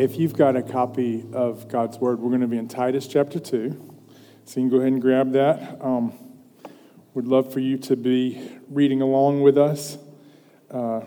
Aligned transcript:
If 0.00 0.16
you've 0.16 0.32
got 0.32 0.56
a 0.56 0.62
copy 0.62 1.26
of 1.34 1.68
God's 1.68 1.98
Word, 1.98 2.20
we're 2.20 2.30
going 2.30 2.40
to 2.40 2.46
be 2.46 2.56
in 2.56 2.68
Titus 2.68 3.06
chapter 3.06 3.38
2. 3.38 3.68
So 4.46 4.58
you 4.58 4.66
can 4.66 4.70
go 4.70 4.78
ahead 4.78 4.94
and 4.94 5.02
grab 5.02 5.32
that. 5.32 5.76
Um, 5.78 6.14
would 7.12 7.28
love 7.28 7.52
for 7.52 7.60
you 7.60 7.76
to 7.76 7.96
be 7.96 8.40
reading 8.70 9.02
along 9.02 9.42
with 9.42 9.58
us. 9.58 9.98
Uh, 10.70 11.00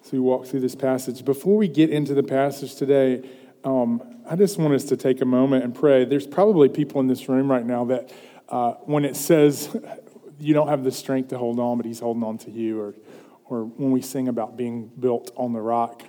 so 0.00 0.10
we 0.12 0.20
walk 0.20 0.46
through 0.46 0.60
this 0.60 0.76
passage. 0.76 1.24
Before 1.24 1.56
we 1.56 1.66
get 1.66 1.90
into 1.90 2.14
the 2.14 2.22
passage 2.22 2.76
today, 2.76 3.28
um, 3.64 4.20
I 4.30 4.36
just 4.36 4.56
want 4.56 4.72
us 4.72 4.84
to 4.84 4.96
take 4.96 5.20
a 5.20 5.26
moment 5.26 5.64
and 5.64 5.74
pray. 5.74 6.04
There's 6.04 6.28
probably 6.28 6.68
people 6.68 7.00
in 7.00 7.08
this 7.08 7.28
room 7.28 7.50
right 7.50 7.66
now 7.66 7.86
that 7.86 8.12
uh, 8.48 8.74
when 8.84 9.04
it 9.04 9.16
says 9.16 9.76
you 10.38 10.54
don't 10.54 10.68
have 10.68 10.84
the 10.84 10.92
strength 10.92 11.30
to 11.30 11.38
hold 11.38 11.58
on, 11.58 11.78
but 11.78 11.84
He's 11.84 11.98
holding 11.98 12.22
on 12.22 12.38
to 12.38 12.50
you, 12.52 12.80
or, 12.80 12.94
or 13.46 13.64
when 13.64 13.90
we 13.90 14.02
sing 14.02 14.28
about 14.28 14.56
being 14.56 14.86
built 14.86 15.32
on 15.34 15.52
the 15.52 15.60
rock 15.60 16.04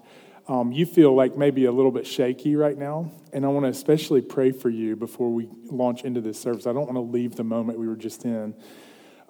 um, 0.48 0.72
you 0.72 0.86
feel 0.86 1.14
like 1.14 1.38
maybe 1.38 1.66
a 1.66 1.72
little 1.72 1.92
bit 1.92 2.08
shaky 2.08 2.56
right 2.56 2.78
now. 2.78 3.12
And 3.34 3.46
I 3.46 3.50
want 3.50 3.66
to 3.66 3.70
especially 3.70 4.22
pray 4.22 4.52
for 4.52 4.70
you 4.70 4.96
before 4.96 5.30
we 5.30 5.50
launch 5.66 6.04
into 6.04 6.22
this 6.22 6.40
service. 6.40 6.66
I 6.66 6.74
don't 6.74 6.86
want 6.86 6.96
to 6.96 7.02
leave 7.02 7.36
the 7.36 7.44
moment 7.44 7.80
we 7.80 7.88
were 7.88 7.96
just 7.96 8.26
in. 8.26 8.56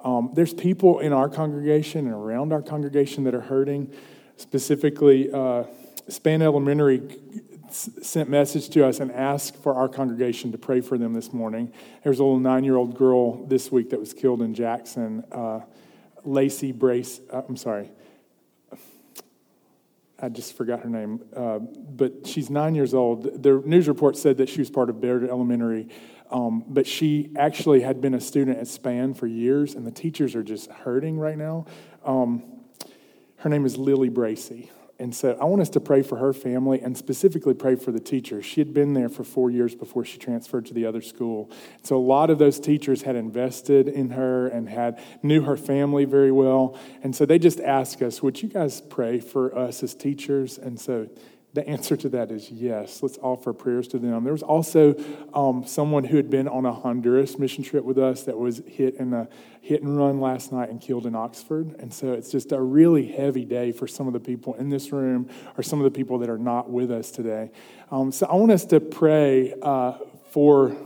Um, 0.04 0.32
there's 0.34 0.54
people 0.54 1.00
in 1.00 1.12
our 1.12 1.28
congregation 1.28 2.06
and 2.06 2.14
around 2.14 2.54
our 2.54 2.62
congregation 2.62 3.24
that 3.24 3.34
are 3.34 3.42
hurting. 3.42 3.94
Specifically, 4.36 5.32
uh, 5.32 5.64
Spann 6.08 6.42
Elementary 6.42 7.02
sent 7.70 8.30
message 8.30 8.70
to 8.70 8.86
us 8.86 9.00
and 9.00 9.12
asked 9.12 9.58
for 9.58 9.74
our 9.74 9.90
congregation 9.90 10.52
to 10.52 10.58
pray 10.58 10.80
for 10.80 10.98
them 10.98 11.14
this 11.14 11.34
morning. 11.34 11.74
There's 12.04 12.20
a 12.20 12.24
little 12.24 12.40
nine-year-old 12.40 12.96
girl 12.96 13.46
this 13.48 13.72
week 13.72 13.90
that 13.90 14.00
was 14.00 14.14
killed 14.14 14.42
in 14.42 14.54
Jackson. 14.54 15.24
Uh, 15.32 15.62
Lacey 16.24 16.72
Brace, 16.72 17.20
uh, 17.32 17.42
I'm 17.48 17.58
sorry, 17.58 17.90
I 20.20 20.30
just 20.30 20.58
forgot 20.58 20.80
her 20.82 20.90
name, 20.90 21.24
uh, 21.36 21.60
but 21.60 22.26
she's 22.26 22.50
nine 22.50 22.74
years 22.74 22.94
old. 22.94 23.44
The 23.44 23.62
news 23.64 23.88
report 23.88 24.18
said 24.18 24.38
that 24.38 24.50
she 24.50 24.60
was 24.60 24.70
part 24.70 24.90
of 24.90 25.00
Baird 25.00 25.24
Elementary, 25.24 25.90
um, 26.32 26.64
but 26.68 26.88
she 26.88 27.30
actually 27.38 27.82
had 27.82 28.02
been 28.02 28.16
a 28.16 28.20
student 28.22 28.58
at 28.58 28.66
Spann 28.66 29.16
for 29.16 29.28
years, 29.28 29.76
and 29.76 29.86
the 29.86 29.92
teachers 29.92 30.36
are 30.36 30.42
just 30.42 30.72
hurting 30.72 31.20
right 31.20 31.38
now. 31.38 31.66
Um, 32.04 32.44
her 33.38 33.50
name 33.50 33.66
is 33.66 33.78
Lily 33.78 34.10
Bracy. 34.10 34.72
And 35.00 35.16
so 35.16 35.38
I 35.40 35.46
want 35.46 35.62
us 35.62 35.70
to 35.70 35.80
pray 35.80 36.02
for 36.02 36.18
her 36.18 36.34
family 36.34 36.82
and 36.82 36.98
specifically 36.98 37.54
pray 37.54 37.76
for 37.76 37.92
the 37.92 38.00
teachers. 38.00 38.46
She 38.46 38.62
had 38.62 38.74
been 38.74 38.94
there 38.94 39.10
for 39.10 39.24
four 39.24 39.52
years 39.52 39.76
before 39.76 40.04
she 40.04 40.18
transferred 40.18 40.66
to 40.68 40.74
the 40.74 40.88
other 40.88 41.02
school. 41.02 41.52
So 41.84 41.98
a 41.98 42.02
lot 42.02 42.32
of 42.32 42.40
those 42.40 42.60
teachers 42.60 43.04
had 43.04 43.16
invested 43.16 43.88
in 43.88 44.10
her 44.12 44.48
and 44.48 44.68
had 44.68 45.00
knew 45.22 45.42
her 45.44 45.56
family 45.56 46.06
very 46.06 46.32
well. 46.32 46.80
And 47.04 47.16
so 47.16 47.28
they 47.28 47.38
just 47.38 47.60
asked 47.60 48.02
us, 48.02 48.24
would 48.24 48.42
you 48.42 48.50
guys 48.50 48.82
pray 48.82 49.20
for 49.20 49.56
us 49.56 49.84
as 49.84 49.94
teachers? 49.94 50.58
And 50.58 50.80
so 50.80 51.08
the 51.58 51.68
answer 51.68 51.98
to 51.98 52.10
that 52.10 52.30
is 52.30 52.52
yes. 52.52 53.02
Let's 53.02 53.18
offer 53.18 53.52
prayers 53.52 53.88
to 53.88 53.98
them. 53.98 54.24
There 54.24 54.32
was 54.32 54.44
also 54.44 54.94
um, 55.34 55.66
someone 55.66 56.04
who 56.04 56.16
had 56.16 56.30
been 56.30 56.48
on 56.48 56.68
a 56.68 56.72
Honduras 56.72 57.40
mission 57.40 57.64
trip 57.64 57.84
with 57.84 57.98
us 57.98 58.22
that 58.26 58.38
was 58.38 58.62
hit 58.68 58.94
in 58.98 59.12
a 59.12 59.28
hit 59.60 59.82
and 59.82 59.98
run 59.98 60.22
last 60.22 60.52
night 60.52 60.70
and 60.70 60.80
killed 60.80 61.08
in 61.08 61.16
Oxford. 61.16 61.76
And 61.80 61.92
so 61.92 62.14
it's 62.14 62.30
just 62.30 62.52
a 62.52 62.62
really 62.62 63.08
heavy 63.08 63.44
day 63.44 63.72
for 63.72 63.88
some 63.88 64.06
of 64.06 64.14
the 64.14 64.20
people 64.20 64.54
in 64.54 64.70
this 64.70 64.92
room 64.92 65.32
or 65.58 65.64
some 65.64 65.80
of 65.80 65.92
the 65.92 65.98
people 65.98 66.20
that 66.20 66.30
are 66.30 66.38
not 66.38 66.70
with 66.70 66.92
us 66.92 67.10
today. 67.10 67.50
Um, 67.90 68.12
so 68.12 68.28
I 68.28 68.36
want 68.36 68.52
us 68.52 68.66
to 68.66 68.80
pray 68.80 69.56
uh, 69.60 69.94
for 70.30 70.78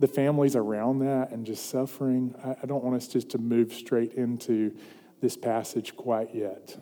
the 0.00 0.08
families 0.08 0.56
around 0.56 0.98
that 0.98 1.30
and 1.30 1.46
just 1.46 1.70
suffering. 1.70 2.34
I, 2.44 2.56
I 2.64 2.66
don't 2.66 2.82
want 2.82 2.96
us 2.96 3.06
just 3.06 3.30
to 3.30 3.38
move 3.38 3.72
straight 3.72 4.14
into 4.14 4.74
this 5.20 5.36
passage 5.36 5.94
quite 5.94 6.34
yet. 6.34 6.76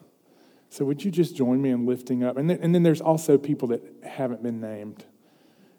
So, 0.77 0.85
would 0.85 1.03
you 1.03 1.11
just 1.11 1.35
join 1.35 1.63
me 1.63 1.71
in 1.71 1.87
lifting 1.87 2.23
up? 2.23 2.37
And 2.37 2.51
then, 2.51 2.59
and 2.61 2.75
then 2.75 2.83
there's 2.83 3.01
also 3.01 3.39
people 3.39 3.69
that 3.69 3.83
haven't 4.05 4.43
been 4.43 4.61
named. 4.61 5.07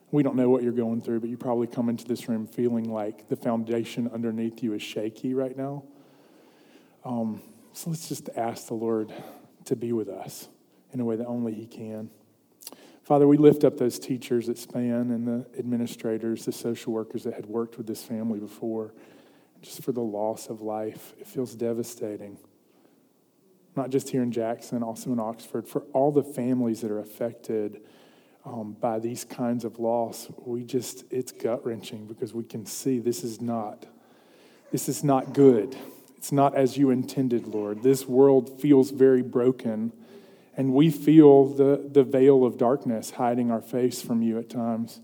We 0.10 0.24
don't 0.24 0.36
know 0.36 0.50
what 0.50 0.64
you're 0.64 0.72
going 0.72 1.02
through, 1.02 1.20
but 1.20 1.30
you 1.30 1.38
probably 1.38 1.68
come 1.68 1.88
into 1.88 2.04
this 2.04 2.28
room 2.28 2.48
feeling 2.48 2.92
like 2.92 3.30
the 3.30 3.36
foundation 3.36 4.10
underneath 4.12 4.64
you 4.64 4.74
is 4.74 4.82
shaky 4.82 5.36
right 5.36 5.56
now. 5.56 5.84
Um, 7.06 7.44
so, 7.74 7.92
let's 7.92 8.10
just 8.10 8.30
ask 8.36 8.70
the 8.70 8.74
Lord 8.74 9.14
to 9.66 9.76
be 9.76 9.94
with 9.94 10.10
us 10.10 10.48
in 10.92 11.00
a 11.00 11.06
way 11.06 11.16
that 11.16 11.28
only 11.28 11.54
He 11.54 11.68
can. 11.68 12.10
Father, 13.04 13.28
we 13.28 13.38
lift 13.38 13.64
up 13.64 13.78
those 13.78 14.00
teachers 14.00 14.50
at 14.50 14.56
Spann 14.56 15.14
and 15.14 15.28
the 15.28 15.46
administrators, 15.60 16.46
the 16.46 16.52
social 16.52 16.92
workers 16.92 17.24
that 17.26 17.36
had 17.36 17.46
worked 17.46 17.78
with 17.78 17.86
this 17.86 18.02
family 18.02 18.40
before, 18.40 18.96
just 19.62 19.84
for 19.84 19.92
the 19.92 20.02
loss 20.02 20.48
of 20.48 20.62
life. 20.64 21.14
It 21.20 21.28
feels 21.28 21.54
devastating 21.54 22.40
not 23.78 23.90
just 23.90 24.10
here 24.10 24.24
in 24.24 24.32
Jackson, 24.32 24.84
also 24.84 25.14
in 25.14 25.20
Oxford, 25.20 25.68
for 25.68 25.82
all 25.94 26.12
the 26.12 26.24
families 26.24 26.82
that 26.82 26.92
are 26.92 27.00
affected 27.00 27.82
um, 28.44 28.76
by 28.80 29.00
these 29.00 29.24
kinds 29.24 29.64
of 29.64 29.80
loss, 29.80 30.28
we 30.46 30.64
just, 30.64 31.04
it's 31.12 31.32
gut 31.32 31.66
wrenching 31.66 32.08
because 32.08 32.34
we 32.34 32.44
can 32.44 32.66
see 32.66 33.00
this 33.00 33.24
is 33.24 33.40
not, 33.40 33.86
this 34.72 34.90
is 34.90 35.04
not 35.04 35.34
good. 35.34 35.78
It's 36.18 36.32
not 36.32 36.56
as 36.56 36.78
you 36.78 36.90
intended, 36.90 37.48
Lord. 37.48 37.84
This 37.84 38.08
world 38.08 38.60
feels 38.60 38.90
very 38.92 39.22
broken, 39.22 39.94
and 40.56 40.74
we 40.74 40.90
feel 40.90 41.46
the, 41.46 41.90
the 41.92 42.04
veil 42.04 42.44
of 42.44 42.58
darkness 42.58 43.12
hiding 43.12 43.52
our 43.52 43.62
face 43.62 44.02
from 44.02 44.22
you 44.22 44.40
at 44.40 44.50
times. 44.50 45.02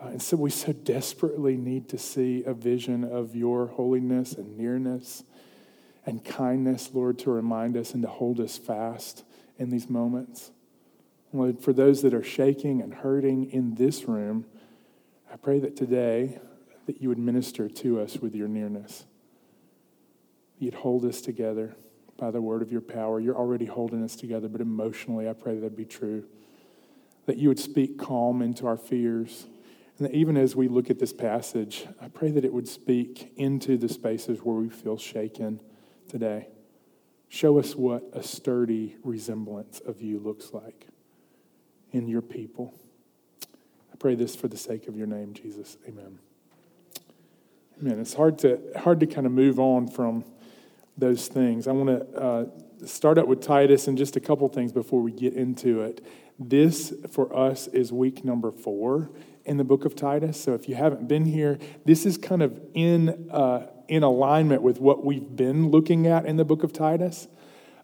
Uh, 0.00 0.08
and 0.08 0.22
so 0.22 0.36
we 0.36 0.50
so 0.50 0.72
desperately 0.72 1.56
need 1.56 1.88
to 1.90 1.98
see 1.98 2.42
a 2.44 2.54
vision 2.54 3.04
of 3.04 3.36
your 3.36 3.66
holiness 3.66 4.32
and 4.32 4.56
nearness 4.56 5.24
and 6.10 6.24
kindness, 6.24 6.90
Lord, 6.92 7.20
to 7.20 7.30
remind 7.30 7.76
us 7.76 7.94
and 7.94 8.02
to 8.02 8.08
hold 8.08 8.40
us 8.40 8.58
fast 8.58 9.22
in 9.58 9.70
these 9.70 9.88
moments. 9.88 10.50
Lord, 11.32 11.60
for 11.60 11.72
those 11.72 12.02
that 12.02 12.12
are 12.12 12.22
shaking 12.22 12.82
and 12.82 12.92
hurting 12.92 13.48
in 13.52 13.76
this 13.76 14.08
room, 14.08 14.44
I 15.32 15.36
pray 15.36 15.60
that 15.60 15.76
today 15.76 16.40
that 16.86 17.00
you 17.00 17.08
would 17.10 17.18
minister 17.18 17.68
to 17.68 18.00
us 18.00 18.16
with 18.16 18.34
your 18.34 18.48
nearness. 18.48 19.04
You'd 20.58 20.74
hold 20.74 21.04
us 21.04 21.20
together 21.20 21.76
by 22.18 22.32
the 22.32 22.40
word 22.40 22.60
of 22.60 22.72
your 22.72 22.80
power. 22.80 23.20
You're 23.20 23.38
already 23.38 23.66
holding 23.66 24.02
us 24.02 24.16
together, 24.16 24.48
but 24.48 24.60
emotionally, 24.60 25.28
I 25.28 25.32
pray 25.32 25.54
that'd 25.54 25.76
be 25.76 25.84
true. 25.84 26.24
That 27.26 27.36
you 27.36 27.46
would 27.46 27.60
speak 27.60 28.00
calm 28.00 28.42
into 28.42 28.66
our 28.66 28.76
fears. 28.76 29.46
And 29.96 30.08
that 30.08 30.14
even 30.14 30.36
as 30.36 30.56
we 30.56 30.66
look 30.66 30.90
at 30.90 30.98
this 30.98 31.12
passage, 31.12 31.86
I 32.02 32.08
pray 32.08 32.32
that 32.32 32.44
it 32.44 32.52
would 32.52 32.66
speak 32.66 33.32
into 33.36 33.76
the 33.76 33.88
spaces 33.88 34.40
where 34.40 34.56
we 34.56 34.70
feel 34.70 34.98
shaken 34.98 35.60
today. 36.10 36.48
Show 37.28 37.60
us 37.60 37.76
what 37.76 38.02
a 38.12 38.22
sturdy 38.22 38.96
resemblance 39.04 39.78
of 39.78 40.02
you 40.02 40.18
looks 40.18 40.52
like 40.52 40.88
in 41.92 42.08
your 42.08 42.22
people. 42.22 42.74
I 43.92 43.96
pray 43.96 44.16
this 44.16 44.34
for 44.34 44.48
the 44.48 44.56
sake 44.56 44.88
of 44.88 44.96
your 44.96 45.06
name, 45.06 45.32
Jesus. 45.32 45.78
Amen. 45.86 46.18
Amen. 47.80 48.00
It's 48.00 48.14
hard 48.14 48.38
to 48.40 48.60
hard 48.76 48.98
to 49.00 49.06
kind 49.06 49.26
of 49.26 49.32
move 49.32 49.60
on 49.60 49.86
from 49.86 50.24
those 50.98 51.28
things. 51.28 51.68
I 51.68 51.72
want 51.72 51.88
to 51.88 52.20
uh, 52.20 52.46
start 52.84 53.16
out 53.16 53.28
with 53.28 53.40
Titus 53.40 53.86
and 53.86 53.96
just 53.96 54.16
a 54.16 54.20
couple 54.20 54.48
things 54.48 54.72
before 54.72 55.00
we 55.00 55.12
get 55.12 55.34
into 55.34 55.82
it. 55.82 56.04
This 56.38 56.92
for 57.12 57.34
us 57.34 57.68
is 57.68 57.92
week 57.92 58.24
number 58.24 58.50
four 58.50 59.10
in 59.44 59.56
the 59.56 59.64
book 59.64 59.84
of 59.84 59.94
Titus. 59.94 60.42
So 60.42 60.54
if 60.54 60.68
you 60.68 60.74
haven't 60.74 61.06
been 61.06 61.26
here, 61.26 61.58
this 61.84 62.04
is 62.04 62.18
kind 62.18 62.42
of 62.42 62.60
in. 62.74 63.30
Uh, 63.30 63.68
in 63.90 64.04
alignment 64.04 64.62
with 64.62 64.80
what 64.80 65.04
we've 65.04 65.36
been 65.36 65.68
looking 65.68 66.06
at 66.06 66.24
in 66.24 66.36
the 66.36 66.44
book 66.44 66.62
of 66.62 66.72
Titus 66.72 67.26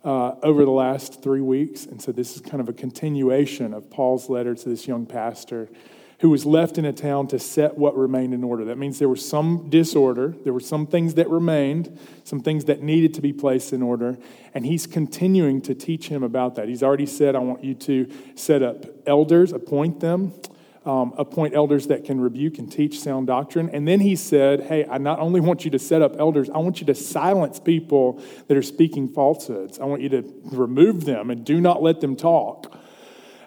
uh, 0.04 0.36
over 0.42 0.64
the 0.64 0.70
last 0.70 1.20
three 1.20 1.40
weeks. 1.40 1.84
And 1.84 2.00
so 2.00 2.12
this 2.12 2.36
is 2.36 2.40
kind 2.40 2.60
of 2.60 2.68
a 2.68 2.72
continuation 2.72 3.74
of 3.74 3.90
Paul's 3.90 4.30
letter 4.30 4.54
to 4.54 4.68
this 4.68 4.86
young 4.86 5.04
pastor 5.04 5.68
who 6.20 6.30
was 6.30 6.46
left 6.46 6.78
in 6.78 6.84
a 6.84 6.92
town 6.92 7.26
to 7.26 7.40
set 7.40 7.76
what 7.76 7.96
remained 7.96 8.32
in 8.32 8.44
order. 8.44 8.64
That 8.66 8.78
means 8.78 9.00
there 9.00 9.08
was 9.08 9.28
some 9.28 9.68
disorder, 9.68 10.34
there 10.44 10.52
were 10.52 10.60
some 10.60 10.86
things 10.86 11.14
that 11.14 11.28
remained, 11.28 11.98
some 12.22 12.40
things 12.40 12.66
that 12.66 12.80
needed 12.80 13.12
to 13.14 13.20
be 13.20 13.32
placed 13.32 13.72
in 13.72 13.82
order, 13.82 14.16
and 14.54 14.64
he's 14.64 14.86
continuing 14.86 15.60
to 15.62 15.74
teach 15.74 16.08
him 16.08 16.22
about 16.22 16.54
that. 16.54 16.68
He's 16.68 16.84
already 16.84 17.04
said, 17.04 17.34
I 17.34 17.40
want 17.40 17.64
you 17.64 17.74
to 17.74 18.10
set 18.36 18.62
up 18.62 18.86
elders, 19.06 19.52
appoint 19.52 20.00
them 20.00 20.32
um, 20.86 21.12
appoint 21.18 21.54
elders 21.54 21.88
that 21.88 22.04
can 22.04 22.20
rebuke 22.20 22.58
and 22.58 22.70
teach 22.70 23.00
sound 23.00 23.26
doctrine. 23.26 23.68
And 23.70 23.86
then 23.86 24.00
he 24.00 24.14
said, 24.14 24.62
Hey, 24.62 24.86
I 24.88 24.98
not 24.98 25.18
only 25.18 25.40
want 25.40 25.64
you 25.64 25.70
to 25.72 25.78
set 25.78 26.00
up 26.00 26.16
elders, 26.18 26.48
I 26.48 26.58
want 26.58 26.80
you 26.80 26.86
to 26.86 26.94
silence 26.94 27.58
people 27.58 28.22
that 28.46 28.56
are 28.56 28.62
speaking 28.62 29.08
falsehoods. 29.08 29.80
I 29.80 29.84
want 29.84 30.02
you 30.02 30.08
to 30.10 30.22
remove 30.44 31.04
them 31.04 31.30
and 31.30 31.44
do 31.44 31.60
not 31.60 31.82
let 31.82 32.00
them 32.00 32.14
talk. 32.14 32.78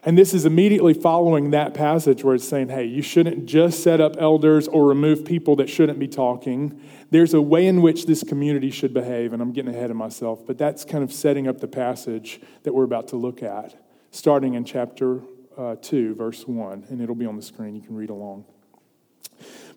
And 0.04 0.18
this 0.18 0.34
is 0.34 0.46
immediately 0.46 0.94
following 0.94 1.52
that 1.52 1.74
passage 1.74 2.24
where 2.24 2.36
it's 2.36 2.48
saying, 2.48 2.70
hey, 2.70 2.86
you 2.86 3.02
shouldn't 3.02 3.46
just 3.46 3.84
set 3.84 4.00
up 4.00 4.16
elders 4.18 4.68
or 4.68 4.88
remove 4.88 5.26
people 5.26 5.58
that 5.58 5.70
shouldn't 5.70 6.00
be 6.00 6.08
talking. 6.08 6.82
There's 7.12 7.34
a 7.34 7.42
way 7.42 7.68
in 7.68 7.82
which 7.82 8.06
this 8.06 8.24
community 8.24 8.72
should 8.72 8.94
behave, 8.94 9.34
and 9.34 9.42
I'm 9.42 9.52
getting 9.52 9.74
ahead 9.76 9.92
of 9.92 9.98
myself, 9.98 10.46
but 10.48 10.58
that's 10.58 10.86
kind 10.86 11.04
of 11.04 11.12
setting 11.12 11.50
up 11.50 11.60
the 11.60 11.68
passage 11.68 12.40
that 12.64 12.74
we're 12.74 12.86
about 12.86 13.10
to 13.10 13.18
look 13.18 13.44
at, 13.44 13.76
starting 14.12 14.54
in 14.54 14.64
chapter 14.64 15.22
uh, 15.60 15.76
2, 15.82 16.16
verse 16.16 16.48
1, 16.48 16.86
and 16.90 17.02
it'll 17.02 17.16
be 17.16 17.26
on 17.26 17.36
the 17.36 17.42
screen. 17.42 17.76
You 17.76 17.82
can 17.82 17.96
read 17.96 18.10
along. 18.10 18.46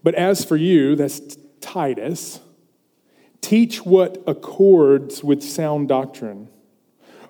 But 0.02 0.14
as 0.14 0.44
for 0.44 0.56
you, 0.56 0.94
that's 0.94 1.37
Titus, 1.61 2.40
teach 3.40 3.84
what 3.84 4.23
accords 4.26 5.25
with 5.25 5.43
sound 5.43 5.88
doctrine. 5.88 6.49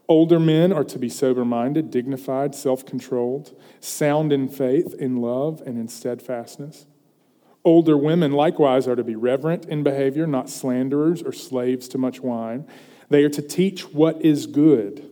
Older 0.07 0.39
men 0.39 0.73
are 0.73 0.85
to 0.85 0.99
be 0.99 1.09
sober 1.09 1.45
minded, 1.45 1.91
dignified, 1.91 2.55
self 2.55 2.85
controlled, 2.85 3.59
sound 3.81 4.33
in 4.33 4.49
faith, 4.49 4.95
in 4.99 5.17
love, 5.17 5.63
and 5.65 5.79
in 5.79 5.89
steadfastness. 5.89 6.87
Older 7.65 7.97
women 7.97 8.33
likewise 8.33 8.87
are 8.87 8.97
to 8.97 9.05
be 9.05 9.15
reverent 9.15 9.67
in 9.67 9.83
behavior, 9.83 10.27
not 10.27 10.51
slanderers 10.51 11.23
or 11.23 11.33
slaves 11.33 11.89
to 11.89 11.99
much 11.99 12.21
wine. 12.21 12.67
They 13.09 13.23
are 13.23 13.31
to 13.31 13.43
teach 13.43 13.93
what 13.93 14.23
is 14.23 14.47
good, 14.47 15.09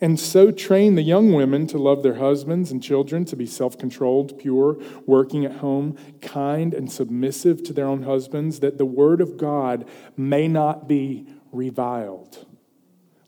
and 0.00 0.18
so 0.18 0.50
train 0.50 0.94
the 0.94 1.02
young 1.02 1.32
women 1.32 1.66
to 1.68 1.78
love 1.78 2.02
their 2.02 2.16
husbands 2.16 2.70
and 2.70 2.82
children, 2.82 3.24
to 3.26 3.36
be 3.36 3.46
self 3.46 3.78
controlled, 3.78 4.38
pure, 4.38 4.78
working 5.06 5.44
at 5.44 5.56
home, 5.56 5.96
kind, 6.20 6.74
and 6.74 6.90
submissive 6.90 7.62
to 7.64 7.72
their 7.72 7.86
own 7.86 8.02
husbands, 8.02 8.60
that 8.60 8.78
the 8.78 8.86
word 8.86 9.20
of 9.20 9.36
God 9.36 9.88
may 10.16 10.48
not 10.48 10.88
be 10.88 11.26
reviled. 11.52 12.46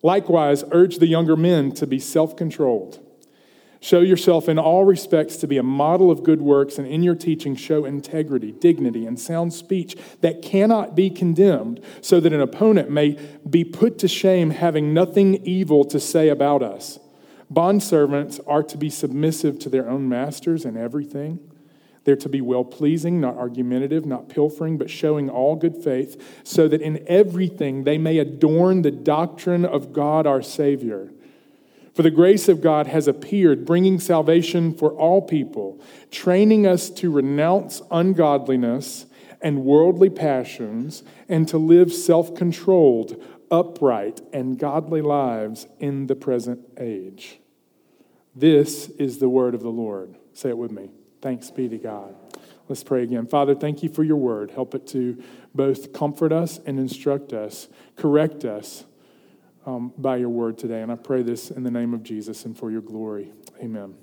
Likewise, 0.02 0.64
urge 0.72 0.98
the 0.98 1.06
younger 1.06 1.36
men 1.36 1.72
to 1.72 1.86
be 1.86 1.98
self 1.98 2.36
controlled. 2.36 3.05
Show 3.86 4.00
yourself 4.00 4.48
in 4.48 4.58
all 4.58 4.84
respects 4.84 5.36
to 5.36 5.46
be 5.46 5.58
a 5.58 5.62
model 5.62 6.10
of 6.10 6.24
good 6.24 6.42
works, 6.42 6.76
and 6.76 6.88
in 6.88 7.04
your 7.04 7.14
teaching, 7.14 7.54
show 7.54 7.84
integrity, 7.84 8.50
dignity, 8.50 9.06
and 9.06 9.16
sound 9.16 9.54
speech 9.54 9.96
that 10.22 10.42
cannot 10.42 10.96
be 10.96 11.08
condemned, 11.08 11.80
so 12.00 12.18
that 12.18 12.32
an 12.32 12.40
opponent 12.40 12.90
may 12.90 13.16
be 13.48 13.62
put 13.62 13.96
to 14.00 14.08
shame, 14.08 14.50
having 14.50 14.92
nothing 14.92 15.36
evil 15.46 15.84
to 15.84 16.00
say 16.00 16.28
about 16.28 16.64
us. 16.64 16.98
Bondservants 17.48 18.40
are 18.44 18.64
to 18.64 18.76
be 18.76 18.90
submissive 18.90 19.56
to 19.60 19.68
their 19.68 19.88
own 19.88 20.08
masters 20.08 20.64
in 20.64 20.76
everything. 20.76 21.38
They're 22.02 22.16
to 22.16 22.28
be 22.28 22.40
well 22.40 22.64
pleasing, 22.64 23.20
not 23.20 23.36
argumentative, 23.36 24.04
not 24.04 24.28
pilfering, 24.28 24.78
but 24.78 24.90
showing 24.90 25.30
all 25.30 25.54
good 25.54 25.76
faith, 25.76 26.40
so 26.42 26.66
that 26.66 26.82
in 26.82 27.04
everything 27.06 27.84
they 27.84 27.98
may 27.98 28.18
adorn 28.18 28.82
the 28.82 28.90
doctrine 28.90 29.64
of 29.64 29.92
God 29.92 30.26
our 30.26 30.42
Savior. 30.42 31.12
For 31.96 32.02
the 32.02 32.10
grace 32.10 32.46
of 32.50 32.60
God 32.60 32.88
has 32.88 33.08
appeared, 33.08 33.64
bringing 33.64 33.98
salvation 33.98 34.74
for 34.74 34.92
all 34.92 35.22
people, 35.22 35.80
training 36.10 36.66
us 36.66 36.90
to 36.90 37.10
renounce 37.10 37.80
ungodliness 37.90 39.06
and 39.40 39.64
worldly 39.64 40.10
passions, 40.10 41.02
and 41.26 41.48
to 41.48 41.56
live 41.56 41.90
self 41.90 42.34
controlled, 42.34 43.24
upright, 43.50 44.20
and 44.30 44.58
godly 44.58 45.00
lives 45.00 45.68
in 45.80 46.06
the 46.06 46.14
present 46.14 46.60
age. 46.76 47.40
This 48.34 48.90
is 48.98 49.16
the 49.16 49.30
word 49.30 49.54
of 49.54 49.62
the 49.62 49.70
Lord. 49.70 50.16
Say 50.34 50.50
it 50.50 50.58
with 50.58 50.72
me. 50.72 50.90
Thanks 51.22 51.50
be 51.50 51.66
to 51.66 51.78
God. 51.78 52.14
Let's 52.68 52.84
pray 52.84 53.04
again. 53.04 53.26
Father, 53.26 53.54
thank 53.54 53.82
you 53.82 53.88
for 53.88 54.04
your 54.04 54.18
word. 54.18 54.50
Help 54.50 54.74
it 54.74 54.86
to 54.88 55.22
both 55.54 55.94
comfort 55.94 56.30
us 56.30 56.60
and 56.66 56.78
instruct 56.78 57.32
us, 57.32 57.68
correct 57.96 58.44
us 58.44 58.84
um, 59.66 59.92
by 59.98 60.16
your 60.16 60.28
word 60.28 60.56
today. 60.56 60.80
And 60.80 60.90
I 60.90 60.94
pray 60.94 61.22
this 61.22 61.50
in 61.50 61.64
the 61.64 61.70
name 61.70 61.92
of 61.92 62.02
Jesus 62.02 62.44
and 62.44 62.56
for 62.56 62.70
your 62.70 62.80
glory. 62.80 63.32
Amen. 63.60 63.94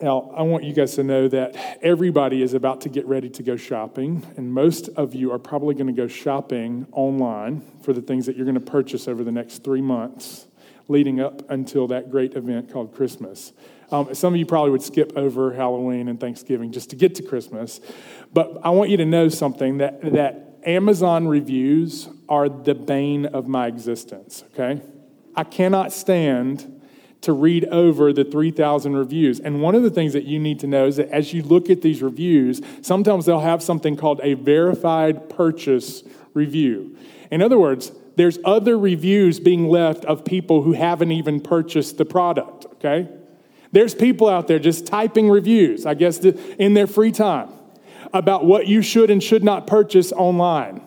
Now, 0.00 0.32
I 0.36 0.42
want 0.42 0.64
you 0.64 0.72
guys 0.72 0.96
to 0.96 1.04
know 1.04 1.28
that 1.28 1.78
everybody 1.80 2.42
is 2.42 2.52
about 2.52 2.80
to 2.82 2.88
get 2.88 3.06
ready 3.06 3.30
to 3.30 3.42
go 3.42 3.56
shopping, 3.56 4.26
and 4.36 4.52
most 4.52 4.88
of 4.90 5.14
you 5.14 5.32
are 5.32 5.38
probably 5.38 5.74
going 5.74 5.86
to 5.86 5.92
go 5.92 6.08
shopping 6.08 6.86
online 6.92 7.62
for 7.82 7.92
the 7.92 8.02
things 8.02 8.26
that 8.26 8.36
you're 8.36 8.44
going 8.44 8.56
to 8.56 8.60
purchase 8.60 9.06
over 9.06 9.22
the 9.22 9.32
next 9.32 9.62
three 9.62 9.80
months 9.80 10.46
leading 10.88 11.20
up 11.20 11.48
until 11.50 11.86
that 11.86 12.10
great 12.10 12.34
event 12.34 12.70
called 12.70 12.92
Christmas. 12.92 13.52
Um, 13.90 14.14
some 14.14 14.34
of 14.34 14.38
you 14.38 14.44
probably 14.44 14.72
would 14.72 14.82
skip 14.82 15.12
over 15.16 15.54
Halloween 15.54 16.08
and 16.08 16.18
Thanksgiving 16.20 16.72
just 16.72 16.90
to 16.90 16.96
get 16.96 17.14
to 17.14 17.22
Christmas, 17.22 17.80
but 18.32 18.58
I 18.64 18.70
want 18.70 18.90
you 18.90 18.96
to 18.96 19.06
know 19.06 19.28
something 19.28 19.78
that, 19.78 20.02
that 20.12 20.53
Amazon 20.66 21.28
reviews 21.28 22.08
are 22.28 22.48
the 22.48 22.74
bane 22.74 23.26
of 23.26 23.46
my 23.46 23.66
existence, 23.66 24.44
okay? 24.52 24.80
I 25.36 25.44
cannot 25.44 25.92
stand 25.92 26.80
to 27.22 27.32
read 27.32 27.64
over 27.66 28.12
the 28.12 28.24
3,000 28.24 28.94
reviews. 28.94 29.40
And 29.40 29.62
one 29.62 29.74
of 29.74 29.82
the 29.82 29.90
things 29.90 30.12
that 30.12 30.24
you 30.24 30.38
need 30.38 30.60
to 30.60 30.66
know 30.66 30.86
is 30.86 30.96
that 30.96 31.08
as 31.08 31.32
you 31.32 31.42
look 31.42 31.70
at 31.70 31.80
these 31.80 32.02
reviews, 32.02 32.60
sometimes 32.82 33.26
they'll 33.26 33.40
have 33.40 33.62
something 33.62 33.96
called 33.96 34.20
a 34.22 34.34
verified 34.34 35.30
purchase 35.30 36.02
review. 36.34 36.96
In 37.30 37.40
other 37.40 37.58
words, 37.58 37.92
there's 38.16 38.38
other 38.44 38.78
reviews 38.78 39.40
being 39.40 39.68
left 39.68 40.04
of 40.04 40.24
people 40.24 40.62
who 40.62 40.72
haven't 40.72 41.12
even 41.12 41.40
purchased 41.40 41.96
the 41.96 42.04
product, 42.04 42.66
okay? 42.74 43.08
There's 43.72 43.94
people 43.94 44.28
out 44.28 44.46
there 44.46 44.58
just 44.58 44.86
typing 44.86 45.30
reviews, 45.30 45.86
I 45.86 45.94
guess, 45.94 46.18
in 46.18 46.74
their 46.74 46.86
free 46.86 47.10
time 47.10 47.48
about 48.14 48.46
what 48.46 48.68
you 48.68 48.80
should 48.80 49.10
and 49.10 49.22
should 49.22 49.44
not 49.44 49.66
purchase 49.66 50.12
online. 50.12 50.83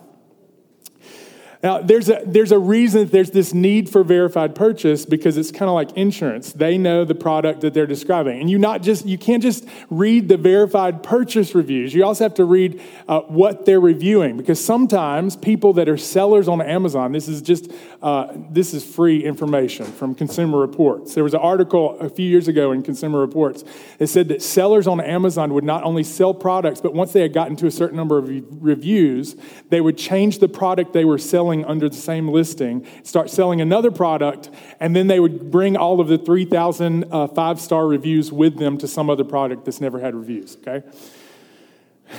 Now, 1.68 1.80
there's 1.80 2.08
a, 2.08 2.22
there's 2.26 2.54
a 2.54 2.58
reason 2.58 3.10
there's 3.10 3.32
this 3.32 3.54
need 3.54 3.90
for 3.90 4.02
verified 4.02 4.56
purchase 4.56 5.06
because 5.06 5.36
it's 5.36 5.52
kind 5.52 5.68
of 5.68 5.76
like 5.76 5.92
insurance. 5.98 6.54
They 6.54 6.78
know 6.78 7.04
the 7.04 7.14
product 7.14 7.60
that 7.60 7.74
they're 7.74 7.86
describing. 7.86 8.40
And 8.40 8.50
you, 8.50 8.58
not 8.58 8.82
just, 8.84 9.06
you 9.06 9.18
can't 9.18 9.44
just 9.44 9.68
read 9.90 10.30
the 10.30 10.38
verified 10.38 11.04
purchase 11.04 11.54
reviews. 11.54 11.94
You 11.94 12.06
also 12.06 12.24
have 12.24 12.36
to 12.36 12.46
read 12.46 12.82
uh, 13.10 13.20
what 13.24 13.66
they're 13.66 13.82
reviewing 13.82 14.38
because 14.38 14.64
sometimes 14.64 15.36
people 15.36 15.74
that 15.74 15.90
are 15.90 15.98
sellers 15.98 16.48
on 16.48 16.62
Amazon, 16.62 17.12
this 17.12 17.28
is 17.28 17.42
just, 17.42 17.70
uh, 18.02 18.32
this 18.50 18.74
is 18.74 18.86
free 18.86 19.26
information 19.26 19.88
from 19.88 20.16
Consumer 20.16 20.60
Reports. 20.60 21.16
There 21.16 21.24
was 21.26 21.34
an 21.34 21.42
article 21.42 22.00
a 22.00 22.10
few 22.10 22.30
years 22.30 22.48
ago 22.48 22.72
in 22.72 22.82
Consumer 22.82 23.20
Reports 23.20 23.66
that 23.98 24.08
said 24.08 24.30
that 24.30 24.42
sellers 24.42 24.88
on 24.88 25.02
Amazon 25.02 25.54
would 25.54 25.66
not 25.66 25.84
only 25.84 26.06
sell 26.06 26.34
products, 26.34 26.80
but 26.80 26.94
once 26.94 27.12
they 27.12 27.24
had 27.24 27.34
gotten 27.34 27.58
to 27.58 27.68
a 27.68 27.72
certain 27.72 27.98
number 27.98 28.18
of 28.18 28.30
reviews, 28.64 29.36
they 29.68 29.82
would 29.82 29.98
change 29.98 30.40
the 30.40 30.48
product 30.48 30.94
they 30.94 31.04
were 31.04 31.18
selling 31.18 31.57
selling 31.58 31.70
under 31.70 31.90
the 31.90 31.96
same 31.96 32.28
listing, 32.28 32.86
start 33.04 33.30
selling 33.30 33.62
another 33.62 33.92
product, 33.92 34.50
and 34.80 34.96
then 34.96 35.08
they 35.08 35.20
would 35.20 35.52
bring 35.52 35.76
all 35.76 36.00
of 36.00 36.08
the 36.08 36.18
3,000 36.18 37.06
uh, 37.12 37.28
five 37.28 37.60
star 37.60 37.88
reviews 37.88 38.32
with 38.32 38.58
them 38.58 38.78
to 38.78 38.88
some 38.88 39.10
other 39.10 39.24
product 39.24 39.66
that's 39.66 39.82
never 39.82 40.00
had 40.00 40.16
reviews, 40.16 40.58
okay? 40.58 40.84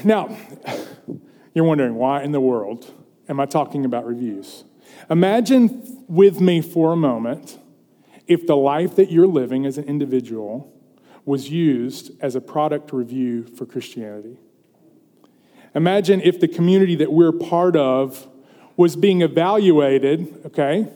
Now, 0.04 0.36
you're 1.54 1.64
wondering 1.64 1.94
why 1.94 2.22
in 2.22 2.32
the 2.32 2.40
world 2.40 2.92
am 3.28 3.40
I 3.40 3.46
talking 3.46 3.84
about 3.84 4.06
reviews? 4.06 4.64
Imagine 5.10 6.04
with 6.08 6.40
me 6.40 6.60
for 6.60 6.92
a 6.92 6.96
moment 6.96 7.58
if 8.26 8.46
the 8.46 8.56
life 8.56 8.96
that 8.96 9.10
you're 9.10 9.26
living 9.26 9.64
as 9.64 9.78
an 9.78 9.84
individual 9.84 10.72
was 11.24 11.50
used 11.50 12.10
as 12.20 12.34
a 12.34 12.40
product 12.40 12.92
review 12.92 13.44
for 13.44 13.66
Christianity. 13.66 14.38
Imagine 15.74 16.20
if 16.22 16.40
the 16.40 16.48
community 16.48 16.96
that 16.96 17.12
we're 17.12 17.32
part 17.32 17.76
of 17.76 18.26
was 18.78 18.94
being 18.94 19.22
evaluated, 19.22 20.40
okay, 20.46 20.86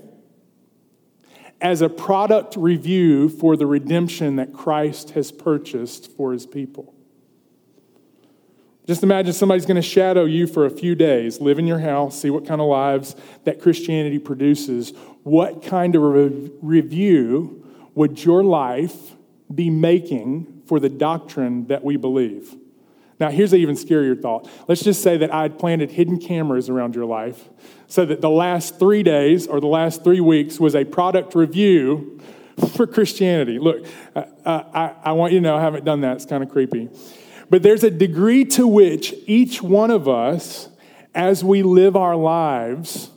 as 1.61 1.83
a 1.83 1.89
product 1.89 2.55
review 2.57 3.29
for 3.29 3.57
the 3.57 3.67
redemption 3.67 4.37
that 4.37 4.53
Christ 4.53 5.11
has 5.11 5.33
purchased 5.33 6.11
for 6.13 6.33
his 6.33 6.47
people. 6.47 6.95
Just 8.87 9.03
imagine 9.03 9.33
somebody's 9.33 9.67
going 9.67 9.77
to 9.77 9.83
shadow 9.83 10.25
you 10.25 10.47
for 10.47 10.65
a 10.65 10.71
few 10.71 10.95
days, 10.95 11.41
live 11.41 11.59
in 11.59 11.67
your 11.67 11.81
house, 11.81 12.21
see 12.21 12.31
what 12.31 12.47
kind 12.47 12.61
of 12.61 12.69
lives 12.69 13.17
that 13.45 13.61
Christianity 13.61 14.21
produces. 14.21 14.93
What 15.25 15.65
kind 15.65 15.97
of 15.97 16.03
re- 16.03 16.51
review 16.63 17.67
would 17.97 18.25
your 18.25 18.45
life 18.45 19.17
be 19.53 19.71
making 19.71 20.63
for 20.67 20.79
the 20.79 20.89
doctrine 20.89 21.67
that 21.67 21.83
we 21.83 21.97
believe? 21.97 22.55
Now, 23.23 23.31
here's 23.31 23.53
an 23.53 23.61
even 23.61 23.77
scarier 23.77 24.21
thought. 24.21 24.51
Let's 24.67 24.83
just 24.83 25.01
say 25.01 25.17
that 25.19 25.33
I 25.33 25.43
had 25.43 25.57
planted 25.57 25.93
hidden 25.93 26.19
cameras 26.19 26.69
around 26.69 26.97
your 26.97 27.05
life 27.05 27.49
so 27.87 28.05
that 28.05 28.21
the 28.21 28.29
last 28.29 28.81
three 28.81 29.05
days 29.05 29.47
or 29.47 29.61
the 29.61 29.69
last 29.69 30.03
three 30.03 30.19
weeks 30.19 30.59
was 30.59 30.75
a 30.75 30.85
product 30.85 31.37
review 31.37 32.21
for 32.75 32.85
Christianity. 32.85 33.61
Look, 33.61 33.87
uh, 34.17 34.25
I, 34.45 34.95
I 35.05 35.13
want 35.13 35.33
you 35.35 35.39
to 35.39 35.43
know 35.45 35.57
I 35.57 35.61
haven't 35.61 35.85
done 35.85 36.01
that. 36.01 36.17
It's 36.17 36.27
kind 36.27 36.43
of 36.43 36.51
creepy. 36.51 36.89
But 37.49 37.63
there's 37.63 37.85
a 37.85 37.93
degree 37.93 38.45
to 38.47 38.67
which 38.67 39.15
each 39.29 39.63
one 39.63 39.93
of 39.93 40.09
us, 40.09 40.69
as 41.15 41.45
we 41.45 41.63
live 41.63 41.95
our 41.95 42.17
lives, 42.17 43.13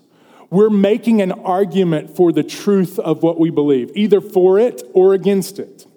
we're 0.52 0.70
making 0.70 1.24
an 1.24 1.32
argument 1.32 2.16
for 2.16 2.32
the 2.32 2.44
truth 2.44 3.00
of 3.00 3.24
what 3.24 3.40
we 3.40 3.50
believe, 3.50 3.90
either 3.96 4.22
for 4.22 4.60
it 4.60 4.84
or 4.94 5.16
against 5.16 5.58
it. 5.58 5.88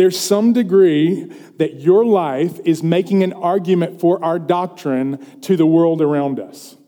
There's 0.00 0.18
some 0.18 0.54
degree 0.54 1.24
that 1.58 1.74
your 1.74 2.06
life 2.06 2.58
is 2.64 2.82
making 2.82 3.22
an 3.22 3.34
argument 3.34 4.00
for 4.00 4.24
our 4.24 4.38
doctrine 4.38 5.18
to 5.42 5.58
the 5.58 5.66
world 5.66 6.00
around 6.00 6.40
us. 6.40 6.78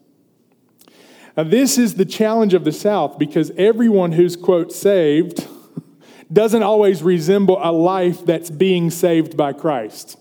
Now, 1.36 1.42
this 1.42 1.76
is 1.76 1.96
the 1.96 2.06
challenge 2.06 2.54
of 2.54 2.64
the 2.64 2.72
South 2.72 3.18
because 3.18 3.50
everyone 3.58 4.12
who's, 4.12 4.34
quote, 4.34 4.72
saved 4.72 5.46
doesn't 6.32 6.62
always 6.62 7.02
resemble 7.02 7.58
a 7.62 7.70
life 7.70 8.24
that's 8.24 8.48
being 8.48 8.88
saved 8.88 9.36
by 9.36 9.52
Christ. 9.52 10.16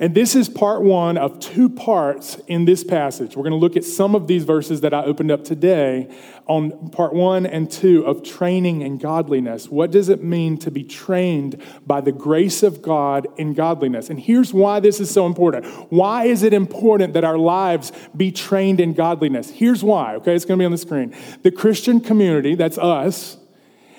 And 0.00 0.14
this 0.14 0.34
is 0.34 0.48
part 0.48 0.80
one 0.80 1.18
of 1.18 1.40
two 1.40 1.68
parts 1.68 2.36
in 2.46 2.64
this 2.64 2.82
passage. 2.82 3.36
We're 3.36 3.42
going 3.42 3.50
to 3.52 3.58
look 3.58 3.76
at 3.76 3.84
some 3.84 4.14
of 4.14 4.26
these 4.28 4.44
verses 4.44 4.80
that 4.80 4.94
I 4.94 5.04
opened 5.04 5.30
up 5.30 5.44
today 5.44 6.10
on 6.46 6.88
part 6.88 7.12
one 7.12 7.44
and 7.44 7.70
two 7.70 8.06
of 8.06 8.22
training 8.22 8.82
and 8.82 8.98
godliness. 8.98 9.68
What 9.68 9.90
does 9.90 10.08
it 10.08 10.24
mean 10.24 10.56
to 10.60 10.70
be 10.70 10.84
trained 10.84 11.62
by 11.86 12.00
the 12.00 12.12
grace 12.12 12.62
of 12.62 12.80
God 12.80 13.28
in 13.36 13.52
godliness? 13.52 14.08
And 14.08 14.18
here's 14.18 14.54
why 14.54 14.80
this 14.80 15.00
is 15.00 15.10
so 15.10 15.26
important. 15.26 15.66
Why 15.92 16.24
is 16.24 16.44
it 16.44 16.54
important 16.54 17.12
that 17.12 17.24
our 17.24 17.36
lives 17.36 17.92
be 18.16 18.32
trained 18.32 18.80
in 18.80 18.94
godliness? 18.94 19.50
Here's 19.50 19.84
why, 19.84 20.14
okay? 20.14 20.34
It's 20.34 20.46
going 20.46 20.58
to 20.58 20.62
be 20.62 20.66
on 20.66 20.72
the 20.72 20.78
screen. 20.78 21.14
The 21.42 21.50
Christian 21.50 22.00
community, 22.00 22.54
that's 22.54 22.78
us, 22.78 23.36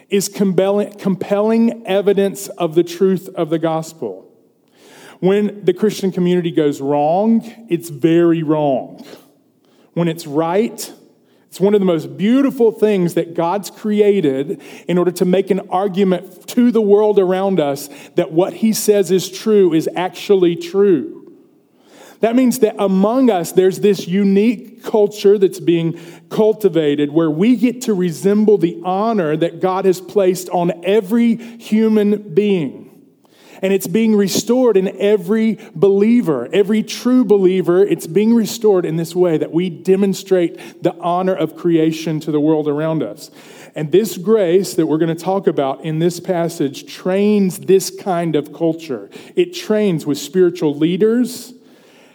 is 0.09 0.29
compelling, 0.29 0.93
compelling 0.97 1.85
evidence 1.85 2.47
of 2.47 2.73
the 2.73 2.83
truth 2.83 3.29
of 3.35 3.51
the 3.51 3.59
gospel. 3.59 4.30
When 5.21 5.63
the 5.63 5.73
Christian 5.73 6.11
community 6.11 6.49
goes 6.49 6.81
wrong, 6.81 7.43
it's 7.69 7.89
very 7.89 8.41
wrong. 8.41 9.05
When 9.93 10.07
it's 10.07 10.25
right, 10.25 10.93
it's 11.47 11.59
one 11.59 11.75
of 11.75 11.79
the 11.79 11.85
most 11.85 12.17
beautiful 12.17 12.71
things 12.71 13.13
that 13.13 13.35
God's 13.35 13.69
created 13.69 14.59
in 14.87 14.97
order 14.97 15.11
to 15.11 15.25
make 15.25 15.51
an 15.51 15.59
argument 15.69 16.47
to 16.47 16.71
the 16.71 16.81
world 16.81 17.19
around 17.19 17.59
us 17.59 17.87
that 18.15 18.31
what 18.31 18.53
He 18.53 18.73
says 18.73 19.11
is 19.11 19.29
true 19.29 19.73
is 19.73 19.87
actually 19.95 20.55
true. 20.55 21.37
That 22.21 22.35
means 22.35 22.57
that 22.59 22.75
among 22.79 23.29
us, 23.29 23.51
there's 23.51 23.81
this 23.81 24.07
unique 24.07 24.83
culture 24.83 25.37
that's 25.37 25.59
being 25.59 25.99
cultivated 26.29 27.11
where 27.11 27.29
we 27.29 27.57
get 27.57 27.81
to 27.83 27.93
resemble 27.93 28.57
the 28.57 28.81
honor 28.83 29.37
that 29.37 29.59
God 29.59 29.85
has 29.85 30.01
placed 30.01 30.49
on 30.49 30.83
every 30.83 31.35
human 31.35 32.33
being 32.33 32.80
and 33.61 33.71
it's 33.71 33.87
being 33.87 34.15
restored 34.15 34.77
in 34.77 34.87
every 34.99 35.59
believer, 35.75 36.49
every 36.51 36.83
true 36.83 37.23
believer. 37.23 37.83
It's 37.83 38.07
being 38.07 38.33
restored 38.33 38.85
in 38.85 38.95
this 38.97 39.15
way 39.15 39.37
that 39.37 39.51
we 39.51 39.69
demonstrate 39.69 40.83
the 40.83 40.95
honor 40.95 41.35
of 41.35 41.55
creation 41.55 42.19
to 42.21 42.31
the 42.31 42.39
world 42.39 42.67
around 42.67 43.03
us. 43.03 43.29
And 43.75 43.91
this 43.91 44.17
grace 44.17 44.73
that 44.73 44.87
we're 44.87 44.97
going 44.97 45.15
to 45.15 45.23
talk 45.23 45.47
about 45.47 45.85
in 45.85 45.99
this 45.99 46.19
passage 46.19 46.93
trains 46.93 47.59
this 47.59 47.89
kind 47.89 48.35
of 48.35 48.51
culture. 48.51 49.09
It 49.35 49.53
trains 49.53 50.05
with 50.05 50.17
spiritual 50.17 50.75
leaders 50.75 51.53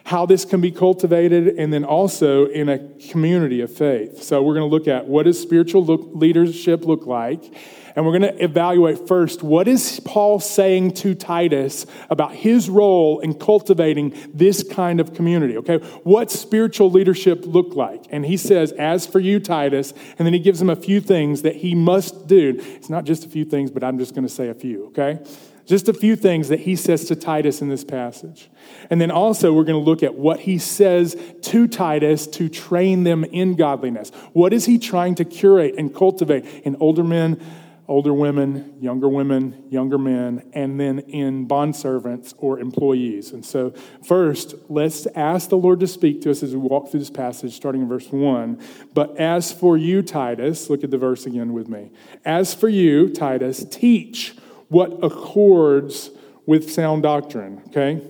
how 0.05 0.25
this 0.25 0.45
can 0.45 0.61
be 0.61 0.71
cultivated, 0.71 1.49
and 1.59 1.73
then 1.73 1.85
also 1.85 2.47
in 2.47 2.69
a 2.69 2.79
community 3.11 3.61
of 3.61 3.73
faith. 3.73 4.23
So, 4.23 4.41
we're 4.41 4.55
going 4.55 4.69
to 4.69 4.73
look 4.73 4.87
at 4.87 5.07
what 5.07 5.25
does 5.25 5.41
spiritual 5.41 5.85
look, 5.85 6.11
leadership 6.15 6.85
look 6.85 7.07
like, 7.07 7.53
and 7.97 8.05
we're 8.05 8.17
going 8.19 8.35
to 8.35 8.45
evaluate 8.45 9.09
first 9.09 9.43
what 9.43 9.67
is 9.67 10.01
Paul 10.01 10.39
saying 10.39 10.93
to 10.93 11.15
Titus 11.15 11.87
about 12.11 12.35
his 12.35 12.69
role 12.69 13.21
in 13.21 13.35
cultivating 13.35 14.15
this 14.33 14.63
kind 14.63 15.01
of 15.01 15.15
community, 15.15 15.57
okay? 15.57 15.79
What 16.05 16.31
spiritual 16.31 16.91
leadership 16.91 17.45
look 17.47 17.75
like? 17.75 18.05
And 18.11 18.27
he 18.27 18.37
says, 18.37 18.73
as 18.73 19.07
for 19.07 19.19
you, 19.19 19.41
Titus, 19.41 19.95
and 20.19 20.27
then 20.27 20.35
he 20.35 20.39
gives 20.39 20.61
him 20.61 20.69
a 20.69 20.77
few 20.77 21.01
things 21.01 21.41
that 21.43 21.57
he 21.57 21.75
must 21.75 22.27
do. 22.27 22.55
It's 22.59 22.91
not 22.91 23.05
just 23.05 23.25
a 23.25 23.29
few 23.29 23.47
things, 23.47 23.71
but 23.71 23.83
I'm 23.83 23.99
just 23.99 24.15
going 24.15 24.27
to 24.27 24.33
say 24.33 24.49
a 24.49 24.55
few, 24.55 24.89
okay? 24.89 25.19
Just 25.65 25.89
a 25.89 25.95
few 25.95 26.15
things 26.17 26.49
that 26.49 26.61
he 26.61 26.77
says 26.77 27.07
to 27.07 27.17
Titus 27.17 27.61
in 27.61 27.71
this 27.71 27.83
passage. 27.83 28.51
And 28.91 29.01
then 29.01 29.11
also, 29.11 29.53
we're 29.53 29.65
going 29.65 29.83
to 29.83 29.91
look 29.91 30.03
at 30.03 30.15
what 30.15 30.41
he 30.41 30.59
says 30.59 31.17
to 31.43 31.67
Titus 31.67 32.27
to 32.29 32.49
train 32.51 33.05
them 33.05 33.25
in 33.25 33.57
godliness. 33.57 34.11
What 34.33 34.53
is 34.53 34.67
he 34.67 34.79
trying 34.79 35.15
to 35.17 35.25
curate 35.25 35.75
and 35.79 35.93
cultivate 35.93 36.45
in 36.65 36.77
older 36.79 37.03
men? 37.03 37.41
Older 37.89 38.13
women, 38.13 38.75
younger 38.81 39.09
women, 39.09 39.65
younger 39.69 39.99
men, 39.99 40.49
and 40.53 40.79
then 40.79 40.99
in 41.01 41.47
bondservants 41.47 42.35
or 42.39 42.59
employees. 42.59 43.33
And 43.33 43.45
so, 43.45 43.73
first, 44.05 44.55
let's 44.69 45.07
ask 45.15 45.49
the 45.49 45.57
Lord 45.57 45.81
to 45.81 45.87
speak 45.87 46.23
to 46.23 46.31
us 46.31 46.43
as 46.43 46.53
we 46.53 46.59
walk 46.59 46.91
through 46.91 47.01
this 47.01 47.11
passage, 47.11 47.55
starting 47.55 47.83
in 47.83 47.89
verse 47.89 48.09
1. 48.09 48.61
But 48.95 49.17
as 49.19 49.53
for 49.53 49.77
you, 49.77 50.03
Titus, 50.03 50.69
look 50.69 50.85
at 50.85 50.91
the 50.91 50.99
verse 50.99 51.27
again 51.27 51.53
with 51.53 51.69
me. 51.69 51.91
As 52.25 52.55
for 52.55 52.69
you, 52.69 53.09
Titus, 53.09 53.65
teach 53.65 54.35
what 54.69 55.05
accords 55.05 56.11
with 56.45 56.71
sound 56.71 57.03
doctrine, 57.03 57.63
okay? 57.69 58.03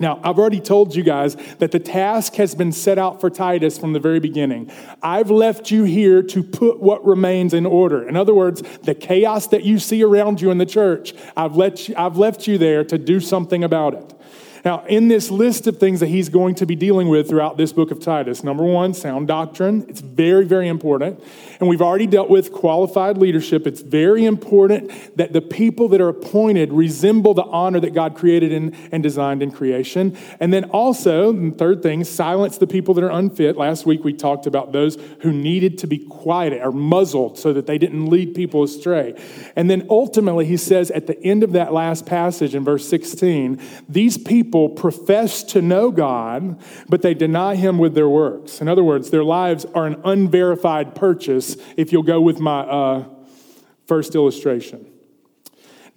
Now, 0.00 0.18
I've 0.24 0.38
already 0.38 0.60
told 0.60 0.96
you 0.96 1.02
guys 1.02 1.36
that 1.58 1.70
the 1.70 1.78
task 1.78 2.34
has 2.36 2.54
been 2.54 2.72
set 2.72 2.98
out 2.98 3.20
for 3.20 3.28
Titus 3.28 3.78
from 3.78 3.92
the 3.92 4.00
very 4.00 4.18
beginning. 4.18 4.70
I've 5.02 5.30
left 5.30 5.70
you 5.70 5.84
here 5.84 6.22
to 6.22 6.42
put 6.42 6.80
what 6.80 7.04
remains 7.04 7.52
in 7.52 7.66
order. 7.66 8.08
In 8.08 8.16
other 8.16 8.34
words, 8.34 8.62
the 8.82 8.94
chaos 8.94 9.46
that 9.48 9.62
you 9.62 9.78
see 9.78 10.02
around 10.02 10.40
you 10.40 10.50
in 10.50 10.56
the 10.58 10.66
church, 10.66 11.12
I've, 11.36 11.54
let 11.54 11.88
you, 11.88 11.94
I've 11.98 12.16
left 12.16 12.46
you 12.46 12.56
there 12.56 12.82
to 12.84 12.96
do 12.96 13.20
something 13.20 13.62
about 13.62 13.94
it. 13.94 14.14
Now, 14.64 14.84
in 14.84 15.08
this 15.08 15.30
list 15.30 15.66
of 15.66 15.78
things 15.78 16.00
that 16.00 16.08
he's 16.08 16.28
going 16.28 16.54
to 16.56 16.66
be 16.66 16.76
dealing 16.76 17.08
with 17.08 17.28
throughout 17.28 17.56
this 17.56 17.72
book 17.72 17.90
of 17.90 18.00
Titus, 18.00 18.44
number 18.44 18.64
one, 18.64 18.92
sound 18.92 19.28
doctrine. 19.28 19.86
It's 19.88 20.00
very, 20.00 20.44
very 20.44 20.68
important. 20.68 21.22
And 21.60 21.68
we've 21.68 21.82
already 21.82 22.06
dealt 22.06 22.28
with 22.28 22.52
qualified 22.52 23.16
leadership. 23.16 23.66
It's 23.66 23.80
very 23.80 24.24
important 24.24 25.16
that 25.16 25.32
the 25.32 25.40
people 25.40 25.88
that 25.88 26.00
are 26.00 26.08
appointed 26.08 26.72
resemble 26.72 27.34
the 27.34 27.44
honor 27.44 27.80
that 27.80 27.94
God 27.94 28.16
created 28.16 28.52
in, 28.52 28.76
and 28.92 29.02
designed 29.02 29.42
in 29.42 29.50
creation. 29.50 30.16
And 30.40 30.52
then 30.52 30.64
also, 30.64 31.32
the 31.32 31.50
third 31.52 31.82
thing, 31.82 32.04
silence 32.04 32.58
the 32.58 32.66
people 32.66 32.94
that 32.94 33.04
are 33.04 33.10
unfit. 33.10 33.56
Last 33.56 33.86
week 33.86 34.04
we 34.04 34.12
talked 34.12 34.46
about 34.46 34.72
those 34.72 34.98
who 35.20 35.32
needed 35.32 35.78
to 35.78 35.86
be 35.86 35.98
quieted 35.98 36.60
or 36.60 36.72
muzzled 36.72 37.38
so 37.38 37.52
that 37.52 37.66
they 37.66 37.78
didn't 37.78 38.06
lead 38.06 38.34
people 38.34 38.62
astray. 38.62 39.14
And 39.56 39.70
then 39.70 39.86
ultimately, 39.88 40.44
he 40.46 40.56
says 40.56 40.90
at 40.90 41.06
the 41.06 41.20
end 41.22 41.42
of 41.42 41.52
that 41.52 41.72
last 41.72 42.06
passage 42.06 42.54
in 42.54 42.64
verse 42.64 42.88
16, 42.88 43.60
these 43.88 44.18
people 44.18 44.49
people 44.50 44.68
profess 44.68 45.44
to 45.44 45.62
know 45.62 45.92
God, 45.92 46.60
but 46.88 47.02
they 47.02 47.14
deny 47.14 47.54
Him 47.54 47.78
with 47.78 47.94
their 47.94 48.08
works. 48.08 48.60
In 48.60 48.66
other 48.66 48.82
words, 48.82 49.10
their 49.10 49.22
lives 49.22 49.64
are 49.76 49.86
an 49.86 50.00
unverified 50.04 50.96
purchase, 50.96 51.56
if 51.76 51.92
you'll 51.92 52.02
go 52.02 52.20
with 52.20 52.40
my 52.40 52.62
uh, 52.62 53.04
first 53.86 54.16
illustration. 54.16 54.89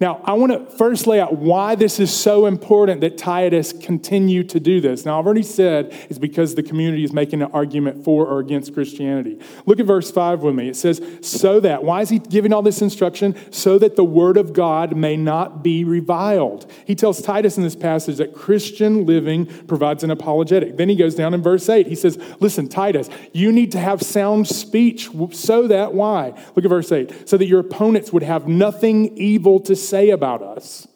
Now, 0.00 0.20
I 0.24 0.32
want 0.32 0.52
to 0.52 0.76
first 0.76 1.06
lay 1.06 1.20
out 1.20 1.36
why 1.36 1.76
this 1.76 2.00
is 2.00 2.12
so 2.12 2.46
important 2.46 3.00
that 3.02 3.16
Titus 3.16 3.72
continue 3.72 4.42
to 4.44 4.58
do 4.58 4.80
this. 4.80 5.04
Now, 5.04 5.18
I've 5.18 5.24
already 5.24 5.44
said 5.44 5.96
it's 6.10 6.18
because 6.18 6.54
the 6.54 6.62
community 6.62 7.04
is 7.04 7.12
making 7.12 7.42
an 7.42 7.50
argument 7.52 8.04
for 8.04 8.26
or 8.26 8.40
against 8.40 8.74
Christianity. 8.74 9.38
Look 9.66 9.78
at 9.78 9.86
verse 9.86 10.10
5 10.10 10.42
with 10.42 10.54
me. 10.54 10.68
It 10.68 10.76
says, 10.76 11.00
So 11.22 11.60
that, 11.60 11.84
why 11.84 12.00
is 12.00 12.08
he 12.08 12.18
giving 12.18 12.52
all 12.52 12.62
this 12.62 12.82
instruction? 12.82 13.36
So 13.52 13.78
that 13.78 13.94
the 13.94 14.04
word 14.04 14.36
of 14.36 14.52
God 14.52 14.96
may 14.96 15.16
not 15.16 15.62
be 15.62 15.84
reviled. 15.84 16.70
He 16.86 16.94
tells 16.94 17.22
Titus 17.22 17.56
in 17.56 17.62
this 17.62 17.76
passage 17.76 18.16
that 18.16 18.34
Christian 18.34 19.06
living 19.06 19.46
provides 19.66 20.02
an 20.02 20.10
apologetic. 20.10 20.76
Then 20.76 20.88
he 20.88 20.96
goes 20.96 21.14
down 21.14 21.34
in 21.34 21.42
verse 21.42 21.68
8. 21.68 21.86
He 21.86 21.94
says, 21.94 22.18
Listen, 22.40 22.68
Titus, 22.68 23.08
you 23.32 23.52
need 23.52 23.70
to 23.72 23.78
have 23.78 24.02
sound 24.02 24.48
speech 24.48 25.08
so 25.32 25.68
that, 25.68 25.94
why? 25.94 26.34
Look 26.56 26.64
at 26.64 26.68
verse 26.68 26.90
8. 26.90 27.28
So 27.28 27.36
that 27.36 27.46
your 27.46 27.60
opponents 27.60 28.12
would 28.12 28.24
have 28.24 28.48
nothing 28.48 29.16
evil 29.16 29.60
to 29.60 29.76
say 29.88 30.10
about 30.10 30.42
us. 30.42 30.86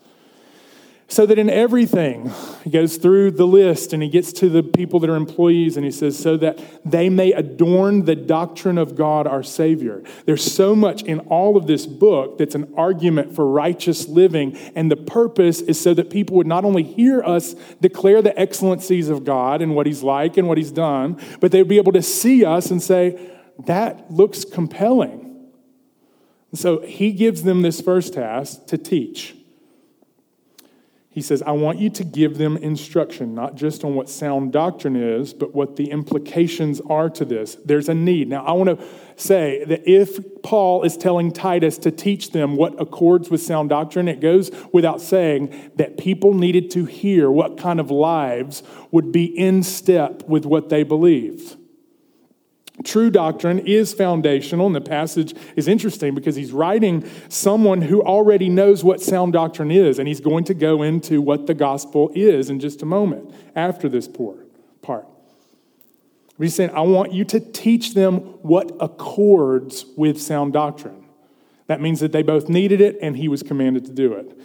So 1.10 1.24
that 1.24 1.38
in 1.38 1.48
everything, 1.48 2.30
he 2.64 2.68
goes 2.68 2.98
through 2.98 3.30
the 3.30 3.46
list 3.46 3.94
and 3.94 4.02
he 4.02 4.10
gets 4.10 4.30
to 4.34 4.50
the 4.50 4.62
people 4.62 5.00
that 5.00 5.08
are 5.08 5.16
employees 5.16 5.78
and 5.78 5.86
he 5.86 5.90
says, 5.90 6.18
so 6.18 6.36
that 6.36 6.62
they 6.84 7.08
may 7.08 7.32
adorn 7.32 8.04
the 8.04 8.14
doctrine 8.14 8.76
of 8.76 8.94
God 8.94 9.26
our 9.26 9.42
Savior. 9.42 10.02
There's 10.26 10.44
so 10.44 10.76
much 10.76 11.02
in 11.02 11.20
all 11.20 11.56
of 11.56 11.66
this 11.66 11.86
book 11.86 12.36
that's 12.36 12.54
an 12.54 12.74
argument 12.76 13.34
for 13.34 13.50
righteous 13.50 14.06
living. 14.06 14.54
And 14.74 14.90
the 14.90 14.96
purpose 14.96 15.62
is 15.62 15.80
so 15.80 15.94
that 15.94 16.10
people 16.10 16.36
would 16.36 16.46
not 16.46 16.66
only 16.66 16.82
hear 16.82 17.22
us 17.22 17.54
declare 17.80 18.20
the 18.20 18.38
excellencies 18.38 19.08
of 19.08 19.24
God 19.24 19.62
and 19.62 19.74
what 19.74 19.86
he's 19.86 20.02
like 20.02 20.36
and 20.36 20.46
what 20.46 20.58
he's 20.58 20.72
done, 20.72 21.18
but 21.40 21.52
they 21.52 21.62
would 21.62 21.68
be 21.68 21.78
able 21.78 21.92
to 21.92 22.02
see 22.02 22.44
us 22.44 22.70
and 22.70 22.82
say, 22.82 23.18
that 23.64 24.10
looks 24.10 24.44
compelling. 24.44 25.27
So 26.54 26.80
he 26.80 27.12
gives 27.12 27.42
them 27.42 27.62
this 27.62 27.80
first 27.80 28.14
task 28.14 28.66
to 28.66 28.78
teach. 28.78 29.34
He 31.10 31.22
says, 31.22 31.42
I 31.42 31.50
want 31.50 31.80
you 31.80 31.90
to 31.90 32.04
give 32.04 32.38
them 32.38 32.56
instruction, 32.56 33.34
not 33.34 33.56
just 33.56 33.82
on 33.82 33.96
what 33.96 34.08
sound 34.08 34.52
doctrine 34.52 34.94
is, 34.94 35.34
but 35.34 35.52
what 35.52 35.74
the 35.74 35.90
implications 35.90 36.80
are 36.88 37.10
to 37.10 37.24
this. 37.24 37.56
There's 37.64 37.88
a 37.88 37.94
need. 37.94 38.28
Now, 38.28 38.44
I 38.44 38.52
want 38.52 38.78
to 38.78 38.86
say 39.16 39.64
that 39.64 39.90
if 39.90 40.20
Paul 40.44 40.84
is 40.84 40.96
telling 40.96 41.32
Titus 41.32 41.76
to 41.78 41.90
teach 41.90 42.30
them 42.30 42.54
what 42.54 42.80
accords 42.80 43.30
with 43.30 43.42
sound 43.42 43.70
doctrine, 43.70 44.06
it 44.06 44.20
goes 44.20 44.52
without 44.72 45.00
saying 45.00 45.72
that 45.74 45.98
people 45.98 46.34
needed 46.34 46.70
to 46.72 46.84
hear 46.84 47.30
what 47.30 47.58
kind 47.58 47.80
of 47.80 47.90
lives 47.90 48.62
would 48.92 49.10
be 49.10 49.24
in 49.24 49.64
step 49.64 50.22
with 50.28 50.46
what 50.46 50.68
they 50.68 50.84
believed. 50.84 51.56
True 52.84 53.10
doctrine 53.10 53.58
is 53.60 53.92
foundational, 53.92 54.66
and 54.66 54.74
the 54.74 54.80
passage 54.80 55.34
is 55.56 55.66
interesting 55.66 56.14
because 56.14 56.36
he's 56.36 56.52
writing 56.52 57.08
someone 57.28 57.82
who 57.82 58.02
already 58.02 58.48
knows 58.48 58.84
what 58.84 59.00
sound 59.00 59.32
doctrine 59.32 59.70
is, 59.70 59.98
and 59.98 60.06
he's 60.06 60.20
going 60.20 60.44
to 60.44 60.54
go 60.54 60.82
into 60.82 61.20
what 61.20 61.46
the 61.46 61.54
gospel 61.54 62.10
is 62.14 62.50
in 62.50 62.60
just 62.60 62.82
a 62.82 62.86
moment 62.86 63.34
after 63.56 63.88
this 63.88 64.06
poor 64.06 64.36
part. 64.80 65.06
He's 66.38 66.54
saying, 66.54 66.70
I 66.70 66.82
want 66.82 67.12
you 67.12 67.24
to 67.24 67.40
teach 67.40 67.94
them 67.94 68.18
what 68.42 68.70
accords 68.78 69.84
with 69.96 70.22
sound 70.22 70.52
doctrine. 70.52 71.04
That 71.66 71.80
means 71.80 71.98
that 72.00 72.12
they 72.12 72.22
both 72.22 72.48
needed 72.48 72.80
it, 72.80 72.96
and 73.02 73.16
he 73.16 73.26
was 73.26 73.42
commanded 73.42 73.84
to 73.86 73.92
do 73.92 74.12
it. 74.12 74.38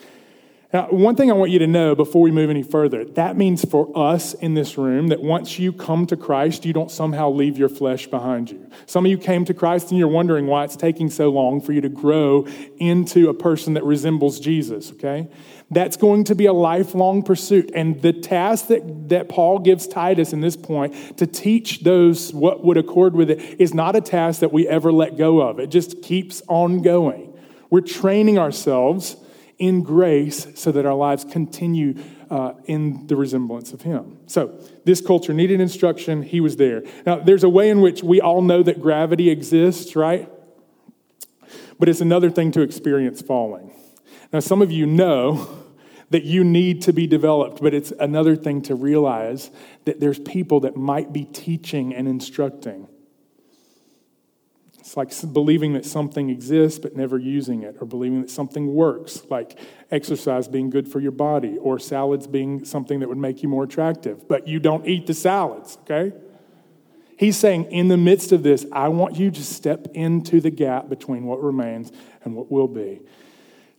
Now, 0.73 0.87
one 0.89 1.15
thing 1.15 1.29
I 1.29 1.35
want 1.35 1.51
you 1.51 1.59
to 1.59 1.67
know 1.67 1.93
before 1.93 2.23
we 2.23 2.31
move 2.31 2.49
any 2.49 2.63
further 2.63 3.05
that 3.05 3.37
means 3.37 3.63
for 3.63 3.95
us 3.95 4.33
in 4.33 4.55
this 4.55 4.75
room 4.75 5.09
that 5.09 5.21
once 5.21 5.59
you 5.59 5.71
come 5.71 6.07
to 6.07 6.17
Christ, 6.17 6.65
you 6.65 6.73
don't 6.73 6.89
somehow 6.89 7.29
leave 7.29 7.59
your 7.59 7.69
flesh 7.69 8.07
behind 8.07 8.49
you. 8.49 8.67
Some 8.87 9.05
of 9.05 9.11
you 9.11 9.19
came 9.19 9.45
to 9.45 9.53
Christ 9.53 9.91
and 9.91 9.99
you're 9.99 10.07
wondering 10.07 10.47
why 10.47 10.63
it's 10.63 10.75
taking 10.75 11.11
so 11.11 11.29
long 11.29 11.61
for 11.61 11.73
you 11.73 11.81
to 11.81 11.89
grow 11.89 12.47
into 12.77 13.29
a 13.29 13.35
person 13.35 13.75
that 13.75 13.83
resembles 13.83 14.39
Jesus, 14.39 14.91
okay? 14.93 15.29
That's 15.69 15.95
going 15.95 16.23
to 16.23 16.33
be 16.33 16.47
a 16.47 16.53
lifelong 16.53 17.21
pursuit. 17.21 17.69
And 17.75 18.01
the 18.01 18.11
task 18.11 18.67
that, 18.69 19.09
that 19.09 19.29
Paul 19.29 19.59
gives 19.59 19.87
Titus 19.87 20.33
in 20.33 20.41
this 20.41 20.57
point 20.57 21.19
to 21.19 21.27
teach 21.27 21.81
those 21.81 22.33
what 22.33 22.65
would 22.65 22.77
accord 22.77 23.13
with 23.13 23.29
it 23.29 23.61
is 23.61 23.75
not 23.75 23.95
a 23.95 24.01
task 24.01 24.39
that 24.39 24.51
we 24.51 24.67
ever 24.67 24.91
let 24.91 25.17
go 25.17 25.39
of, 25.39 25.59
it 25.59 25.67
just 25.67 26.01
keeps 26.01 26.41
on 26.47 26.81
going. 26.81 27.31
We're 27.69 27.81
training 27.81 28.39
ourselves 28.39 29.17
in 29.57 29.83
grace 29.83 30.47
so 30.55 30.71
that 30.71 30.85
our 30.85 30.95
lives 30.95 31.23
continue 31.23 31.95
uh, 32.29 32.53
in 32.65 33.07
the 33.07 33.15
resemblance 33.15 33.73
of 33.73 33.81
Him. 33.81 34.17
So, 34.25 34.59
this 34.85 35.01
culture 35.01 35.33
needed 35.33 35.61
instruction. 35.61 36.23
He 36.23 36.39
was 36.39 36.55
there. 36.55 36.83
Now, 37.05 37.19
there's 37.19 37.43
a 37.43 37.49
way 37.49 37.69
in 37.69 37.81
which 37.81 38.03
we 38.03 38.19
all 38.19 38.41
know 38.41 38.63
that 38.63 38.81
gravity 38.81 39.29
exists, 39.29 39.95
right? 39.95 40.29
But 41.79 41.89
it's 41.89 42.01
another 42.01 42.29
thing 42.29 42.51
to 42.53 42.61
experience 42.61 43.21
falling. 43.21 43.73
Now, 44.31 44.39
some 44.39 44.61
of 44.61 44.71
you 44.71 44.85
know 44.85 45.47
that 46.09 46.23
you 46.23 46.43
need 46.43 46.81
to 46.83 46.93
be 46.93 47.07
developed, 47.07 47.61
but 47.61 47.73
it's 47.73 47.91
another 47.99 48.35
thing 48.35 48.61
to 48.63 48.75
realize 48.75 49.49
that 49.85 49.99
there's 49.99 50.19
people 50.19 50.59
that 50.61 50.75
might 50.75 51.11
be 51.11 51.25
teaching 51.25 51.93
and 51.93 52.07
instructing. 52.07 52.87
It's 54.83 54.97
like 54.97 55.13
believing 55.31 55.71
that 55.73 55.85
something 55.85 56.29
exists 56.29 56.77
but 56.77 56.93
never 56.93 57.17
using 57.17 57.63
it, 57.63 57.77
or 57.79 57.87
believing 57.87 58.19
that 58.19 58.29
something 58.29 58.73
works, 58.73 59.23
like 59.29 59.57
exercise 59.91 60.49
being 60.49 60.69
good 60.69 60.89
for 60.89 60.99
your 60.99 61.13
body, 61.13 61.57
or 61.57 61.79
salads 61.79 62.27
being 62.27 62.65
something 62.65 62.99
that 62.99 63.07
would 63.07 63.17
make 63.17 63.41
you 63.41 63.47
more 63.47 63.63
attractive, 63.63 64.27
but 64.27 64.45
you 64.45 64.59
don't 64.59 64.85
eat 64.85 65.07
the 65.07 65.13
salads, 65.13 65.77
okay? 65.83 66.11
He's 67.17 67.37
saying, 67.37 67.71
in 67.71 67.87
the 67.87 67.95
midst 67.95 68.33
of 68.33 68.43
this, 68.43 68.65
I 68.73 68.89
want 68.89 69.15
you 69.15 69.31
to 69.31 69.41
step 69.41 69.87
into 69.93 70.41
the 70.41 70.49
gap 70.49 70.89
between 70.89 71.23
what 71.23 71.41
remains 71.41 71.89
and 72.25 72.35
what 72.35 72.51
will 72.51 72.67
be. 72.67 72.99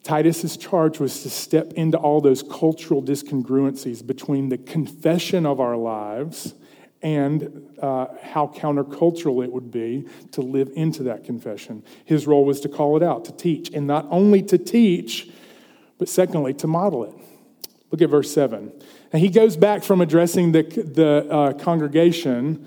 Titus's 0.04 0.56
charge 0.56 1.00
was 1.00 1.22
to 1.22 1.28
step 1.28 1.74
into 1.74 1.98
all 1.98 2.22
those 2.22 2.42
cultural 2.42 3.02
discongruencies 3.02 4.06
between 4.06 4.48
the 4.48 4.56
confession 4.56 5.44
of 5.44 5.60
our 5.60 5.76
lives 5.76 6.54
and 7.04 7.76
uh, 7.80 8.06
how 8.22 8.46
countercultural 8.46 9.44
it 9.44 9.52
would 9.52 9.70
be 9.70 10.06
to 10.32 10.40
live 10.40 10.70
into 10.74 11.02
that 11.04 11.22
confession. 11.22 11.84
His 12.06 12.26
role 12.26 12.46
was 12.46 12.60
to 12.60 12.68
call 12.68 12.96
it 12.96 13.02
out, 13.02 13.26
to 13.26 13.32
teach, 13.32 13.70
and 13.74 13.86
not 13.86 14.08
only 14.10 14.42
to 14.44 14.56
teach, 14.56 15.28
but 15.98 16.08
secondly, 16.08 16.54
to 16.54 16.66
model 16.66 17.04
it. 17.04 17.12
Look 17.90 18.00
at 18.00 18.08
verse 18.08 18.32
7. 18.32 18.72
And 19.12 19.22
he 19.22 19.28
goes 19.28 19.56
back 19.56 19.84
from 19.84 20.00
addressing 20.00 20.52
the, 20.52 20.62
the 20.62 21.30
uh, 21.30 21.52
congregation 21.52 22.66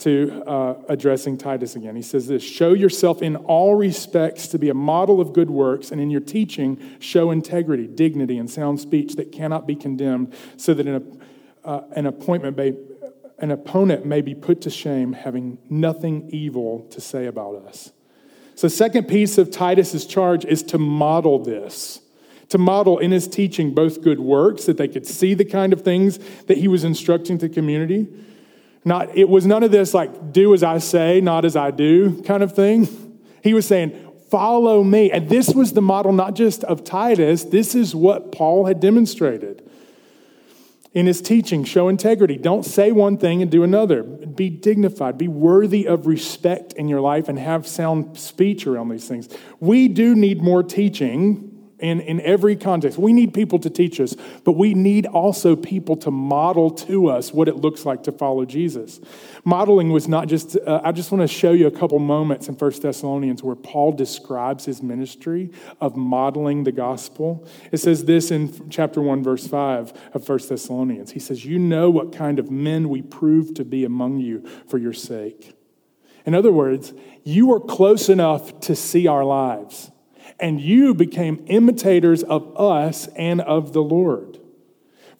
to 0.00 0.42
uh, 0.46 0.82
addressing 0.88 1.38
Titus 1.38 1.74
again. 1.74 1.96
He 1.96 2.02
says 2.02 2.26
this 2.26 2.42
Show 2.42 2.74
yourself 2.74 3.22
in 3.22 3.36
all 3.36 3.76
respects 3.76 4.46
to 4.48 4.58
be 4.58 4.68
a 4.68 4.74
model 4.74 5.22
of 5.22 5.32
good 5.32 5.50
works, 5.50 5.90
and 5.90 6.00
in 6.02 6.10
your 6.10 6.20
teaching, 6.20 6.78
show 6.98 7.30
integrity, 7.30 7.86
dignity, 7.86 8.36
and 8.36 8.50
sound 8.50 8.78
speech 8.78 9.16
that 9.16 9.32
cannot 9.32 9.66
be 9.66 9.74
condemned, 9.74 10.34
so 10.58 10.74
that 10.74 10.86
an, 10.86 11.20
uh, 11.64 11.80
an 11.92 12.06
appointment 12.06 12.56
may 12.56 12.74
an 13.40 13.50
opponent 13.50 14.04
may 14.04 14.20
be 14.20 14.34
put 14.34 14.60
to 14.62 14.70
shame 14.70 15.12
having 15.12 15.58
nothing 15.68 16.28
evil 16.30 16.86
to 16.90 17.00
say 17.00 17.26
about 17.26 17.56
us. 17.56 17.92
So, 18.54 18.68
second 18.68 19.08
piece 19.08 19.38
of 19.38 19.50
Titus's 19.50 20.04
charge 20.04 20.44
is 20.44 20.62
to 20.64 20.78
model 20.78 21.38
this, 21.38 22.00
to 22.50 22.58
model 22.58 22.98
in 22.98 23.10
his 23.10 23.26
teaching 23.26 23.74
both 23.74 24.02
good 24.02 24.20
works, 24.20 24.66
that 24.66 24.76
they 24.76 24.88
could 24.88 25.06
see 25.06 25.34
the 25.34 25.46
kind 25.46 25.72
of 25.72 25.82
things 25.82 26.18
that 26.46 26.58
he 26.58 26.68
was 26.68 26.84
instructing 26.84 27.38
the 27.38 27.48
community. 27.48 28.06
Not, 28.84 29.16
it 29.16 29.28
was 29.28 29.46
none 29.46 29.62
of 29.62 29.70
this 29.70 29.94
like, 29.94 30.32
do 30.32 30.52
as 30.54 30.62
I 30.62 30.78
say, 30.78 31.20
not 31.20 31.44
as 31.44 31.56
I 31.56 31.70
do 31.70 32.22
kind 32.22 32.42
of 32.42 32.54
thing. 32.54 32.88
He 33.42 33.54
was 33.54 33.66
saying, 33.66 34.10
follow 34.30 34.84
me. 34.84 35.10
And 35.10 35.28
this 35.28 35.54
was 35.54 35.72
the 35.72 35.82
model 35.82 36.12
not 36.12 36.34
just 36.34 36.64
of 36.64 36.84
Titus, 36.84 37.44
this 37.44 37.74
is 37.74 37.94
what 37.94 38.32
Paul 38.32 38.66
had 38.66 38.80
demonstrated 38.80 39.69
in 40.92 41.06
his 41.06 41.20
teaching. 41.20 41.64
Show 41.64 41.88
integrity. 41.88 42.36
Don't 42.36 42.64
say 42.64 42.92
one 42.92 43.16
thing 43.16 43.42
and 43.42 43.50
do 43.50 43.62
another. 43.62 44.02
Be 44.02 44.50
dignified. 44.50 45.18
Be 45.18 45.28
worthy 45.28 45.86
of 45.86 46.06
respect 46.06 46.72
in 46.72 46.88
your 46.88 47.00
life 47.00 47.28
and 47.28 47.38
have 47.38 47.66
sound 47.66 48.18
speech 48.18 48.66
around 48.66 48.88
these 48.88 49.06
things. 49.06 49.28
We 49.60 49.88
do 49.88 50.14
need 50.14 50.42
more 50.42 50.62
teaching 50.62 51.59
in, 51.80 52.00
in 52.00 52.20
every 52.20 52.56
context. 52.56 52.98
We 52.98 53.12
need 53.12 53.34
people 53.34 53.58
to 53.60 53.70
teach 53.70 54.00
us, 54.00 54.14
but 54.44 54.52
we 54.52 54.74
need 54.74 55.06
also 55.06 55.56
people 55.56 55.96
to 55.96 56.10
model 56.10 56.70
to 56.70 57.08
us 57.08 57.32
what 57.32 57.48
it 57.48 57.56
looks 57.56 57.84
like 57.84 58.02
to 58.04 58.12
follow 58.12 58.44
Jesus. 58.44 59.00
Modeling 59.44 59.90
was 59.90 60.08
not 60.08 60.28
just, 60.28 60.56
uh, 60.56 60.80
I 60.84 60.92
just 60.92 61.10
want 61.10 61.22
to 61.22 61.28
show 61.28 61.52
you 61.52 61.66
a 61.66 61.70
couple 61.70 61.98
moments 61.98 62.48
in 62.48 62.56
First 62.56 62.82
Thessalonians 62.82 63.42
where 63.42 63.56
Paul 63.56 63.92
describes 63.92 64.64
his 64.64 64.82
ministry 64.82 65.50
of 65.80 65.96
modeling 65.96 66.64
the 66.64 66.72
gospel. 66.72 67.46
It 67.72 67.78
says 67.78 68.04
this 68.04 68.30
in 68.30 68.70
chapter 68.70 69.00
1, 69.00 69.22
verse 69.22 69.46
5 69.46 69.92
of 70.14 70.24
First 70.24 70.48
Thessalonians. 70.48 71.12
He 71.12 71.20
says, 71.20 71.44
You 71.44 71.58
know 71.58 71.90
what 71.90 72.12
kind 72.12 72.38
of 72.38 72.50
men 72.50 72.88
we 72.88 73.02
prove 73.02 73.54
to 73.54 73.64
be 73.64 73.84
among 73.84 74.18
you 74.18 74.46
for 74.68 74.78
your 74.78 74.92
sake. 74.92 75.54
In 76.26 76.34
other 76.34 76.52
words, 76.52 76.92
you 77.24 77.52
are 77.52 77.60
close 77.60 78.08
enough 78.08 78.60
to 78.60 78.76
see 78.76 79.06
our 79.06 79.24
lives 79.24 79.90
and 80.40 80.60
you 80.60 80.94
became 80.94 81.44
imitators 81.46 82.22
of 82.22 82.58
us 82.58 83.08
and 83.16 83.40
of 83.40 83.72
the 83.72 83.82
Lord. 83.82 84.29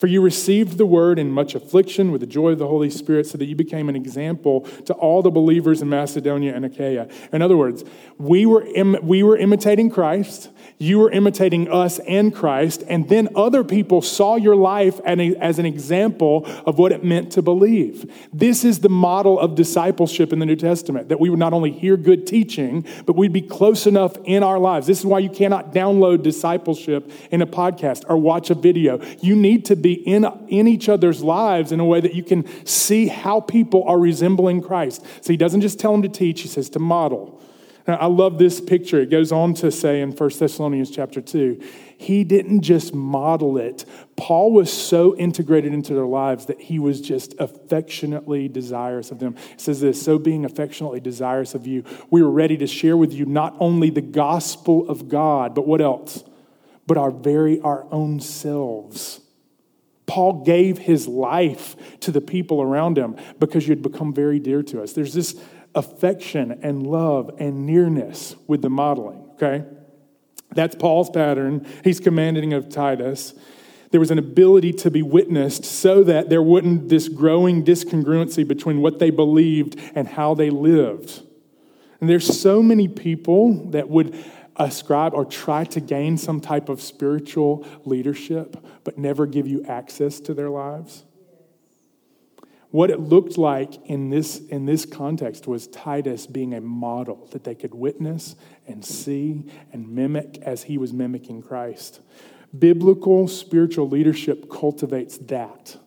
For 0.01 0.07
you 0.07 0.19
received 0.19 0.79
the 0.79 0.85
word 0.87 1.19
in 1.19 1.29
much 1.29 1.53
affliction 1.53 2.11
with 2.11 2.21
the 2.21 2.27
joy 2.27 2.53
of 2.53 2.57
the 2.57 2.65
Holy 2.65 2.89
Spirit, 2.89 3.27
so 3.27 3.37
that 3.37 3.45
you 3.45 3.55
became 3.55 3.87
an 3.87 3.95
example 3.95 4.61
to 4.85 4.95
all 4.95 5.21
the 5.21 5.29
believers 5.29 5.79
in 5.83 5.89
Macedonia 5.89 6.55
and 6.55 6.65
Achaia. 6.65 7.07
In 7.31 7.43
other 7.43 7.55
words, 7.55 7.83
we 8.17 8.47
were, 8.47 8.63
Im- 8.63 8.97
we 9.03 9.21
were 9.21 9.37
imitating 9.37 9.91
Christ, 9.91 10.49
you 10.79 10.97
were 10.97 11.11
imitating 11.11 11.69
us 11.71 11.99
and 11.99 12.33
Christ, 12.33 12.83
and 12.87 13.09
then 13.09 13.29
other 13.35 13.63
people 13.63 14.01
saw 14.01 14.37
your 14.37 14.55
life 14.55 14.99
as 15.05 15.59
an 15.59 15.67
example 15.67 16.47
of 16.65 16.79
what 16.79 16.91
it 16.91 17.03
meant 17.03 17.31
to 17.33 17.43
believe. 17.43 18.11
This 18.33 18.63
is 18.63 18.79
the 18.79 18.89
model 18.89 19.39
of 19.39 19.53
discipleship 19.53 20.33
in 20.33 20.39
the 20.39 20.47
New 20.47 20.55
Testament 20.55 21.09
that 21.09 21.19
we 21.19 21.29
would 21.29 21.37
not 21.37 21.53
only 21.53 21.71
hear 21.71 21.95
good 21.95 22.25
teaching, 22.25 22.83
but 23.05 23.15
we'd 23.15 23.33
be 23.33 23.41
close 23.43 23.85
enough 23.85 24.17
in 24.23 24.41
our 24.41 24.57
lives. 24.57 24.87
This 24.87 24.97
is 24.97 25.05
why 25.05 25.19
you 25.19 25.29
cannot 25.29 25.71
download 25.71 26.23
discipleship 26.23 27.11
in 27.29 27.43
a 27.43 27.47
podcast 27.47 28.03
or 28.09 28.17
watch 28.17 28.49
a 28.49 28.55
video. 28.55 28.99
You 29.21 29.35
need 29.35 29.65
to 29.65 29.75
be 29.75 29.90
in, 29.93 30.25
in 30.47 30.67
each 30.67 30.89
other's 30.89 31.23
lives 31.23 31.71
in 31.71 31.79
a 31.79 31.85
way 31.85 31.99
that 31.99 32.13
you 32.13 32.23
can 32.23 32.45
see 32.65 33.07
how 33.07 33.39
people 33.39 33.83
are 33.85 33.99
resembling 33.99 34.61
Christ. 34.61 35.05
So 35.21 35.33
he 35.33 35.37
doesn't 35.37 35.61
just 35.61 35.79
tell 35.79 35.91
them 35.91 36.01
to 36.03 36.09
teach, 36.09 36.41
he 36.41 36.47
says 36.47 36.69
to 36.71 36.79
model. 36.79 37.41
Now, 37.87 37.95
I 37.95 38.05
love 38.05 38.37
this 38.37 38.61
picture. 38.61 38.99
It 38.99 39.09
goes 39.09 39.31
on 39.31 39.53
to 39.55 39.71
say 39.71 40.01
in 40.01 40.11
1 40.11 40.29
Thessalonians 40.37 40.91
chapter 40.91 41.19
2, 41.19 41.61
he 41.97 42.23
didn't 42.23 42.61
just 42.61 42.93
model 42.93 43.57
it. 43.57 43.85
Paul 44.15 44.51
was 44.53 44.71
so 44.71 45.15
integrated 45.17 45.73
into 45.73 45.93
their 45.93 46.05
lives 46.05 46.45
that 46.45 46.61
he 46.61 46.77
was 46.77 47.01
just 47.01 47.33
affectionately 47.39 48.47
desirous 48.47 49.11
of 49.11 49.19
them. 49.19 49.35
It 49.53 49.61
says 49.61 49.81
this, 49.81 50.01
so 50.01 50.19
being 50.19 50.45
affectionately 50.45 50.99
desirous 50.99 51.55
of 51.55 51.65
you, 51.65 51.83
we 52.09 52.21
were 52.21 52.31
ready 52.31 52.57
to 52.57 52.67
share 52.67 52.97
with 52.97 53.13
you 53.13 53.25
not 53.25 53.55
only 53.59 53.89
the 53.89 54.01
gospel 54.01 54.87
of 54.87 55.09
God, 55.09 55.55
but 55.55 55.67
what 55.67 55.81
else? 55.81 56.23
But 56.85 56.97
our 56.97 57.11
very 57.11 57.59
our 57.61 57.87
own 57.91 58.19
selves. 58.19 59.21
Paul 60.11 60.43
gave 60.43 60.77
his 60.77 61.07
life 61.07 61.77
to 62.01 62.11
the 62.11 62.19
people 62.19 62.61
around 62.61 62.97
him 62.97 63.15
because 63.39 63.65
you'd 63.65 63.81
become 63.81 64.13
very 64.13 64.39
dear 64.39 64.61
to 64.63 64.83
us. 64.83 64.91
There's 64.91 65.13
this 65.13 65.41
affection 65.73 66.59
and 66.63 66.85
love 66.85 67.31
and 67.39 67.65
nearness 67.65 68.35
with 68.45 68.61
the 68.61 68.69
modeling, 68.69 69.23
okay? 69.35 69.63
That's 70.53 70.75
Paul's 70.75 71.09
pattern. 71.09 71.65
He's 71.85 72.01
commanding 72.01 72.51
of 72.51 72.67
Titus. 72.67 73.33
There 73.91 74.01
was 74.01 74.11
an 74.11 74.19
ability 74.19 74.73
to 74.73 74.91
be 74.91 75.01
witnessed 75.01 75.63
so 75.63 76.03
that 76.03 76.27
there 76.27 76.43
wouldn't 76.43 76.89
this 76.89 77.07
growing 77.07 77.63
discongruency 77.63 78.45
between 78.45 78.81
what 78.81 78.99
they 78.99 79.11
believed 79.11 79.79
and 79.95 80.09
how 80.09 80.33
they 80.33 80.49
lived. 80.49 81.21
And 82.01 82.09
there's 82.09 82.37
so 82.37 82.61
many 82.61 82.89
people 82.89 83.69
that 83.69 83.87
would 83.87 84.13
ascribe 84.55 85.13
or 85.13 85.25
try 85.25 85.63
to 85.65 85.79
gain 85.79 86.17
some 86.17 86.41
type 86.41 86.69
of 86.69 86.81
spiritual 86.81 87.65
leadership, 87.85 88.57
but 88.83 88.97
never 88.97 89.25
give 89.25 89.47
you 89.47 89.63
access 89.65 90.19
to 90.21 90.33
their 90.33 90.49
lives. 90.49 91.03
What 92.71 92.89
it 92.89 93.01
looked 93.01 93.37
like 93.37 93.85
in 93.85 94.09
this, 94.09 94.39
in 94.47 94.65
this 94.65 94.85
context 94.85 95.45
was 95.45 95.67
Titus 95.67 96.25
being 96.25 96.53
a 96.53 96.61
model 96.61 97.27
that 97.31 97.43
they 97.43 97.53
could 97.53 97.73
witness 97.73 98.35
and 98.65 98.83
see 98.83 99.45
and 99.73 99.89
mimic 99.89 100.37
as 100.41 100.63
he 100.63 100.77
was 100.77 100.93
mimicking 100.93 101.41
Christ. 101.41 101.99
Biblical 102.57 103.27
spiritual 103.27 103.89
leadership 103.89 104.49
cultivates 104.49 105.17
that. 105.17 105.77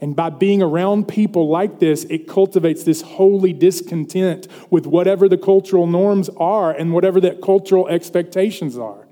And 0.00 0.14
by 0.14 0.30
being 0.30 0.60
around 0.60 1.08
people 1.08 1.48
like 1.48 1.78
this, 1.78 2.04
it 2.04 2.28
cultivates 2.28 2.84
this 2.84 3.00
holy 3.00 3.52
discontent 3.52 4.48
with 4.70 4.86
whatever 4.86 5.28
the 5.28 5.38
cultural 5.38 5.86
norms 5.86 6.28
are 6.36 6.72
and 6.72 6.92
whatever 6.92 7.20
that 7.20 7.40
cultural 7.40 7.88
expectations 7.88 8.76
are. 8.76 9.06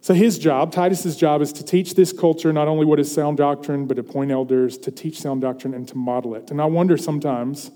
So 0.00 0.14
his 0.14 0.38
job, 0.38 0.72
Titus's 0.72 1.16
job, 1.16 1.42
is 1.42 1.52
to 1.52 1.64
teach 1.64 1.94
this 1.94 2.12
culture 2.12 2.52
not 2.52 2.66
only 2.66 2.84
what 2.84 2.98
is 2.98 3.12
sound 3.12 3.36
doctrine, 3.36 3.86
but 3.86 3.98
appoint 3.98 4.32
elders 4.32 4.76
to 4.78 4.90
teach 4.90 5.20
sound 5.20 5.42
doctrine 5.42 5.74
and 5.74 5.86
to 5.88 5.96
model 5.96 6.34
it. 6.34 6.50
And 6.50 6.60
I 6.60 6.64
wonder 6.64 6.96
sometimes, 6.96 7.70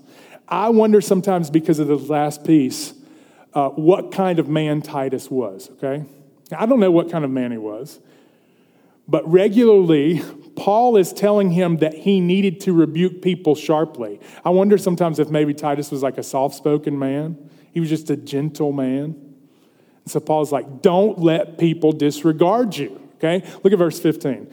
I 0.47 0.69
wonder 0.69 0.99
sometimes 0.99 1.49
because 1.49 1.79
of 1.79 1.87
the 1.87 1.97
last 1.97 2.43
piece, 2.43 2.93
uh, 3.53 3.69
what 3.69 4.11
kind 4.11 4.39
of 4.39 4.49
man 4.49 4.81
Titus 4.81 5.31
was, 5.31 5.69
okay? 5.73 6.03
I 6.51 6.65
don't 6.65 6.79
know 6.79 6.91
what 6.91 7.09
kind 7.09 7.23
of 7.23 7.31
man 7.31 7.51
he 7.51 7.57
was, 7.57 7.99
but 9.07 9.29
regularly, 9.31 10.21
Paul 10.55 10.97
is 10.97 11.13
telling 11.13 11.51
him 11.51 11.77
that 11.77 11.93
he 11.93 12.19
needed 12.19 12.59
to 12.61 12.73
rebuke 12.73 13.21
people 13.21 13.55
sharply. 13.55 14.19
I 14.43 14.49
wonder 14.49 14.77
sometimes 14.77 15.19
if 15.19 15.29
maybe 15.29 15.53
Titus 15.53 15.91
was 15.91 16.03
like 16.03 16.17
a 16.17 16.23
soft 16.23 16.55
spoken 16.55 16.97
man, 16.97 17.49
he 17.71 17.79
was 17.79 17.89
just 17.89 18.09
a 18.09 18.17
gentle 18.17 18.71
man. 18.71 19.15
And 20.03 20.11
so 20.11 20.19
Paul's 20.19 20.51
like, 20.51 20.81
don't 20.81 21.19
let 21.19 21.57
people 21.57 21.91
disregard 21.91 22.75
you. 22.75 22.99
Okay? 23.15 23.47
Look 23.63 23.71
at 23.71 23.79
verse 23.79 23.99
15. 23.99 24.51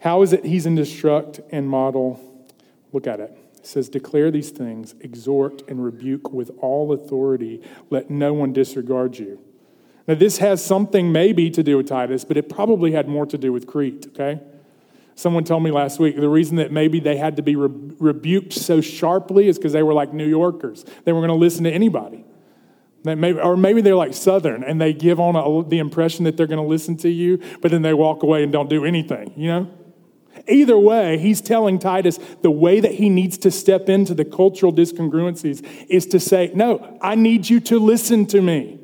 How 0.00 0.22
is 0.22 0.32
it 0.32 0.44
he's 0.44 0.66
in 0.66 0.78
instruct 0.78 1.40
and 1.50 1.68
model? 1.68 2.20
Look 2.92 3.06
at 3.06 3.20
it. 3.20 3.36
It 3.56 3.66
says, 3.66 3.88
Declare 3.88 4.30
these 4.30 4.50
things, 4.50 4.94
exhort 5.00 5.62
and 5.68 5.84
rebuke 5.84 6.32
with 6.32 6.50
all 6.58 6.92
authority. 6.92 7.62
Let 7.90 8.10
no 8.10 8.32
one 8.32 8.52
disregard 8.52 9.18
you. 9.18 9.38
Now, 10.10 10.16
this 10.16 10.38
has 10.38 10.60
something 10.60 11.12
maybe 11.12 11.50
to 11.50 11.62
do 11.62 11.76
with 11.76 11.86
Titus, 11.86 12.24
but 12.24 12.36
it 12.36 12.48
probably 12.48 12.90
had 12.90 13.06
more 13.06 13.26
to 13.26 13.38
do 13.38 13.52
with 13.52 13.68
Crete, 13.68 14.08
okay? 14.08 14.40
Someone 15.14 15.44
told 15.44 15.62
me 15.62 15.70
last 15.70 16.00
week 16.00 16.16
the 16.16 16.28
reason 16.28 16.56
that 16.56 16.72
maybe 16.72 16.98
they 16.98 17.16
had 17.16 17.36
to 17.36 17.42
be 17.42 17.54
re- 17.54 17.70
rebuked 18.00 18.52
so 18.52 18.80
sharply 18.80 19.46
is 19.46 19.56
because 19.56 19.72
they 19.72 19.84
were 19.84 19.94
like 19.94 20.12
New 20.12 20.26
Yorkers. 20.26 20.84
They 21.04 21.12
were 21.12 21.20
going 21.20 21.28
to 21.28 21.36
listen 21.36 21.62
to 21.62 21.70
anybody. 21.70 22.24
Maybe, 23.04 23.38
or 23.38 23.56
maybe 23.56 23.82
they're 23.82 23.94
like 23.94 24.12
Southern 24.12 24.64
and 24.64 24.80
they 24.80 24.92
give 24.92 25.20
on 25.20 25.36
a, 25.36 25.68
the 25.68 25.78
impression 25.78 26.24
that 26.24 26.36
they're 26.36 26.48
going 26.48 26.60
to 26.60 26.68
listen 26.68 26.96
to 26.96 27.08
you, 27.08 27.40
but 27.60 27.70
then 27.70 27.82
they 27.82 27.94
walk 27.94 28.24
away 28.24 28.42
and 28.42 28.50
don't 28.50 28.68
do 28.68 28.84
anything, 28.84 29.32
you 29.36 29.46
know? 29.46 29.70
Either 30.48 30.76
way, 30.76 31.18
he's 31.18 31.40
telling 31.40 31.78
Titus 31.78 32.18
the 32.42 32.50
way 32.50 32.80
that 32.80 32.94
he 32.94 33.08
needs 33.10 33.38
to 33.38 33.52
step 33.52 33.88
into 33.88 34.14
the 34.14 34.24
cultural 34.24 34.72
discongruencies 34.72 35.64
is 35.88 36.04
to 36.06 36.18
say, 36.18 36.50
No, 36.52 36.98
I 37.00 37.14
need 37.14 37.48
you 37.48 37.60
to 37.60 37.78
listen 37.78 38.26
to 38.26 38.42
me. 38.42 38.79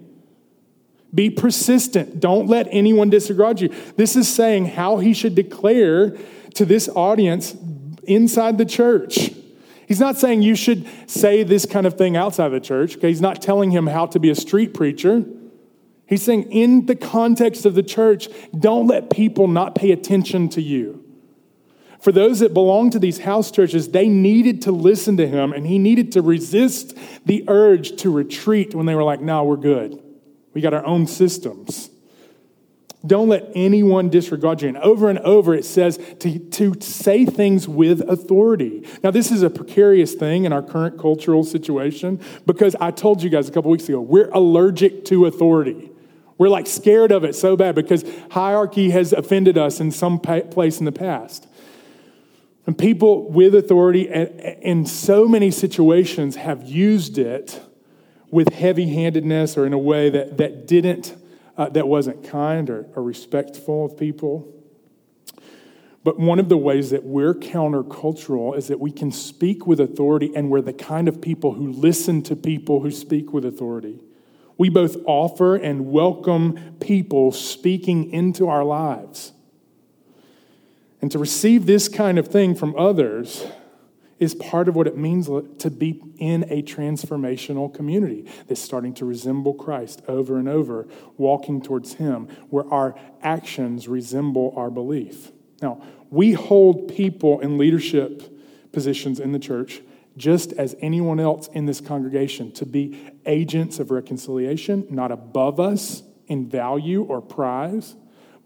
Be 1.17 1.31
persistent. 1.31 2.21
Don't 2.21 2.47
let 2.47 2.69
anyone 2.71 3.09
disregard 3.09 3.61
you. 3.61 3.75
This 3.97 4.17
is 4.17 4.29
saying 4.29 4.67
how 4.67 4.99
he 4.99 5.15
should 5.15 5.35
declare 5.35 6.17
to 6.55 6.67
this 6.67 6.91
audience 6.91 7.57
inside 8.05 8.59
the 8.59 8.67
church. 8.67 9.33
He's 9.89 9.99
not 9.99 10.19
saying 10.19 10.43
you 10.43 10.55
should 10.55 10.87
say 11.07 11.43
this 11.43 11.65
kind 11.65 11.87
of 11.87 11.97
thing 11.97 12.17
outside 12.17 12.51
the 12.51 12.61
church. 12.61 12.97
Okay? 12.99 13.09
He's 13.09 13.23
not 13.23 13.41
telling 13.41 13.71
him 13.71 13.87
how 13.87 14.05
to 14.07 14.21
be 14.21 14.29
a 14.29 14.35
street 14.35 14.75
preacher. 14.75 15.25
He's 16.07 16.23
saying, 16.23 16.53
in 16.53 16.85
the 16.85 16.95
context 16.95 17.65
of 17.65 17.75
the 17.75 17.83
church, 17.83 18.29
don't 18.57 18.87
let 18.87 19.09
people 19.09 19.49
not 19.49 19.75
pay 19.75 19.93
attention 19.93 20.51
to 20.51 20.61
you. 20.61 21.03
For 21.99 22.13
those 22.13 22.41
that 22.41 22.53
belong 22.53 22.91
to 22.91 22.99
these 22.99 23.21
house 23.21 23.51
churches, 23.51 23.89
they 23.89 24.09
needed 24.09 24.63
to 24.63 24.71
listen 24.73 25.17
to 25.17 25.27
him 25.27 25.55
and 25.55 25.67
he 25.67 25.79
needed 25.79 26.13
to 26.13 26.21
resist 26.21 26.95
the 27.25 27.43
urge 27.49 27.97
to 28.03 28.13
retreat 28.13 28.75
when 28.75 28.85
they 28.85 28.95
were 28.95 29.03
like, 29.03 29.23
no, 29.23 29.45
we're 29.45 29.57
good. 29.57 30.03
We 30.57 30.63
got 30.63 30.73
our 30.73 30.87
own 30.87 31.07
systems. 31.07 31.91
Don't 33.07 33.29
let 33.29 33.47
anyone 33.55 34.09
disregard 34.09 34.63
you. 34.63 34.69
And 34.69 34.79
over 34.79 35.11
and 35.11 35.19
over 35.19 35.55
it 35.55 35.67
says 35.67 35.99
to, 36.21 36.39
to 36.39 36.81
say 36.81 37.27
things 37.27 37.69
with 37.69 38.01
authority. 38.09 38.89
Now, 39.03 39.11
this 39.11 39.31
is 39.31 39.43
a 39.43 39.51
precarious 39.51 40.15
thing 40.15 40.47
in 40.47 40.55
our 40.55 40.63
current 40.63 40.99
cultural 40.99 41.45
situation 41.45 42.23
because 42.47 42.75
I 42.81 42.91
told 42.91 43.23
you 43.23 43.29
guys 43.29 43.51
a 43.51 43.53
couple 43.53 43.71
weeks 43.71 43.87
ago, 43.87 44.01
we're 44.01 44.31
allergic 44.31 45.05
to 45.05 45.27
authority. 45.27 45.91
We're 46.39 46.49
like 46.49 46.67
scared 46.67 47.13
of 47.13 47.23
it 47.23 47.35
so 47.35 47.55
bad 47.55 47.75
because 47.75 48.03
hierarchy 48.31 48.89
has 48.93 49.13
offended 49.13 49.59
us 49.59 49.79
in 49.79 49.91
some 49.91 50.19
place 50.19 50.79
in 50.79 50.87
the 50.87 50.91
past. 50.91 51.47
And 52.67 52.79
people 52.79 53.31
with 53.31 53.55
authority 53.55 54.09
in 54.09 54.87
so 54.87 55.29
many 55.29 55.51
situations 55.51 56.37
have 56.37 56.67
used 56.67 57.19
it 57.19 57.61
with 58.37 58.53
heavy 58.53 58.91
handedness 58.91 59.57
or 59.57 59.65
in 59.65 59.73
a 59.73 59.79
way 59.79 60.11
that, 60.11 60.37
that 60.37 60.67
didn't 60.67 61.17
uh, 61.57 61.71
that 61.71 61.89
wasn't 61.89 62.23
kind 62.23 62.69
or, 62.69 62.87
or 62.95 63.03
respectful 63.03 63.87
of 63.87 63.97
people. 63.97 64.47
But 66.05 66.19
one 66.19 66.39
of 66.39 66.51
the 66.51 66.59
ways 66.59 66.91
that 66.91 67.03
we're 67.03 67.33
countercultural 67.33 68.55
is 68.55 68.69
that 68.69 68.79
we 68.79 68.93
can 68.93 69.11
speak 69.11 69.67
with 69.67 69.81
authority, 69.81 70.33
and 70.37 70.51
we're 70.51 70.61
the 70.61 70.75
kind 70.75 71.09
of 71.09 71.23
people 71.23 71.55
who 71.55 71.73
listen 71.73 72.21
to 72.25 72.37
people 72.37 72.81
who 72.81 72.91
speak 72.91 73.33
with 73.33 73.47
authority. 73.47 74.01
We 74.59 74.69
both 74.69 74.99
offer 75.07 75.57
and 75.57 75.91
welcome 75.91 76.77
people 76.79 77.33
speaking 77.33 78.11
into 78.11 78.51
our 78.51 78.65
lives. 78.65 79.33
And 81.01 81.11
to 81.11 81.19
receive 81.19 81.65
this 81.65 81.89
kind 81.89 82.19
of 82.19 82.29
thing 82.29 82.55
from 82.55 82.77
others 82.77 83.47
is 84.19 84.35
part 84.35 84.69
of 84.69 84.75
what 84.75 84.87
it 84.87 84.97
means 84.97 85.27
to 85.59 85.71
be 85.71 86.03
in 86.19 86.45
a 86.45 86.63
transformational 86.63 87.73
community 87.73 88.31
that's 88.47 88.61
starting 88.61 88.95
to 88.95 89.05
resemble 89.05 89.55
Christ 89.55 90.03
over 90.09 90.39
and 90.39 90.49
over, 90.49 90.89
walking 91.17 91.61
towards 91.61 91.95
Him, 91.95 92.29
where 92.49 92.67
our 92.73 92.99
actions 93.23 93.89
resemble 93.89 94.55
our 94.57 94.71
belief. 94.71 95.33
Now, 95.61 95.83
we 96.11 96.33
hold 96.33 96.95
people 96.95 97.41
in 97.41 97.59
leadership 97.59 98.23
positions 98.73 99.21
in 99.21 99.33
the 99.33 99.39
church 99.39 99.81
just 100.17 100.53
as 100.55 100.75
anyone 100.81 101.21
else 101.21 101.49
in 101.49 101.67
this 101.67 101.81
congregation 101.81 102.51
to 102.53 102.65
be 102.65 102.99
agents 103.27 103.79
of 103.79 103.91
reconciliation, 103.91 104.87
not 104.89 105.13
above 105.13 105.61
us 105.61 106.03
in 106.27 106.49
value 106.49 107.03
or 107.03 107.21
prize, 107.21 107.95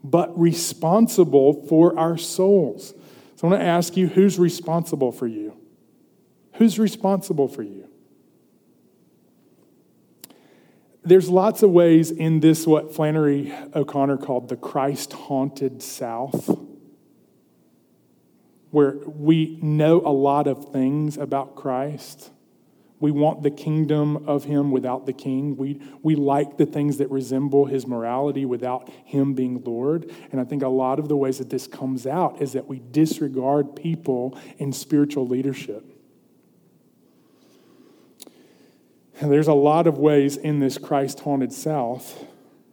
but 0.03 0.37
responsible 0.39 1.65
for 1.67 1.97
our 1.99 2.17
souls. 2.17 2.95
So 3.37 3.47
I 3.47 3.51
want 3.51 3.63
to 3.63 3.67
ask 3.67 3.97
you 3.97 4.09
who's 4.09 4.39
responsible 4.39 5.13
for 5.13 5.27
you? 5.27 5.57
Who's 6.61 6.79
responsible 6.79 7.49
for 7.49 7.63
you? 7.63 7.89
There's 11.03 11.31
lots 11.31 11.63
of 11.63 11.71
ways 11.71 12.11
in 12.11 12.41
this, 12.41 12.67
what 12.67 12.95
Flannery 12.95 13.51
O'Connor 13.75 14.19
called 14.19 14.51
the 14.51 14.57
Christ 14.57 15.15
haunted 15.15 15.83
South, 15.83 16.55
where 18.71 18.99
we 19.07 19.59
know 19.63 20.03
a 20.05 20.13
lot 20.13 20.47
of 20.47 20.71
things 20.71 21.17
about 21.17 21.57
Christ. 21.57 22.31
We 22.99 23.11
want 23.11 23.43
the 23.43 23.51
kingdom 23.51 24.29
of 24.29 24.45
him 24.45 24.71
without 24.71 25.07
the 25.07 25.15
king. 25.15 25.57
We, 25.57 25.81
we 26.03 26.15
like 26.15 26.59
the 26.59 26.67
things 26.67 26.99
that 26.99 27.11
resemble 27.11 27.65
his 27.65 27.87
morality 27.87 28.45
without 28.45 28.91
him 29.07 29.33
being 29.33 29.65
Lord. 29.65 30.13
And 30.31 30.39
I 30.39 30.45
think 30.45 30.63
a 30.63 30.69
lot 30.69 30.99
of 30.99 31.09
the 31.09 31.17
ways 31.17 31.39
that 31.39 31.49
this 31.49 31.67
comes 31.67 32.07
out 32.07 32.43
is 32.43 32.53
that 32.53 32.69
we 32.69 32.81
disregard 32.91 33.75
people 33.75 34.39
in 34.59 34.75
spiritual 34.75 35.27
leadership. 35.27 35.87
And 39.10 39.10
there's 39.29 39.49
a 39.49 39.55
lot 39.55 39.87
of 39.87 39.99
ways 39.99 40.37
in 40.37 40.61
this 40.61 40.79
Christ 40.79 41.21
haunted 41.21 41.53
South 41.53 42.25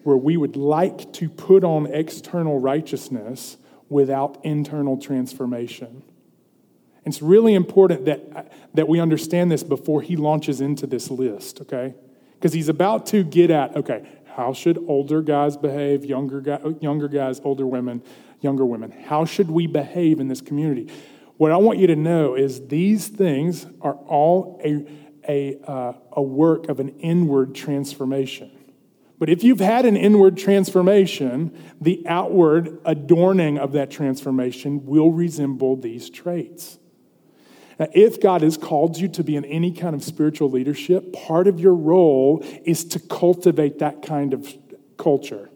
where 0.04 0.16
we 0.16 0.38
would 0.38 0.56
like 0.56 1.12
to 1.14 1.28
put 1.28 1.64
on 1.64 1.88
external 1.88 2.60
righteousness 2.60 3.58
without 3.90 4.38
internal 4.46 4.98
transformation. 4.98 6.04
It's 7.06 7.22
really 7.22 7.54
important 7.54 8.06
that, 8.06 8.52
that 8.74 8.88
we 8.88 9.00
understand 9.00 9.52
this 9.52 9.64
before 9.64 10.02
he 10.02 10.16
launches 10.16 10.62
into 10.62 10.86
this 10.88 11.10
list, 11.10 11.62
okay? 11.62 11.94
Because 12.36 12.54
he's 12.54 12.70
about 12.70 13.06
to 13.08 13.24
get 13.24 13.50
at, 13.50 13.76
okay, 13.76 14.08
how 14.36 14.54
should 14.54 14.78
older 14.88 15.22
guys 15.22 15.58
behave, 15.58 16.06
younger, 16.06 16.42
guy, 16.42 16.60
younger 16.80 17.08
guys, 17.08 17.42
older 17.44 17.66
women, 17.66 18.04
younger 18.42 18.66
women? 18.66 18.92
How 18.92 19.26
should 19.26 19.50
we 19.50 19.68
behave 19.68 20.20
in 20.20 20.28
this 20.28 20.42
community? 20.42 20.92
What 21.38 21.52
I 21.52 21.58
want 21.58 21.80
you 21.80 21.88
to 21.88 21.96
know 21.96 22.36
is 22.36 22.68
these 22.68 23.08
things 23.08 23.66
are 23.82 23.96
all 23.96 24.60
a 24.64 24.86
a, 25.28 25.60
uh, 25.66 25.94
a 26.14 26.22
work 26.22 26.70
of 26.70 26.80
an 26.80 26.90
inward 27.00 27.54
transformation. 27.56 28.52
But 29.20 29.30
if 29.30 29.44
you've 29.44 29.60
had 29.60 29.86
an 29.86 29.98
inward 29.98 30.38
transformation, 30.38 31.58
the 31.82 32.06
outward 32.08 32.80
adorning 32.86 33.58
of 33.58 33.72
that 33.72 33.90
transformation 33.90 34.86
will 34.86 35.12
resemble 35.12 35.76
these 35.76 36.10
traits. 36.10 36.78
Now, 37.80 37.88
if 37.94 38.22
God 38.22 38.42
has 38.42 38.58
called 38.58 38.98
you 38.98 39.08
to 39.10 39.24
be 39.24 39.36
in 39.36 39.46
any 39.46 39.72
kind 39.72 39.96
of 39.96 40.04
spiritual 40.04 40.50
leadership, 40.50 41.14
part 41.14 41.48
of 41.48 41.60
your 41.60 41.76
role 41.76 42.44
is 42.64 42.86
to 42.86 43.00
cultivate 43.00 43.80
that 43.80 44.02
kind 44.02 44.34
of 44.34 44.52
culture, 44.98 45.50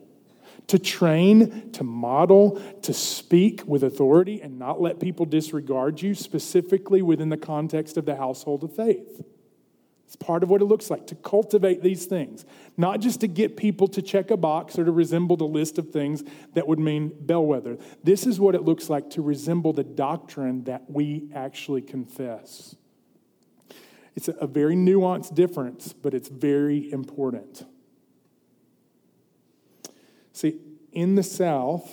to 0.67 0.79
train, 0.79 1.71
to 1.71 1.83
model, 1.83 2.61
to 2.83 2.93
speak 2.93 3.63
with 3.65 3.83
authority, 3.83 4.41
and 4.41 4.57
not 4.57 4.81
let 4.81 4.99
people 4.99 5.25
disregard 5.25 6.01
you, 6.01 6.15
specifically 6.15 7.01
within 7.01 7.29
the 7.29 7.37
context 7.37 7.97
of 7.97 8.05
the 8.05 8.15
household 8.15 8.63
of 8.63 8.75
faith. 8.75 9.23
It's 10.11 10.17
part 10.17 10.43
of 10.43 10.49
what 10.49 10.61
it 10.61 10.65
looks 10.65 10.89
like 10.89 11.07
to 11.07 11.15
cultivate 11.15 11.81
these 11.81 12.05
things, 12.05 12.43
not 12.75 12.99
just 12.99 13.21
to 13.21 13.27
get 13.27 13.55
people 13.55 13.87
to 13.87 14.01
check 14.01 14.29
a 14.29 14.35
box 14.35 14.77
or 14.77 14.83
to 14.83 14.91
resemble 14.91 15.37
the 15.37 15.45
list 15.45 15.77
of 15.77 15.91
things 15.91 16.21
that 16.53 16.67
would 16.67 16.79
mean 16.79 17.13
bellwether. 17.21 17.77
This 18.03 18.27
is 18.27 18.37
what 18.37 18.53
it 18.53 18.63
looks 18.63 18.89
like 18.89 19.09
to 19.11 19.21
resemble 19.21 19.71
the 19.71 19.85
doctrine 19.85 20.65
that 20.65 20.91
we 20.91 21.29
actually 21.33 21.81
confess. 21.81 22.75
It's 24.13 24.27
a 24.27 24.47
very 24.47 24.75
nuanced 24.75 25.33
difference, 25.33 25.93
but 25.93 26.13
it's 26.13 26.27
very 26.27 26.91
important. 26.91 27.63
See, 30.33 30.59
in 30.91 31.15
the 31.15 31.23
South, 31.23 31.89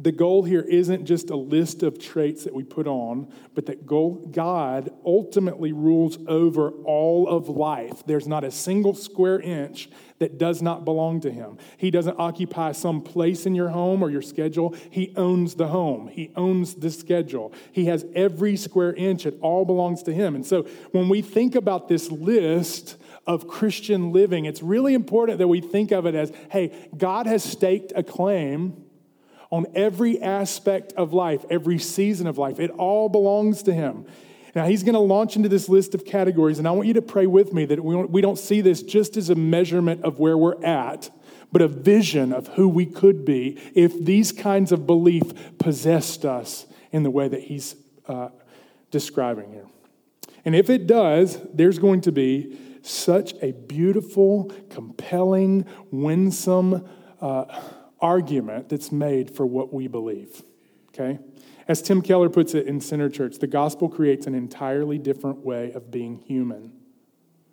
the 0.00 0.12
goal 0.12 0.44
here 0.44 0.60
isn't 0.60 1.06
just 1.06 1.28
a 1.30 1.36
list 1.36 1.82
of 1.82 1.98
traits 1.98 2.44
that 2.44 2.54
we 2.54 2.62
put 2.62 2.86
on, 2.86 3.32
but 3.54 3.66
that 3.66 3.84
God 3.84 4.90
ultimately 5.04 5.72
rules 5.72 6.18
over 6.28 6.70
all 6.70 7.26
of 7.26 7.48
life. 7.48 8.04
There's 8.06 8.28
not 8.28 8.44
a 8.44 8.52
single 8.52 8.94
square 8.94 9.40
inch 9.40 9.90
that 10.20 10.38
does 10.38 10.62
not 10.62 10.84
belong 10.84 11.20
to 11.22 11.32
Him. 11.32 11.58
He 11.76 11.90
doesn't 11.90 12.18
occupy 12.18 12.72
some 12.72 13.02
place 13.02 13.44
in 13.44 13.56
your 13.56 13.70
home 13.70 14.00
or 14.02 14.08
your 14.08 14.22
schedule. 14.22 14.76
He 14.88 15.12
owns 15.16 15.56
the 15.56 15.66
home, 15.66 16.06
He 16.06 16.30
owns 16.36 16.76
the 16.76 16.92
schedule. 16.92 17.52
He 17.72 17.86
has 17.86 18.06
every 18.14 18.56
square 18.56 18.94
inch, 18.94 19.26
it 19.26 19.36
all 19.40 19.64
belongs 19.64 20.04
to 20.04 20.14
Him. 20.14 20.36
And 20.36 20.46
so 20.46 20.62
when 20.92 21.08
we 21.08 21.22
think 21.22 21.56
about 21.56 21.88
this 21.88 22.10
list, 22.10 22.96
of 23.26 23.46
Christian 23.46 24.10
living, 24.10 24.46
it's 24.46 24.62
really 24.62 24.94
important 24.94 25.36
that 25.36 25.48
we 25.48 25.60
think 25.60 25.92
of 25.92 26.06
it 26.06 26.14
as 26.14 26.32
hey, 26.50 26.88
God 26.96 27.26
has 27.26 27.44
staked 27.44 27.92
a 27.94 28.02
claim 28.02 28.87
on 29.50 29.66
every 29.74 30.20
aspect 30.20 30.92
of 30.94 31.12
life, 31.12 31.44
every 31.50 31.78
season 31.78 32.26
of 32.26 32.38
life. 32.38 32.60
It 32.60 32.70
all 32.70 33.08
belongs 33.08 33.62
to 33.64 33.72
Him. 33.72 34.06
Now, 34.54 34.66
He's 34.66 34.82
going 34.82 34.94
to 34.94 35.00
launch 35.00 35.36
into 35.36 35.48
this 35.48 35.68
list 35.68 35.94
of 35.94 36.04
categories, 36.04 36.58
and 36.58 36.68
I 36.68 36.72
want 36.72 36.88
you 36.88 36.94
to 36.94 37.02
pray 37.02 37.26
with 37.26 37.52
me 37.52 37.64
that 37.66 37.82
we 37.82 38.20
don't 38.20 38.38
see 38.38 38.60
this 38.60 38.82
just 38.82 39.16
as 39.16 39.30
a 39.30 39.34
measurement 39.34 40.04
of 40.04 40.18
where 40.18 40.36
we're 40.36 40.62
at, 40.64 41.10
but 41.50 41.62
a 41.62 41.68
vision 41.68 42.32
of 42.32 42.48
who 42.48 42.68
we 42.68 42.84
could 42.84 43.24
be 43.24 43.58
if 43.74 44.04
these 44.04 44.32
kinds 44.32 44.72
of 44.72 44.86
belief 44.86 45.22
possessed 45.58 46.24
us 46.24 46.66
in 46.92 47.02
the 47.02 47.10
way 47.10 47.28
that 47.28 47.42
He's 47.42 47.76
uh, 48.06 48.28
describing 48.90 49.52
here. 49.52 49.66
And 50.44 50.54
if 50.54 50.70
it 50.70 50.86
does, 50.86 51.38
there's 51.52 51.78
going 51.78 52.00
to 52.02 52.12
be 52.12 52.58
such 52.82 53.34
a 53.42 53.52
beautiful, 53.52 54.52
compelling, 54.70 55.66
winsome, 55.90 56.88
uh, 57.20 57.44
argument 58.00 58.68
that's 58.68 58.92
made 58.92 59.30
for 59.30 59.46
what 59.46 59.72
we 59.72 59.88
believe. 59.88 60.42
Okay? 60.88 61.18
As 61.66 61.82
Tim 61.82 62.00
Keller 62.00 62.28
puts 62.28 62.54
it 62.54 62.66
in 62.66 62.80
Center 62.80 63.10
Church, 63.10 63.38
the 63.38 63.46
gospel 63.46 63.88
creates 63.88 64.26
an 64.26 64.34
entirely 64.34 64.98
different 64.98 65.38
way 65.44 65.72
of 65.72 65.90
being 65.90 66.16
human. 66.16 66.72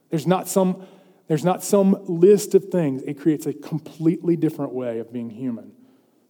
There's 0.10 0.26
not 0.26 0.48
some, 0.48 0.86
there's 1.28 1.44
not 1.44 1.64
some 1.64 1.98
list 2.06 2.56
of 2.56 2.66
things, 2.66 3.04
it 3.04 3.20
creates 3.20 3.46
a 3.46 3.54
completely 3.54 4.38
different 4.38 4.72
way 4.72 5.00
of 5.00 5.12
being 5.12 5.30
human. 5.30 5.74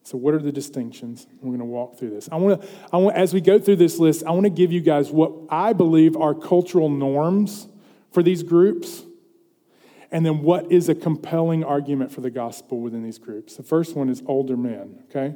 So, 0.02 0.18
what 0.18 0.34
are 0.36 0.40
the 0.40 0.52
distinctions? 0.52 1.26
We're 1.42 1.50
going 1.50 1.60
to 1.60 1.66
walk 1.66 1.98
through 1.98 2.12
this. 2.12 2.30
I 2.32 2.36
want 2.36 2.62
to, 2.62 2.68
I 2.94 2.98
want, 2.98 3.18
as 3.18 3.34
we 3.34 3.42
go 3.42 3.58
through 3.58 3.78
this 3.78 3.98
list, 3.98 4.24
I 4.24 4.32
want 4.32 4.44
to 4.44 4.52
give 4.52 4.72
you 4.72 4.82
guys 4.82 5.10
what 5.10 5.32
I 5.50 5.74
believe 5.74 6.16
are 6.16 6.36
cultural 6.36 6.90
norms 6.90 7.68
for 8.12 8.22
these 8.22 8.44
groups 8.44 9.04
and 10.16 10.26
then 10.26 10.44
what 10.44 10.72
is 10.72 10.88
a 10.88 10.96
compelling 10.96 11.62
argument 11.66 12.10
for 12.10 12.22
the 12.22 12.30
gospel 12.30 12.80
within 12.80 13.04
these 13.04 13.18
groups? 13.18 13.58
The 13.58 13.64
first 13.64 13.98
one 13.98 14.08
is 14.08 14.24
older 14.28 14.56
men, 14.56 15.04
okay? 15.10 15.36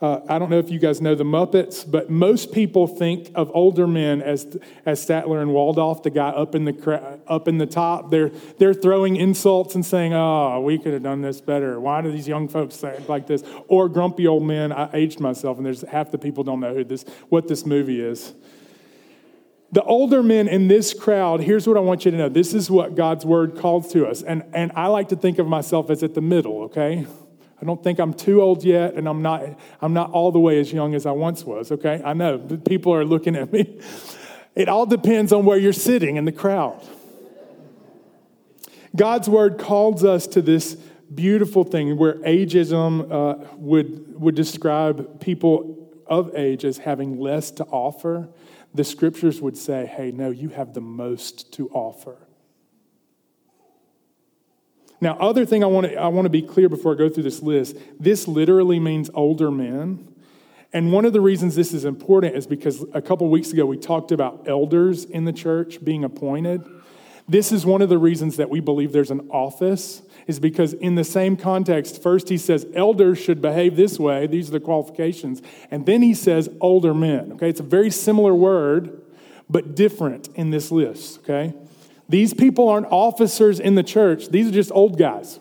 Uh, 0.00 0.18
I 0.28 0.40
don't 0.40 0.50
know 0.50 0.58
if 0.58 0.68
you 0.68 0.80
guys 0.80 1.00
know 1.00 1.14
the 1.14 1.22
Muppets, 1.22 1.88
but 1.88 2.10
most 2.10 2.50
people 2.50 2.88
think 2.88 3.30
of 3.36 3.52
older 3.54 3.86
men 3.86 4.20
as, 4.20 4.58
as 4.84 5.06
Statler 5.06 5.40
and 5.40 5.52
Waldorf, 5.54 6.02
the 6.02 6.10
guy 6.10 6.30
up 6.30 6.56
in 6.56 6.64
the, 6.64 7.20
up 7.28 7.46
in 7.46 7.58
the 7.58 7.66
top. 7.66 8.10
They're, 8.10 8.30
they're 8.58 8.74
throwing 8.74 9.14
insults 9.14 9.76
and 9.76 9.86
saying, 9.86 10.12
oh, 10.12 10.60
we 10.60 10.76
could 10.76 10.92
have 10.92 11.04
done 11.04 11.20
this 11.20 11.40
better. 11.40 11.78
Why 11.78 12.00
do 12.00 12.10
these 12.10 12.26
young 12.26 12.48
folks 12.48 12.74
say 12.74 13.00
like 13.06 13.28
this? 13.28 13.44
Or 13.68 13.88
grumpy 13.88 14.26
old 14.26 14.42
men. 14.42 14.72
I 14.72 14.90
aged 14.92 15.20
myself, 15.20 15.56
and 15.56 15.64
there's 15.64 15.82
half 15.82 16.10
the 16.10 16.18
people 16.18 16.42
don't 16.42 16.58
know 16.58 16.74
who 16.74 16.82
this, 16.82 17.04
what 17.28 17.46
this 17.46 17.64
movie 17.64 18.00
is. 18.00 18.34
The 19.72 19.82
older 19.84 20.22
men 20.22 20.48
in 20.48 20.66
this 20.66 20.92
crowd, 20.92 21.40
here's 21.40 21.66
what 21.66 21.76
I 21.76 21.80
want 21.80 22.04
you 22.04 22.10
to 22.10 22.16
know. 22.16 22.28
This 22.28 22.54
is 22.54 22.70
what 22.70 22.96
God's 22.96 23.24
word 23.24 23.56
calls 23.56 23.92
to 23.92 24.06
us. 24.06 24.22
And, 24.22 24.44
and 24.52 24.72
I 24.74 24.88
like 24.88 25.10
to 25.10 25.16
think 25.16 25.38
of 25.38 25.46
myself 25.46 25.90
as 25.90 26.02
at 26.02 26.14
the 26.14 26.20
middle, 26.20 26.62
okay? 26.62 27.06
I 27.60 27.64
don't 27.64 27.82
think 27.82 28.00
I'm 28.00 28.14
too 28.14 28.42
old 28.42 28.64
yet, 28.64 28.94
and 28.94 29.08
I'm 29.08 29.22
not, 29.22 29.44
I'm 29.80 29.92
not 29.92 30.10
all 30.10 30.32
the 30.32 30.40
way 30.40 30.58
as 30.58 30.72
young 30.72 30.94
as 30.94 31.06
I 31.06 31.12
once 31.12 31.44
was, 31.44 31.70
okay? 31.70 32.02
I 32.04 32.14
know 32.14 32.38
people 32.38 32.92
are 32.94 33.04
looking 33.04 33.36
at 33.36 33.52
me. 33.52 33.78
It 34.56 34.68
all 34.68 34.86
depends 34.86 35.32
on 35.32 35.44
where 35.44 35.58
you're 35.58 35.72
sitting 35.72 36.16
in 36.16 36.24
the 36.24 36.32
crowd. 36.32 36.82
God's 38.96 39.28
word 39.28 39.58
calls 39.58 40.02
us 40.04 40.26
to 40.28 40.42
this 40.42 40.74
beautiful 41.14 41.62
thing 41.62 41.96
where 41.96 42.14
ageism 42.14 43.10
uh, 43.10 43.46
would, 43.56 44.20
would 44.20 44.34
describe 44.34 45.20
people 45.20 45.88
of 46.06 46.34
age 46.34 46.64
as 46.64 46.78
having 46.78 47.20
less 47.20 47.52
to 47.52 47.64
offer 47.66 48.28
the 48.74 48.84
scriptures 48.84 49.40
would 49.40 49.56
say, 49.56 49.86
hey, 49.86 50.12
no, 50.12 50.30
you 50.30 50.50
have 50.50 50.74
the 50.74 50.80
most 50.80 51.52
to 51.54 51.68
offer. 51.70 52.16
Now, 55.00 55.16
other 55.18 55.46
thing 55.46 55.64
I 55.64 55.66
want 55.66 55.86
to 55.86 55.96
I 55.96 56.08
want 56.08 56.26
to 56.26 56.30
be 56.30 56.42
clear 56.42 56.68
before 56.68 56.92
I 56.92 56.96
go 56.96 57.08
through 57.08 57.22
this 57.22 57.42
list. 57.42 57.76
This 57.98 58.28
literally 58.28 58.78
means 58.78 59.10
older 59.14 59.50
men. 59.50 60.06
And 60.72 60.92
one 60.92 61.04
of 61.04 61.12
the 61.12 61.20
reasons 61.20 61.56
this 61.56 61.72
is 61.72 61.84
important 61.84 62.36
is 62.36 62.46
because 62.46 62.84
a 62.92 63.02
couple 63.02 63.28
weeks 63.28 63.50
ago 63.50 63.66
we 63.66 63.76
talked 63.76 64.12
about 64.12 64.46
elders 64.46 65.04
in 65.04 65.24
the 65.24 65.32
church 65.32 65.82
being 65.82 66.04
appointed. 66.04 66.64
This 67.28 67.50
is 67.50 67.66
one 67.66 67.82
of 67.82 67.88
the 67.88 67.98
reasons 67.98 68.36
that 68.36 68.50
we 68.50 68.60
believe 68.60 68.92
there's 68.92 69.10
an 69.10 69.28
office 69.30 70.02
is 70.30 70.40
because 70.40 70.72
in 70.72 70.94
the 70.94 71.04
same 71.04 71.36
context, 71.36 72.02
first 72.02 72.30
he 72.30 72.38
says 72.38 72.66
elders 72.74 73.18
should 73.18 73.42
behave 73.42 73.76
this 73.76 73.98
way, 73.98 74.26
these 74.26 74.48
are 74.48 74.52
the 74.52 74.60
qualifications, 74.60 75.42
and 75.70 75.84
then 75.84 76.00
he 76.00 76.14
says 76.14 76.48
older 76.60 76.94
men. 76.94 77.32
Okay, 77.32 77.50
it's 77.50 77.60
a 77.60 77.64
very 77.64 77.90
similar 77.90 78.34
word, 78.34 79.02
but 79.50 79.74
different 79.74 80.28
in 80.34 80.50
this 80.50 80.70
list. 80.70 81.18
Okay, 81.18 81.52
these 82.08 82.32
people 82.32 82.68
aren't 82.68 82.86
officers 82.86 83.60
in 83.60 83.74
the 83.74 83.82
church, 83.82 84.28
these 84.28 84.48
are 84.48 84.52
just 84.52 84.72
old 84.72 84.98
guys 84.98 85.38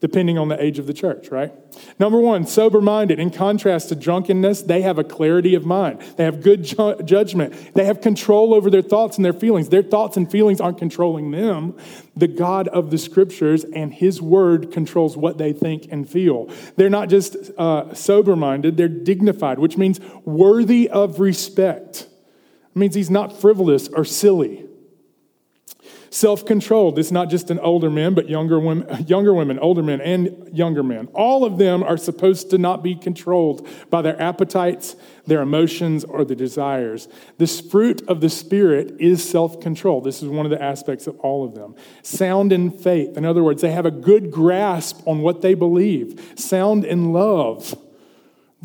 depending 0.00 0.36
on 0.36 0.48
the 0.48 0.62
age 0.62 0.78
of 0.78 0.86
the 0.86 0.92
church, 0.92 1.30
right? 1.30 1.52
Number 1.98 2.20
one, 2.20 2.46
sober 2.46 2.82
minded. 2.82 3.18
In 3.18 3.30
contrast 3.30 3.88
to 3.88 3.94
drunkenness, 3.94 4.62
they 4.62 4.82
have 4.82 4.98
a 4.98 5.04
clarity 5.04 5.54
of 5.54 5.64
mind. 5.64 6.00
They 6.16 6.24
have 6.24 6.42
good 6.42 6.64
ju- 6.64 6.96
judgment. 7.02 7.74
They 7.74 7.86
have 7.86 8.02
control 8.02 8.52
over 8.52 8.68
their 8.68 8.82
thoughts 8.82 9.16
and 9.16 9.24
their 9.24 9.32
feelings. 9.32 9.70
Their 9.70 9.82
thoughts 9.82 10.18
and 10.18 10.30
feelings 10.30 10.60
aren't 10.60 10.76
controlling 10.76 11.30
them. 11.30 11.76
The 12.14 12.28
God 12.28 12.68
of 12.68 12.90
the 12.90 12.98
scriptures 12.98 13.64
and 13.64 13.92
his 13.92 14.20
word 14.20 14.70
controls 14.70 15.16
what 15.16 15.38
they 15.38 15.54
think 15.54 15.88
and 15.90 16.08
feel. 16.08 16.50
They're 16.76 16.90
not 16.90 17.08
just 17.08 17.36
uh, 17.56 17.94
sober 17.94 18.36
minded, 18.36 18.76
they're 18.76 18.88
dignified, 18.88 19.58
which 19.58 19.78
means 19.78 19.98
worthy 20.24 20.90
of 20.90 21.20
respect. 21.20 22.06
It 22.70 22.76
means 22.76 22.94
he's 22.94 23.10
not 23.10 23.40
frivolous 23.40 23.88
or 23.88 24.04
silly. 24.04 24.65
Self 26.16 26.46
controlled. 26.46 26.98
It's 26.98 27.10
not 27.10 27.28
just 27.28 27.50
an 27.50 27.58
older 27.58 27.90
men, 27.90 28.14
but 28.14 28.26
younger 28.26 28.58
women, 28.58 29.04
younger 29.06 29.34
women, 29.34 29.58
older 29.58 29.82
men, 29.82 30.00
and 30.00 30.48
younger 30.50 30.82
men. 30.82 31.08
All 31.12 31.44
of 31.44 31.58
them 31.58 31.82
are 31.82 31.98
supposed 31.98 32.48
to 32.52 32.56
not 32.56 32.82
be 32.82 32.94
controlled 32.94 33.68
by 33.90 34.00
their 34.00 34.18
appetites, 34.18 34.96
their 35.26 35.42
emotions, 35.42 36.04
or 36.04 36.24
their 36.24 36.34
desires. 36.34 37.06
This 37.36 37.60
fruit 37.60 38.00
of 38.08 38.22
the 38.22 38.30
Spirit 38.30 38.94
is 38.98 39.28
self 39.28 39.60
control. 39.60 40.00
This 40.00 40.22
is 40.22 40.30
one 40.30 40.46
of 40.46 40.50
the 40.50 40.62
aspects 40.62 41.06
of 41.06 41.20
all 41.20 41.44
of 41.44 41.54
them. 41.54 41.74
Sound 42.00 42.50
in 42.50 42.70
faith. 42.70 43.18
In 43.18 43.26
other 43.26 43.42
words, 43.42 43.60
they 43.60 43.72
have 43.72 43.84
a 43.84 43.90
good 43.90 44.30
grasp 44.30 45.06
on 45.06 45.20
what 45.20 45.42
they 45.42 45.52
believe. 45.52 46.32
Sound 46.34 46.86
in 46.86 47.12
love. 47.12 47.74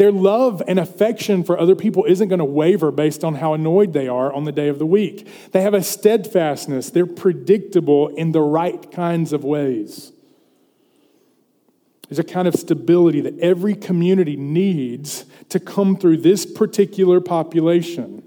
Their 0.02 0.12
love 0.12 0.64
and 0.68 0.80
affection 0.80 1.44
for 1.44 1.60
other 1.60 1.76
people 1.76 2.06
isn't 2.06 2.28
going 2.28 2.40
to 2.40 2.44
waver 2.44 2.90
based 2.90 3.24
on 3.24 3.36
how 3.36 3.54
annoyed 3.54 3.94
they 3.94 4.08
are 4.08 4.34
on 4.34 4.46
the 4.46 4.52
day 4.52 4.68
of 4.68 4.80
the 4.80 4.86
week. 4.88 5.28
They 5.52 5.62
have 5.62 5.76
a 5.76 5.84
steadfastness. 5.84 6.90
They're 6.90 7.06
predictable 7.06 8.08
in 8.08 8.32
the 8.32 8.42
right 8.42 8.92
kinds 8.92 9.32
of 9.32 9.44
ways. 9.44 10.12
There's 12.10 12.18
a 12.18 12.24
kind 12.24 12.48
of 12.48 12.56
stability 12.56 13.22
that 13.22 13.38
every 13.38 13.76
community 13.76 14.36
needs 14.36 15.26
to 15.50 15.60
come 15.60 15.96
through 15.96 16.18
this 16.18 16.48
particular 16.48 17.22
population. 17.22 18.24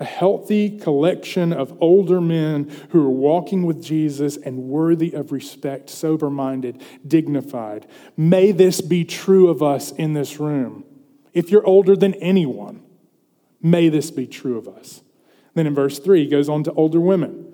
A 0.00 0.04
healthy 0.04 0.76
collection 0.76 1.52
of 1.52 1.80
older 1.80 2.20
men 2.20 2.68
who 2.88 3.06
are 3.06 3.10
walking 3.10 3.62
with 3.62 3.80
Jesus 3.80 4.36
and 4.38 4.64
worthy 4.64 5.12
of 5.12 5.30
respect, 5.30 5.88
sober 5.88 6.30
minded, 6.30 6.82
dignified. 7.06 7.86
May 8.16 8.50
this 8.50 8.80
be 8.80 9.04
true 9.04 9.46
of 9.46 9.62
us 9.62 9.92
in 9.92 10.14
this 10.14 10.40
room. 10.40 10.84
If 11.32 11.50
you're 11.50 11.66
older 11.66 11.96
than 11.96 12.14
anyone, 12.14 12.82
may 13.60 13.88
this 13.88 14.10
be 14.10 14.26
true 14.26 14.58
of 14.58 14.68
us. 14.68 15.02
Then 15.54 15.66
in 15.66 15.74
verse 15.74 15.98
3, 15.98 16.24
he 16.24 16.30
goes 16.30 16.48
on 16.48 16.64
to 16.64 16.72
older 16.72 17.00
women. 17.00 17.48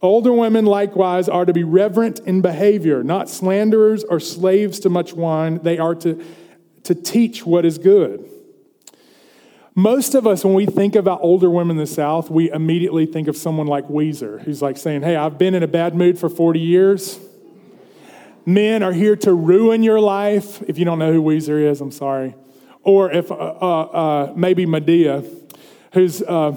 Older 0.00 0.32
women 0.32 0.64
likewise 0.64 1.28
are 1.28 1.44
to 1.44 1.52
be 1.52 1.62
reverent 1.62 2.20
in 2.20 2.42
behavior, 2.42 3.04
not 3.04 3.28
slanderers 3.28 4.02
or 4.04 4.18
slaves 4.18 4.80
to 4.80 4.88
much 4.88 5.12
wine. 5.12 5.60
They 5.62 5.78
are 5.78 5.94
to, 5.96 6.24
to 6.84 6.94
teach 6.94 7.46
what 7.46 7.64
is 7.64 7.78
good. 7.78 8.28
Most 9.74 10.14
of 10.14 10.26
us, 10.26 10.44
when 10.44 10.54
we 10.54 10.66
think 10.66 10.96
about 10.96 11.20
older 11.22 11.48
women 11.48 11.78
in 11.78 11.84
the 11.84 11.86
South, 11.86 12.30
we 12.30 12.50
immediately 12.50 13.06
think 13.06 13.28
of 13.28 13.36
someone 13.36 13.66
like 13.66 13.88
Ouiser, 13.88 14.42
who's 14.42 14.60
like 14.60 14.76
saying, 14.76 15.02
Hey, 15.02 15.16
I've 15.16 15.38
been 15.38 15.54
in 15.54 15.62
a 15.62 15.68
bad 15.68 15.94
mood 15.94 16.18
for 16.18 16.28
40 16.28 16.60
years. 16.60 17.18
Men 18.44 18.82
are 18.82 18.92
here 18.92 19.16
to 19.16 19.32
ruin 19.32 19.82
your 19.82 20.00
life. 20.00 20.60
If 20.62 20.78
you 20.78 20.84
don't 20.84 20.98
know 20.98 21.12
who 21.12 21.22
Ouiser 21.22 21.70
is, 21.70 21.80
I'm 21.80 21.92
sorry 21.92 22.34
or 22.82 23.10
if 23.10 23.30
uh, 23.30 23.34
uh, 23.34 23.80
uh, 23.82 24.32
maybe 24.34 24.66
Madea, 24.66 25.24
who's 25.92 26.22
uh, 26.22 26.56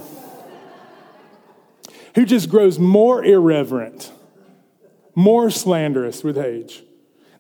who 2.16 2.26
just 2.26 2.50
grows 2.50 2.80
more 2.80 3.24
irreverent, 3.24 4.12
more 5.14 5.50
slanderous 5.50 6.24
with 6.24 6.38
age. 6.38 6.84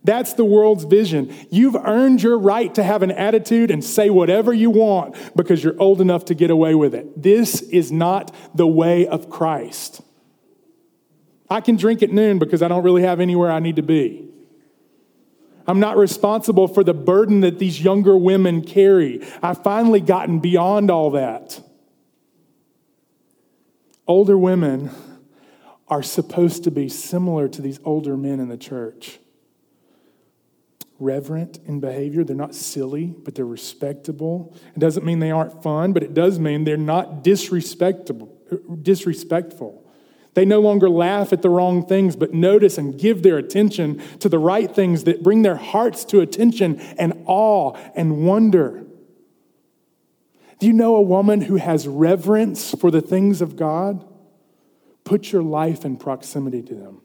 That's 0.04 0.34
the 0.34 0.46
world's 0.46 0.84
vision. 0.84 1.34
You've 1.50 1.76
earned 1.76 2.22
your 2.22 2.38
right 2.38 2.74
to 2.76 2.84
have 2.84 3.02
an 3.02 3.10
attitude 3.10 3.72
and 3.72 3.84
say 3.84 4.12
whatever 4.12 4.54
you 4.54 4.70
want 4.70 5.16
because 5.36 5.64
you're 5.64 5.80
old 5.80 6.00
enough 6.00 6.26
to 6.26 6.36
get 6.36 6.52
away 6.52 6.76
with 6.76 6.94
it. 6.94 7.24
This 7.24 7.62
is 7.62 7.92
not 7.92 8.34
the 8.54 8.68
way 8.68 9.08
of 9.08 9.32
Christ. 9.32 10.02
I 11.50 11.60
can 11.60 11.76
drink 11.76 12.04
at 12.04 12.12
noon 12.12 12.38
because 12.38 12.62
I 12.62 12.68
don't 12.68 12.84
really 12.84 13.02
have 13.02 13.20
anywhere 13.20 13.52
I 13.52 13.60
need 13.60 13.78
to 13.78 13.82
be. 13.82 14.30
I'm 15.68 15.80
not 15.80 15.98
responsible 15.98 16.68
for 16.68 16.84
the 16.84 16.94
burden 16.94 17.42
that 17.42 17.60
these 17.60 17.82
younger 17.82 18.18
women 18.18 18.64
carry. 18.64 19.26
I've 19.42 19.64
finally 19.64 20.02
gotten 20.02 20.40
beyond 20.40 20.92
all 20.92 21.12
that. 21.12 21.62
Older 24.08 24.38
women 24.38 24.92
are 25.88 26.04
supposed 26.04 26.64
to 26.66 26.72
be 26.72 26.90
similar 26.90 27.48
to 27.48 27.62
these 27.62 27.80
older 27.84 28.16
men 28.16 28.40
in 28.40 28.50
the 28.50 28.58
church 28.58 29.20
reverent 31.00 31.60
in 31.66 31.80
behavior. 31.80 32.24
They're 32.24 32.36
not 32.36 32.56
silly, 32.56 33.08
but 33.08 33.36
they're 33.36 33.46
respectable. 33.46 34.56
It 34.76 34.80
doesn't 34.80 35.06
mean 35.06 35.20
they 35.20 35.32
aren't 35.32 35.62
fun, 35.62 35.94
but 35.94 36.04
it 36.04 36.14
does 36.14 36.40
mean 36.40 36.64
they're 36.64 36.78
not 36.78 37.24
disrespectful. 37.24 38.32
They 40.36 40.46
no 40.46 40.60
longer 40.60 40.90
laugh 40.90 41.34
at 41.34 41.42
the 41.42 41.50
wrong 41.50 41.86
things, 41.86 42.16
but 42.16 42.34
notice 42.34 42.78
and 42.78 43.00
give 43.00 43.24
their 43.24 43.38
attention 43.38 44.02
to 44.20 44.30
the 44.30 44.38
right 44.38 44.74
things 44.74 45.06
that 45.06 45.24
bring 45.24 45.42
their 45.42 45.56
hearts 45.56 46.04
to 46.06 46.20
attention 46.20 46.80
and 47.00 47.24
awe 47.26 47.76
and 47.96 48.28
wonder. 48.28 48.86
Do 50.60 50.68
you 50.68 50.74
know 50.74 50.98
a 50.98 51.02
woman 51.02 51.42
who 51.42 51.56
has 51.56 51.88
reverence 51.88 52.72
for 52.76 52.92
the 52.92 53.02
things 53.02 53.42
of 53.42 53.56
God? 53.56 54.06
Put 55.06 55.32
your 55.32 55.44
life 55.44 55.86
in 55.86 55.96
proximity 55.96 56.62
to 56.64 56.76
them. 56.76 57.02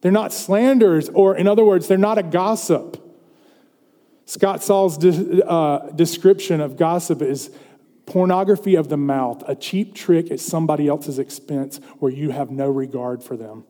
They're 0.00 0.12
not 0.12 0.32
slanders, 0.32 1.10
or 1.10 1.36
in 1.36 1.46
other 1.46 1.64
words, 1.64 1.88
they're 1.88 1.98
not 1.98 2.16
a 2.16 2.22
gossip. 2.22 3.02
Scott 4.24 4.62
Sauls' 4.62 4.96
de- 4.96 5.46
uh, 5.46 5.90
description 5.90 6.60
of 6.60 6.76
gossip 6.76 7.20
is 7.20 7.50
pornography 8.06 8.76
of 8.76 8.88
the 8.88 8.96
mouth, 8.96 9.42
a 9.46 9.54
cheap 9.54 9.94
trick 9.94 10.30
at 10.30 10.40
somebody 10.40 10.88
else's 10.88 11.18
expense 11.18 11.78
where 11.98 12.12
you 12.12 12.30
have 12.30 12.50
no 12.50 12.70
regard 12.70 13.22
for 13.22 13.36
them. 13.36 13.64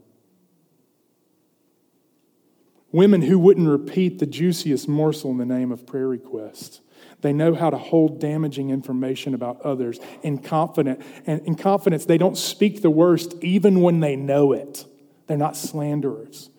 Women 2.92 3.22
who 3.22 3.38
wouldn't 3.38 3.68
repeat 3.68 4.18
the 4.18 4.26
juiciest 4.26 4.88
morsel 4.88 5.30
in 5.30 5.38
the 5.38 5.44
name 5.44 5.72
of 5.72 5.86
prayer 5.86 6.08
request. 6.08 6.80
They 7.22 7.32
know 7.32 7.54
how 7.54 7.70
to 7.70 7.78
hold 7.78 8.20
damaging 8.20 8.70
information 8.70 9.34
about 9.34 9.60
others 9.62 9.98
in 10.22 10.38
confidence. 10.38 11.04
And 11.26 11.40
in 11.42 11.56
confidence, 11.56 12.04
they 12.04 12.18
don't 12.18 12.36
speak 12.36 12.82
the 12.82 12.90
worst 12.90 13.34
even 13.42 13.80
when 13.80 14.00
they 14.00 14.16
know 14.16 14.52
it. 14.52 14.84
They're 15.26 15.36
not 15.36 15.56
slanderers. 15.56 16.50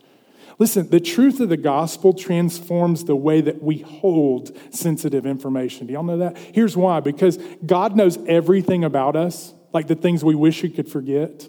Listen, 0.60 0.90
the 0.90 1.00
truth 1.00 1.40
of 1.40 1.50
the 1.50 1.58
gospel 1.58 2.14
transforms 2.14 3.04
the 3.04 3.16
way 3.16 3.42
that 3.42 3.62
we 3.62 3.80
hold 3.80 4.58
sensitive 4.74 5.26
information. 5.26 5.86
Do 5.86 5.94
y'all 5.94 6.04
know 6.04 6.18
that? 6.18 6.38
Here's 6.38 6.76
why 6.76 7.00
because 7.00 7.38
God 7.66 7.96
knows 7.96 8.18
everything 8.28 8.84
about 8.84 9.16
us, 9.16 9.54
like 9.72 9.88
the 9.88 9.96
things 9.96 10.24
we 10.24 10.36
wish 10.36 10.64
we 10.64 10.70
could 10.70 10.90
forget. 10.90 11.48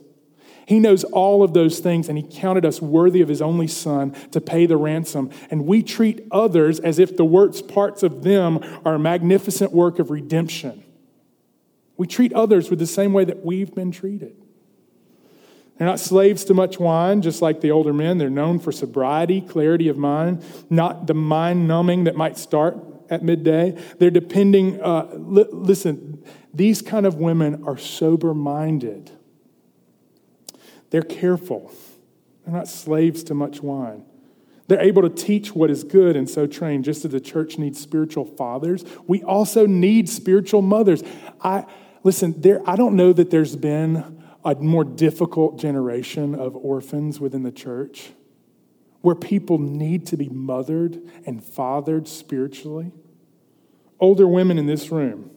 He 0.66 0.78
knows 0.78 1.02
all 1.04 1.42
of 1.42 1.54
those 1.54 1.78
things, 1.78 2.10
and 2.10 2.18
He 2.18 2.24
counted 2.30 2.66
us 2.66 2.82
worthy 2.82 3.22
of 3.22 3.28
His 3.30 3.40
only 3.40 3.66
Son 3.66 4.12
to 4.32 4.40
pay 4.42 4.66
the 4.66 4.76
ransom. 4.76 5.30
And 5.50 5.64
we 5.64 5.82
treat 5.82 6.26
others 6.30 6.78
as 6.78 6.98
if 6.98 7.16
the 7.16 7.24
worst 7.24 7.68
parts 7.68 8.02
of 8.02 8.22
them 8.22 8.58
are 8.84 8.96
a 8.96 8.98
magnificent 8.98 9.72
work 9.72 9.98
of 9.98 10.10
redemption. 10.10 10.84
We 11.96 12.06
treat 12.06 12.34
others 12.34 12.68
with 12.68 12.78
the 12.78 12.86
same 12.86 13.14
way 13.14 13.24
that 13.24 13.42
we've 13.42 13.74
been 13.74 13.90
treated. 13.90 14.36
They're 15.78 15.86
not 15.86 16.00
slaves 16.00 16.44
to 16.46 16.54
much 16.54 16.80
wine, 16.80 17.22
just 17.22 17.40
like 17.40 17.60
the 17.60 17.70
older 17.70 17.92
men. 17.92 18.18
They're 18.18 18.28
known 18.28 18.58
for 18.58 18.72
sobriety, 18.72 19.40
clarity 19.40 19.88
of 19.88 19.96
mind, 19.96 20.44
not 20.68 21.06
the 21.06 21.14
mind 21.14 21.68
numbing 21.68 22.04
that 22.04 22.16
might 22.16 22.36
start 22.36 22.76
at 23.08 23.22
midday. 23.22 23.80
They're 23.98 24.10
depending, 24.10 24.82
uh, 24.82 25.08
li- 25.14 25.46
listen, 25.50 26.24
these 26.52 26.82
kind 26.82 27.06
of 27.06 27.14
women 27.14 27.62
are 27.64 27.78
sober 27.78 28.34
minded. 28.34 29.12
They're 30.90 31.02
careful. 31.02 31.70
They're 32.44 32.54
not 32.54 32.66
slaves 32.66 33.22
to 33.24 33.34
much 33.34 33.62
wine. 33.62 34.04
They're 34.66 34.80
able 34.80 35.02
to 35.02 35.08
teach 35.08 35.54
what 35.54 35.70
is 35.70 35.84
good 35.84 36.16
and 36.16 36.28
so 36.28 36.46
train, 36.46 36.82
just 36.82 37.04
as 37.04 37.12
the 37.12 37.20
church 37.20 37.56
needs 37.56 37.80
spiritual 37.80 38.24
fathers. 38.24 38.84
We 39.06 39.22
also 39.22 39.64
need 39.64 40.08
spiritual 40.08 40.60
mothers. 40.60 41.02
I 41.40 41.66
listen, 42.02 42.40
there, 42.40 42.68
I 42.68 42.76
don't 42.76 42.96
know 42.96 43.12
that 43.12 43.30
there's 43.30 43.56
been 43.56 44.17
a 44.48 44.54
more 44.62 44.84
difficult 44.84 45.58
generation 45.58 46.34
of 46.34 46.56
orphans 46.56 47.20
within 47.20 47.42
the 47.42 47.52
church 47.52 48.12
where 49.02 49.14
people 49.14 49.58
need 49.58 50.06
to 50.06 50.16
be 50.16 50.28
mothered 50.28 51.00
and 51.26 51.44
fathered 51.44 52.08
spiritually. 52.08 52.90
Older 54.00 54.26
women 54.26 54.58
in 54.58 54.66
this 54.66 54.90
room, 54.90 55.30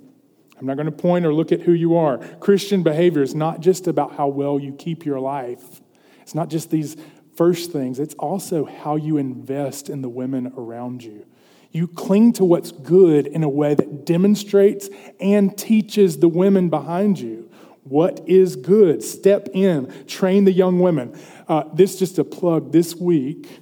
I'm 0.58 0.66
not 0.66 0.78
going 0.78 0.86
to 0.86 0.92
point 0.92 1.26
or 1.26 1.34
look 1.34 1.52
at 1.52 1.62
who 1.62 1.74
you 1.74 1.98
are. 1.98 2.20
Christian 2.40 2.84
behavior 2.84 3.22
is 3.22 3.36
not 3.36 3.60
just 3.60 3.88
about 3.88 4.14
how 4.16 4.28
well 4.28 4.60
you 4.60 4.74
keep 4.74 5.06
your 5.06 5.20
life, 5.20 5.82
it's 6.22 6.36
not 6.36 6.50
just 6.50 6.70
these 6.70 6.96
first 7.36 7.72
things, 7.72 8.00
it's 8.00 8.16
also 8.16 8.66
how 8.66 8.96
you 8.96 9.18
invest 9.18 9.90
in 9.90 10.02
the 10.02 10.10
women 10.10 10.54
around 10.56 11.04
you. 11.04 11.26
You 11.72 11.88
cling 11.88 12.34
to 12.34 12.46
what's 12.46 12.72
good 12.72 13.28
in 13.28 13.44
a 13.44 13.50
way 13.50 13.74
that 13.74 14.06
demonstrates 14.06 14.90
and 15.20 15.58
teaches 15.58 16.18
the 16.18 16.28
women 16.28 16.70
behind 16.70 17.20
you 17.20 17.41
what 17.84 18.28
is 18.28 18.56
good? 18.56 19.04
Step 19.04 19.50
in, 19.54 20.06
train 20.06 20.46
the 20.46 20.52
young 20.52 20.80
women. 20.80 21.20
Uh, 21.48 21.64
this 21.74 21.98
just 21.98 22.20
a 22.20 22.24
plug 22.24 22.72
this 22.72 22.96
week. 22.96 23.60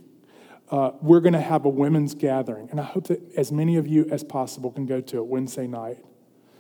Uh, 0.70 0.92
we're 1.02 1.22
going 1.22 1.34
to 1.34 1.42
have 1.42 1.66
a 1.66 1.70
women's 1.70 2.14
gathering, 2.14 2.70
and 2.70 2.80
I 2.80 2.84
hope 2.84 3.08
that 3.08 3.22
as 3.36 3.52
many 3.52 3.78
of 3.78 3.88
you 3.88 4.08
as 4.12 4.24
possible 4.24 4.72
can 4.72 4.86
go 4.86 5.02
to 5.02 5.18
it 5.18 5.26
Wednesday 5.26 5.66
night. 5.66 5.98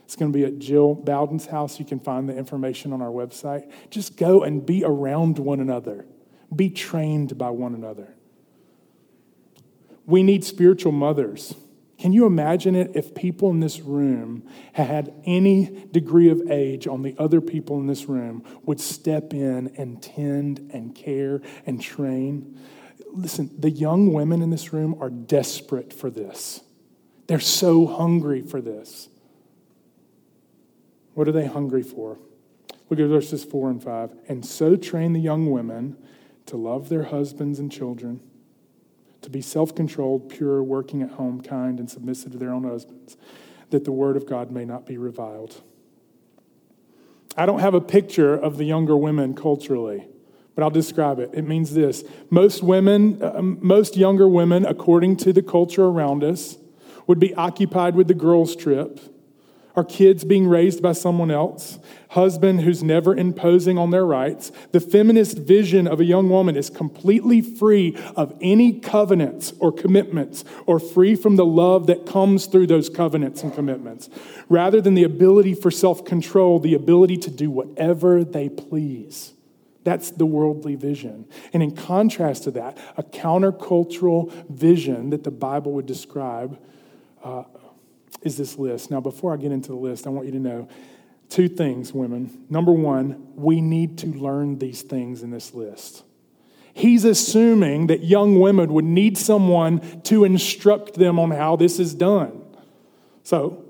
It's 0.05 0.15
going 0.15 0.31
to 0.31 0.35
be 0.35 0.43
at 0.43 0.57
Jill 0.57 0.95
Bowden's 0.95 1.45
house. 1.45 1.77
You 1.77 1.85
can 1.85 1.99
find 1.99 2.27
the 2.27 2.35
information 2.35 2.91
on 2.93 3.01
our 3.01 3.11
website. 3.11 3.71
Just 3.91 4.17
go 4.17 4.41
and 4.41 4.65
be 4.65 4.83
around 4.83 5.37
one 5.37 5.59
another, 5.59 6.07
be 6.55 6.71
trained 6.71 7.37
by 7.37 7.51
one 7.51 7.75
another. 7.75 8.15
We 10.07 10.23
need 10.23 10.43
spiritual 10.43 10.93
mothers. 10.93 11.53
Can 11.99 12.13
you 12.13 12.25
imagine 12.25 12.75
it 12.75 12.91
if 12.95 13.13
people 13.13 13.49
in 13.49 13.59
this 13.59 13.81
room 13.81 14.47
had 14.71 15.13
any 15.25 15.85
degree 15.91 16.29
of 16.29 16.49
age 16.49 16.87
on 16.87 17.01
the 17.01 17.13
other 17.19 17.41
people 17.41 17.77
in 17.77 17.87
this 17.87 18.05
room 18.05 18.41
would 18.63 18.79
step 18.79 19.33
in 19.33 19.73
and 19.75 20.01
tend 20.01 20.69
and 20.73 20.95
care 20.95 21.41
and 21.65 21.81
train? 21.81 22.57
Listen, 23.11 23.51
the 23.59 23.69
young 23.69 24.13
women 24.13 24.41
in 24.41 24.49
this 24.49 24.71
room 24.71 24.95
are 25.01 25.09
desperate 25.09 25.91
for 25.91 26.09
this. 26.09 26.61
They're 27.27 27.41
so 27.41 27.85
hungry 27.85 28.41
for 28.43 28.61
this. 28.61 29.09
What 31.15 31.27
are 31.27 31.33
they 31.33 31.47
hungry 31.47 31.83
for? 31.83 32.17
Look 32.89 32.99
at 33.01 33.07
verses 33.07 33.43
4 33.43 33.71
and 33.71 33.83
5. 33.83 34.13
And 34.29 34.45
so 34.45 34.77
train 34.77 35.11
the 35.11 35.19
young 35.19 35.51
women 35.51 35.97
to 36.45 36.55
love 36.55 36.87
their 36.87 37.03
husbands 37.03 37.59
and 37.59 37.69
children 37.69 38.21
to 39.21 39.29
be 39.29 39.41
self 39.41 39.75
controlled, 39.75 40.29
pure, 40.29 40.63
working 40.63 41.01
at 41.01 41.11
home, 41.11 41.41
kind, 41.41 41.79
and 41.79 41.89
submissive 41.89 42.31
to 42.33 42.37
their 42.37 42.51
own 42.51 42.63
husbands, 42.63 43.17
that 43.69 43.83
the 43.85 43.91
word 43.91 44.17
of 44.17 44.25
God 44.25 44.51
may 44.51 44.65
not 44.65 44.85
be 44.85 44.97
reviled. 44.97 45.61
I 47.37 47.45
don't 47.45 47.59
have 47.59 47.73
a 47.73 47.81
picture 47.81 48.33
of 48.33 48.57
the 48.57 48.65
younger 48.65 48.97
women 48.97 49.35
culturally, 49.35 50.07
but 50.55 50.63
I'll 50.63 50.69
describe 50.69 51.19
it. 51.19 51.29
It 51.33 51.43
means 51.47 51.73
this 51.73 52.03
most 52.29 52.63
women, 52.63 53.21
uh, 53.21 53.41
most 53.41 53.95
younger 53.95 54.27
women, 54.27 54.65
according 54.65 55.17
to 55.17 55.33
the 55.33 55.43
culture 55.43 55.85
around 55.85 56.23
us, 56.23 56.57
would 57.07 57.19
be 57.19 57.33
occupied 57.35 57.95
with 57.95 58.07
the 58.07 58.13
girls' 58.13 58.55
trip 58.55 58.99
our 59.79 59.85
kids 59.85 60.25
being 60.25 60.45
raised 60.45 60.81
by 60.81 60.91
someone 60.91 61.31
else, 61.31 61.79
husband 62.09 62.59
who's 62.59 62.83
never 62.83 63.15
imposing 63.15 63.77
on 63.77 63.91
their 63.91 64.05
rights. 64.05 64.51
The 64.73 64.81
feminist 64.81 65.37
vision 65.37 65.87
of 65.87 66.01
a 66.01 66.03
young 66.03 66.29
woman 66.29 66.57
is 66.57 66.69
completely 66.69 67.39
free 67.39 67.97
of 68.17 68.37
any 68.41 68.77
covenants 68.81 69.53
or 69.57 69.71
commitments 69.71 70.43
or 70.65 70.81
free 70.81 71.15
from 71.15 71.37
the 71.37 71.45
love 71.45 71.87
that 71.87 72.05
comes 72.05 72.45
through 72.47 72.67
those 72.67 72.89
covenants 72.89 73.41
and 73.41 73.53
commitments. 73.53 74.09
Rather 74.49 74.81
than 74.81 74.95
the 74.95 75.05
ability 75.05 75.53
for 75.53 75.71
self 75.71 76.03
control, 76.03 76.59
the 76.59 76.73
ability 76.73 77.15
to 77.15 77.31
do 77.31 77.49
whatever 77.49 78.25
they 78.25 78.49
please. 78.49 79.31
That's 79.85 80.11
the 80.11 80.25
worldly 80.25 80.75
vision. 80.75 81.25
And 81.53 81.63
in 81.63 81.73
contrast 81.73 82.43
to 82.43 82.51
that, 82.51 82.77
a 82.97 83.03
countercultural 83.03 84.29
vision 84.49 85.11
that 85.11 85.23
the 85.23 85.31
Bible 85.31 85.71
would 85.71 85.85
describe 85.85 86.59
uh, 87.23 87.43
is 88.21 88.37
this 88.37 88.57
list. 88.57 88.91
Now, 88.91 88.99
before 88.99 89.33
I 89.33 89.37
get 89.37 89.51
into 89.51 89.69
the 89.69 89.77
list, 89.77 90.07
I 90.07 90.09
want 90.09 90.25
you 90.25 90.33
to 90.33 90.39
know 90.39 90.67
two 91.29 91.47
things, 91.47 91.93
women. 91.93 92.45
Number 92.49 92.71
one, 92.71 93.27
we 93.35 93.61
need 93.61 93.99
to 93.99 94.07
learn 94.07 94.57
these 94.59 94.81
things 94.81 95.21
in 95.21 95.31
this 95.31 95.53
list. 95.53 96.03
He's 96.73 97.05
assuming 97.05 97.87
that 97.87 98.03
young 98.03 98.39
women 98.39 98.73
would 98.73 98.85
need 98.85 99.17
someone 99.17 100.01
to 100.03 100.23
instruct 100.23 100.95
them 100.95 101.19
on 101.19 101.31
how 101.31 101.55
this 101.55 101.79
is 101.79 101.93
done. 101.93 102.41
So, 103.23 103.65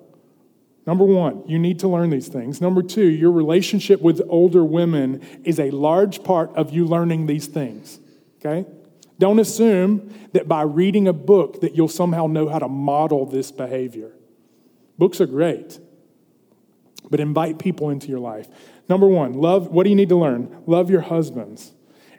number 0.85 1.05
one, 1.05 1.43
you 1.47 1.59
need 1.59 1.79
to 1.79 1.87
learn 1.87 2.09
these 2.11 2.27
things. 2.27 2.61
Number 2.61 2.81
two, 2.81 3.07
your 3.07 3.31
relationship 3.31 4.01
with 4.01 4.21
older 4.29 4.63
women 4.63 5.25
is 5.43 5.59
a 5.59 5.71
large 5.71 6.23
part 6.23 6.55
of 6.55 6.71
you 6.71 6.85
learning 6.85 7.25
these 7.25 7.47
things. 7.47 7.99
Okay? 8.39 8.69
Don't 9.17 9.39
assume 9.39 10.13
that 10.31 10.47
by 10.47 10.61
reading 10.61 11.07
a 11.07 11.13
book 11.13 11.61
that 11.61 11.75
you'll 11.75 11.89
somehow 11.89 12.27
know 12.27 12.47
how 12.47 12.59
to 12.59 12.69
model 12.69 13.25
this 13.25 13.51
behavior. 13.51 14.11
Books 14.99 15.21
are 15.21 15.25
great, 15.25 15.79
but 17.09 17.21
invite 17.21 17.57
people 17.57 17.89
into 17.89 18.09
your 18.09 18.19
life. 18.19 18.49
Number 18.89 19.07
one, 19.07 19.31
love, 19.33 19.69
what 19.69 19.85
do 19.85 19.89
you 19.89 19.95
need 19.95 20.09
to 20.09 20.17
learn? 20.17 20.61
Love 20.67 20.89
your 20.89 21.01
husbands. 21.01 21.71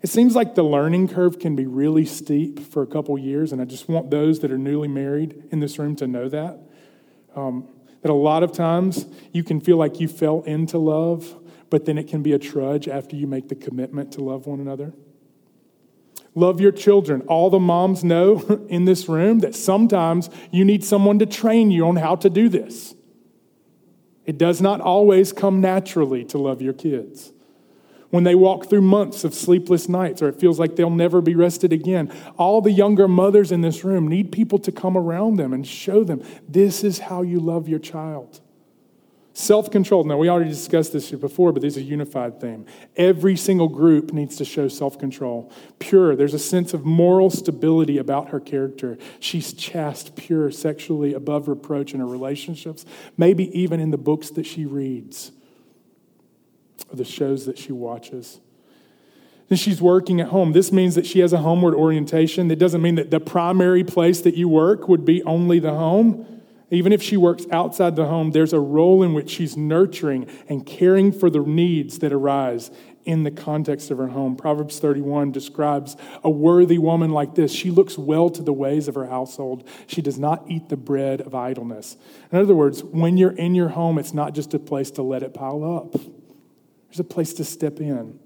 It 0.02 0.08
seems 0.08 0.34
like 0.34 0.54
the 0.54 0.62
learning 0.62 1.08
curve 1.08 1.38
can 1.38 1.54
be 1.54 1.66
really 1.66 2.06
steep 2.06 2.58
for 2.58 2.82
a 2.82 2.86
couple 2.86 3.18
years, 3.18 3.52
and 3.52 3.60
I 3.60 3.66
just 3.66 3.86
want 3.86 4.10
those 4.10 4.40
that 4.40 4.50
are 4.50 4.56
newly 4.56 4.88
married 4.88 5.44
in 5.50 5.60
this 5.60 5.78
room 5.78 5.94
to 5.96 6.06
know 6.06 6.30
that. 6.30 6.58
Um, 7.36 7.68
that 8.00 8.10
a 8.10 8.14
lot 8.14 8.42
of 8.42 8.50
times 8.52 9.04
you 9.30 9.44
can 9.44 9.60
feel 9.60 9.76
like 9.76 10.00
you 10.00 10.08
fell 10.08 10.40
into 10.44 10.78
love, 10.78 11.38
but 11.68 11.84
then 11.84 11.98
it 11.98 12.08
can 12.08 12.22
be 12.22 12.32
a 12.32 12.38
trudge 12.38 12.88
after 12.88 13.14
you 13.14 13.26
make 13.26 13.48
the 13.48 13.54
commitment 13.54 14.12
to 14.12 14.22
love 14.22 14.46
one 14.46 14.58
another. 14.58 14.94
Love 16.41 16.59
your 16.59 16.72
children. 16.72 17.20
All 17.28 17.51
the 17.51 17.59
moms 17.59 18.03
know 18.03 18.64
in 18.68 18.86
this 18.86 19.09
room 19.09 19.41
that 19.41 19.55
sometimes 19.55 20.30
you 20.51 20.64
need 20.64 20.82
someone 20.82 21.18
to 21.18 21.26
train 21.26 21.70
you 21.70 21.86
on 21.86 21.97
how 21.97 22.16
to 22.16 22.30
do 22.30 22.49
this. 22.49 22.95
It 24.24 24.38
does 24.38 24.61
not 24.61 24.80
always 24.80 25.32
come 25.32 25.61
naturally 25.61 26.24
to 26.26 26.38
love 26.38 26.62
your 26.62 26.72
kids. 26.72 27.32
When 28.09 28.24
they 28.24 28.34
walk 28.34 28.70
through 28.70 28.80
months 28.80 29.22
of 29.22 29.34
sleepless 29.34 29.88
nights 29.88 30.22
or 30.22 30.28
it 30.28 30.41
feels 30.41 30.59
like 30.59 30.76
they'll 30.76 30.88
never 30.88 31.20
be 31.20 31.34
rested 31.34 31.72
again, 31.74 32.11
all 32.38 32.62
the 32.62 32.72
younger 32.72 33.07
mothers 33.07 33.53
in 33.53 33.61
this 33.61 33.84
room 33.84 34.09
need 34.09 34.32
people 34.32 34.59
to 34.61 34.72
come 34.72 34.97
around 34.97 35.36
them 35.36 35.53
and 35.53 35.66
show 35.66 36.03
them 36.03 36.22
this 36.49 36.82
is 36.82 37.01
how 37.01 37.20
you 37.22 37.38
love 37.38 37.68
your 37.68 37.78
child. 37.78 38.41
Self 39.41 39.70
control. 39.70 40.05
Now, 40.05 40.18
we 40.18 40.28
already 40.28 40.51
discussed 40.51 40.93
this 40.93 41.11
before, 41.12 41.51
but 41.51 41.62
this 41.62 41.78
is 41.78 41.82
a 41.82 41.86
unified 41.86 42.43
theme. 42.43 42.66
Every 42.95 43.36
single 43.36 43.68
group 43.68 44.12
needs 44.12 44.36
to 44.36 44.45
show 44.45 44.68
self 44.68 44.99
control. 44.99 45.51
Pure. 45.78 46.16
There's 46.16 46.34
a 46.34 46.38
sense 46.38 46.74
of 46.74 46.84
moral 46.84 47.30
stability 47.30 47.97
about 47.97 48.28
her 48.28 48.38
character. 48.38 48.99
She's 49.18 49.55
chaste, 49.55 50.14
pure, 50.14 50.51
sexually 50.51 51.14
above 51.14 51.49
reproach 51.49 51.95
in 51.95 52.01
her 52.01 52.07
relationships, 52.07 52.84
maybe 53.16 53.49
even 53.59 53.80
in 53.80 53.93
the 53.93 53.97
books 53.97 54.28
that 54.28 54.45
she 54.45 54.66
reads 54.66 55.32
or 56.91 56.97
the 56.97 57.05
shows 57.07 57.47
that 57.47 57.57
she 57.57 57.72
watches. 57.72 58.41
And 59.49 59.59
she's 59.59 59.80
working 59.80 60.20
at 60.20 60.28
home. 60.28 60.53
This 60.53 60.70
means 60.70 60.97
that 60.97 61.07
she 61.07 61.20
has 61.20 61.32
a 61.32 61.38
homeward 61.38 61.74
orientation. 61.74 62.51
It 62.51 62.59
doesn't 62.59 62.82
mean 62.82 62.97
that 62.97 63.11
the 63.11 63.20
primary 63.20 63.84
place 63.84 64.20
that 64.20 64.34
you 64.34 64.51
work 64.51 64.86
would 64.86 65.07
be 65.07 65.22
only 65.22 65.61
the 65.61 65.72
home. 65.72 66.39
Even 66.70 66.92
if 66.92 67.02
she 67.02 67.16
works 67.16 67.46
outside 67.50 67.96
the 67.96 68.06
home, 68.06 68.30
there's 68.30 68.52
a 68.52 68.60
role 68.60 69.02
in 69.02 69.12
which 69.12 69.30
she's 69.30 69.56
nurturing 69.56 70.26
and 70.48 70.64
caring 70.64 71.10
for 71.10 71.28
the 71.28 71.40
needs 71.40 71.98
that 71.98 72.12
arise 72.12 72.70
in 73.04 73.24
the 73.24 73.30
context 73.30 73.90
of 73.90 73.98
her 73.98 74.08
home. 74.08 74.36
Proverbs 74.36 74.78
31 74.78 75.32
describes 75.32 75.96
a 76.22 76.30
worthy 76.30 76.78
woman 76.78 77.10
like 77.10 77.34
this. 77.34 77.52
She 77.52 77.70
looks 77.70 77.98
well 77.98 78.30
to 78.30 78.42
the 78.42 78.52
ways 78.52 78.86
of 78.86 78.94
her 78.94 79.06
household. 79.06 79.66
She 79.86 80.00
does 80.00 80.18
not 80.18 80.44
eat 80.48 80.68
the 80.68 80.76
bread 80.76 81.20
of 81.20 81.34
idleness. 81.34 81.96
In 82.30 82.38
other 82.38 82.54
words, 82.54 82.84
when 82.84 83.16
you're 83.16 83.32
in 83.32 83.54
your 83.54 83.70
home, 83.70 83.98
it's 83.98 84.14
not 84.14 84.34
just 84.34 84.54
a 84.54 84.58
place 84.58 84.92
to 84.92 85.02
let 85.02 85.22
it 85.22 85.34
pile 85.34 85.64
up, 85.64 85.92
there's 85.92 87.00
a 87.00 87.04
place 87.04 87.32
to 87.34 87.44
step 87.44 87.80
in. 87.80 88.18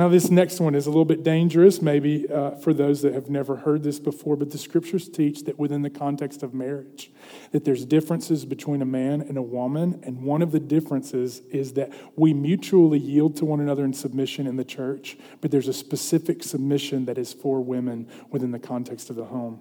Now, 0.00 0.08
this 0.08 0.30
next 0.30 0.60
one 0.60 0.74
is 0.74 0.86
a 0.86 0.88
little 0.88 1.04
bit 1.04 1.22
dangerous, 1.22 1.82
maybe 1.82 2.26
uh, 2.26 2.52
for 2.52 2.72
those 2.72 3.02
that 3.02 3.12
have 3.12 3.28
never 3.28 3.56
heard 3.56 3.82
this 3.82 3.98
before, 3.98 4.34
but 4.34 4.50
the 4.50 4.56
scriptures 4.56 5.10
teach 5.10 5.44
that 5.44 5.58
within 5.58 5.82
the 5.82 5.90
context 5.90 6.42
of 6.42 6.54
marriage, 6.54 7.10
that 7.52 7.66
there's 7.66 7.84
differences 7.84 8.46
between 8.46 8.80
a 8.80 8.86
man 8.86 9.20
and 9.20 9.36
a 9.36 9.42
woman, 9.42 10.00
and 10.02 10.22
one 10.22 10.40
of 10.40 10.52
the 10.52 10.58
differences 10.58 11.40
is 11.50 11.74
that 11.74 11.92
we 12.16 12.32
mutually 12.32 12.98
yield 12.98 13.36
to 13.36 13.44
one 13.44 13.60
another 13.60 13.84
in 13.84 13.92
submission 13.92 14.46
in 14.46 14.56
the 14.56 14.64
church, 14.64 15.18
but 15.42 15.50
there's 15.50 15.68
a 15.68 15.74
specific 15.74 16.42
submission 16.42 17.04
that 17.04 17.18
is 17.18 17.34
for 17.34 17.60
women 17.60 18.08
within 18.30 18.52
the 18.52 18.58
context 18.58 19.10
of 19.10 19.16
the 19.16 19.26
home, 19.26 19.60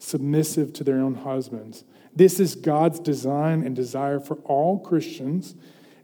submissive 0.00 0.72
to 0.72 0.82
their 0.82 0.98
own 0.98 1.14
husbands. 1.14 1.84
This 2.16 2.40
is 2.40 2.56
God's 2.56 2.98
design 2.98 3.62
and 3.62 3.76
desire 3.76 4.18
for 4.18 4.38
all 4.38 4.80
Christians 4.80 5.54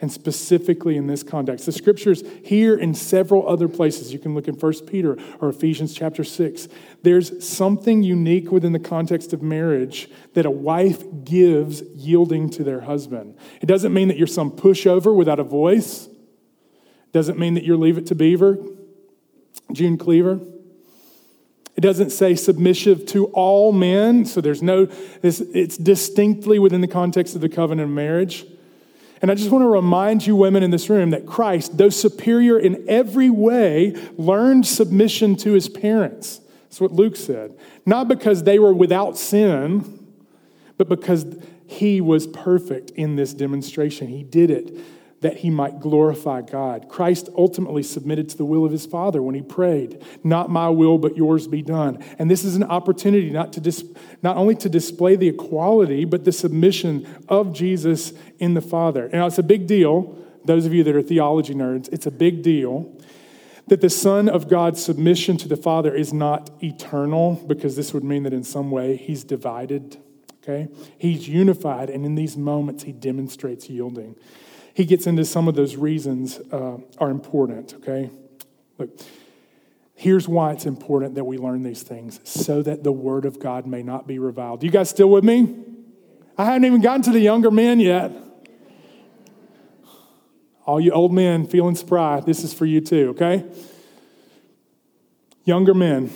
and 0.01 0.12
specifically 0.12 0.96
in 0.96 1.07
this 1.07 1.22
context. 1.22 1.66
The 1.66 1.72
scriptures 1.72 2.22
here 2.44 2.76
in 2.76 2.94
several 2.94 3.49
other 3.49 3.68
places, 3.68 4.12
you 4.12 4.18
can 4.18 4.34
look 4.34 4.46
in 4.46 4.55
1 4.55 4.86
Peter 4.86 5.18
or 5.40 5.49
Ephesians 5.49 5.94
chapter 5.94 6.22
6. 6.22 6.68
There's 7.03 7.46
something 7.46 8.03
unique 8.03 8.53
within 8.53 8.72
the 8.72 8.78
context 8.78 9.32
of 9.32 9.42
marriage 9.42 10.09
that 10.34 10.46
a 10.46 10.51
wife 10.51 11.03
gives 11.24 11.82
yielding 11.94 12.49
to 12.51 12.64
their 12.64 12.80
husband. 12.80 13.36
It 13.61 13.66
doesn't 13.66 13.92
mean 13.92 14.09
that 14.09 14.16
you're 14.16 14.26
some 14.26 14.51
pushover 14.51 15.14
without 15.14 15.40
a 15.40 15.44
voice. 15.44 16.07
It 16.07 17.12
doesn't 17.12 17.38
mean 17.38 17.55
that 17.55 17.64
you're 17.64 17.76
leave 17.76 17.99
it 17.99 18.07
to 18.07 18.14
beaver, 18.14 18.59
June 19.72 19.99
Cleaver. 19.99 20.40
It 21.76 21.80
doesn't 21.80 22.11
say 22.11 22.34
submissive 22.34 23.07
to 23.07 23.26
all 23.26 23.70
men, 23.70 24.24
so 24.24 24.40
there's 24.40 24.62
no, 24.62 24.88
it's 25.22 25.76
distinctly 25.76 26.59
within 26.59 26.80
the 26.80 26.88
context 26.88 27.36
of 27.36 27.40
the 27.40 27.49
covenant 27.49 27.88
of 27.88 27.94
marriage. 27.94 28.44
And 29.20 29.30
I 29.30 29.34
just 29.34 29.50
want 29.50 29.62
to 29.62 29.68
remind 29.68 30.26
you, 30.26 30.36
women 30.36 30.62
in 30.62 30.70
this 30.70 30.88
room, 30.88 31.10
that 31.10 31.26
Christ, 31.26 31.76
though 31.76 31.88
superior 31.88 32.58
in 32.58 32.84
every 32.88 33.30
way, 33.30 33.94
learned 34.16 34.66
submission 34.66 35.36
to 35.36 35.52
his 35.52 35.68
parents. 35.68 36.40
That's 36.64 36.80
what 36.80 36.92
Luke 36.92 37.16
said. 37.16 37.56
Not 37.84 38.08
because 38.08 38.44
they 38.44 38.58
were 38.58 38.72
without 38.72 39.16
sin, 39.16 40.06
but 40.76 40.88
because 40.88 41.26
he 41.66 42.00
was 42.00 42.26
perfect 42.26 42.90
in 42.90 43.16
this 43.16 43.34
demonstration. 43.34 44.08
He 44.08 44.22
did 44.22 44.50
it 44.50 44.78
that 45.20 45.38
he 45.38 45.50
might 45.50 45.80
glorify 45.80 46.42
God. 46.42 46.88
Christ 46.88 47.28
ultimately 47.36 47.82
submitted 47.82 48.28
to 48.30 48.36
the 48.36 48.44
will 48.44 48.64
of 48.64 48.70
his 48.70 48.86
Father 48.86 49.20
when 49.20 49.34
he 49.34 49.42
prayed, 49.42 50.02
Not 50.22 50.50
my 50.50 50.68
will, 50.68 50.98
but 50.98 51.16
yours 51.16 51.48
be 51.48 51.62
done. 51.62 52.04
And 52.18 52.30
this 52.30 52.44
is 52.44 52.54
an 52.54 52.64
opportunity 52.64 53.30
not, 53.30 53.52
to 53.54 53.60
dis- 53.60 53.84
not 54.22 54.36
only 54.36 54.54
to 54.56 54.68
display 54.68 55.16
the 55.16 55.28
equality, 55.28 56.04
but 56.04 56.24
the 56.24 56.32
submission 56.32 57.06
of 57.28 57.52
Jesus 57.52 58.12
in 58.38 58.54
the 58.54 58.60
Father. 58.60 59.08
Now, 59.12 59.26
it's 59.26 59.38
a 59.38 59.42
big 59.42 59.66
deal, 59.66 60.16
those 60.44 60.66
of 60.66 60.72
you 60.72 60.84
that 60.84 60.94
are 60.94 61.02
theology 61.02 61.54
nerds, 61.54 61.88
it's 61.92 62.06
a 62.06 62.12
big 62.12 62.42
deal 62.42 62.94
that 63.66 63.82
the 63.82 63.90
Son 63.90 64.30
of 64.30 64.48
God's 64.48 64.82
submission 64.82 65.36
to 65.36 65.46
the 65.48 65.56
Father 65.56 65.94
is 65.94 66.10
not 66.10 66.50
eternal, 66.62 67.34
because 67.46 67.76
this 67.76 67.92
would 67.92 68.04
mean 68.04 68.22
that 68.22 68.32
in 68.32 68.42
some 68.42 68.70
way 68.70 68.96
he's 68.96 69.24
divided. 69.24 69.98
Okay? 70.42 70.68
He's 70.96 71.28
unified, 71.28 71.90
and 71.90 72.06
in 72.06 72.14
these 72.14 72.34
moments, 72.34 72.84
he 72.84 72.92
demonstrates 72.92 73.68
yielding 73.68 74.16
he 74.78 74.84
gets 74.84 75.08
into 75.08 75.24
some 75.24 75.48
of 75.48 75.56
those 75.56 75.74
reasons 75.74 76.38
uh, 76.52 76.76
are 76.98 77.10
important, 77.10 77.74
okay? 77.74 78.10
Look, 78.78 78.90
here's 79.96 80.28
why 80.28 80.52
it's 80.52 80.66
important 80.66 81.16
that 81.16 81.24
we 81.24 81.36
learn 81.36 81.64
these 81.64 81.82
things 81.82 82.20
so 82.22 82.62
that 82.62 82.84
the 82.84 82.92
word 82.92 83.24
of 83.24 83.40
God 83.40 83.66
may 83.66 83.82
not 83.82 84.06
be 84.06 84.20
reviled. 84.20 84.62
You 84.62 84.70
guys 84.70 84.88
still 84.88 85.10
with 85.10 85.24
me? 85.24 85.52
I 86.36 86.44
haven't 86.44 86.64
even 86.64 86.80
gotten 86.80 87.02
to 87.02 87.10
the 87.10 87.18
younger 87.18 87.50
men 87.50 87.80
yet. 87.80 88.12
All 90.64 90.78
you 90.78 90.92
old 90.92 91.12
men 91.12 91.48
feeling 91.48 91.74
spry, 91.74 92.20
this 92.20 92.44
is 92.44 92.54
for 92.54 92.64
you 92.64 92.80
too, 92.80 93.16
okay? 93.16 93.44
Younger 95.44 95.74
men. 95.74 96.08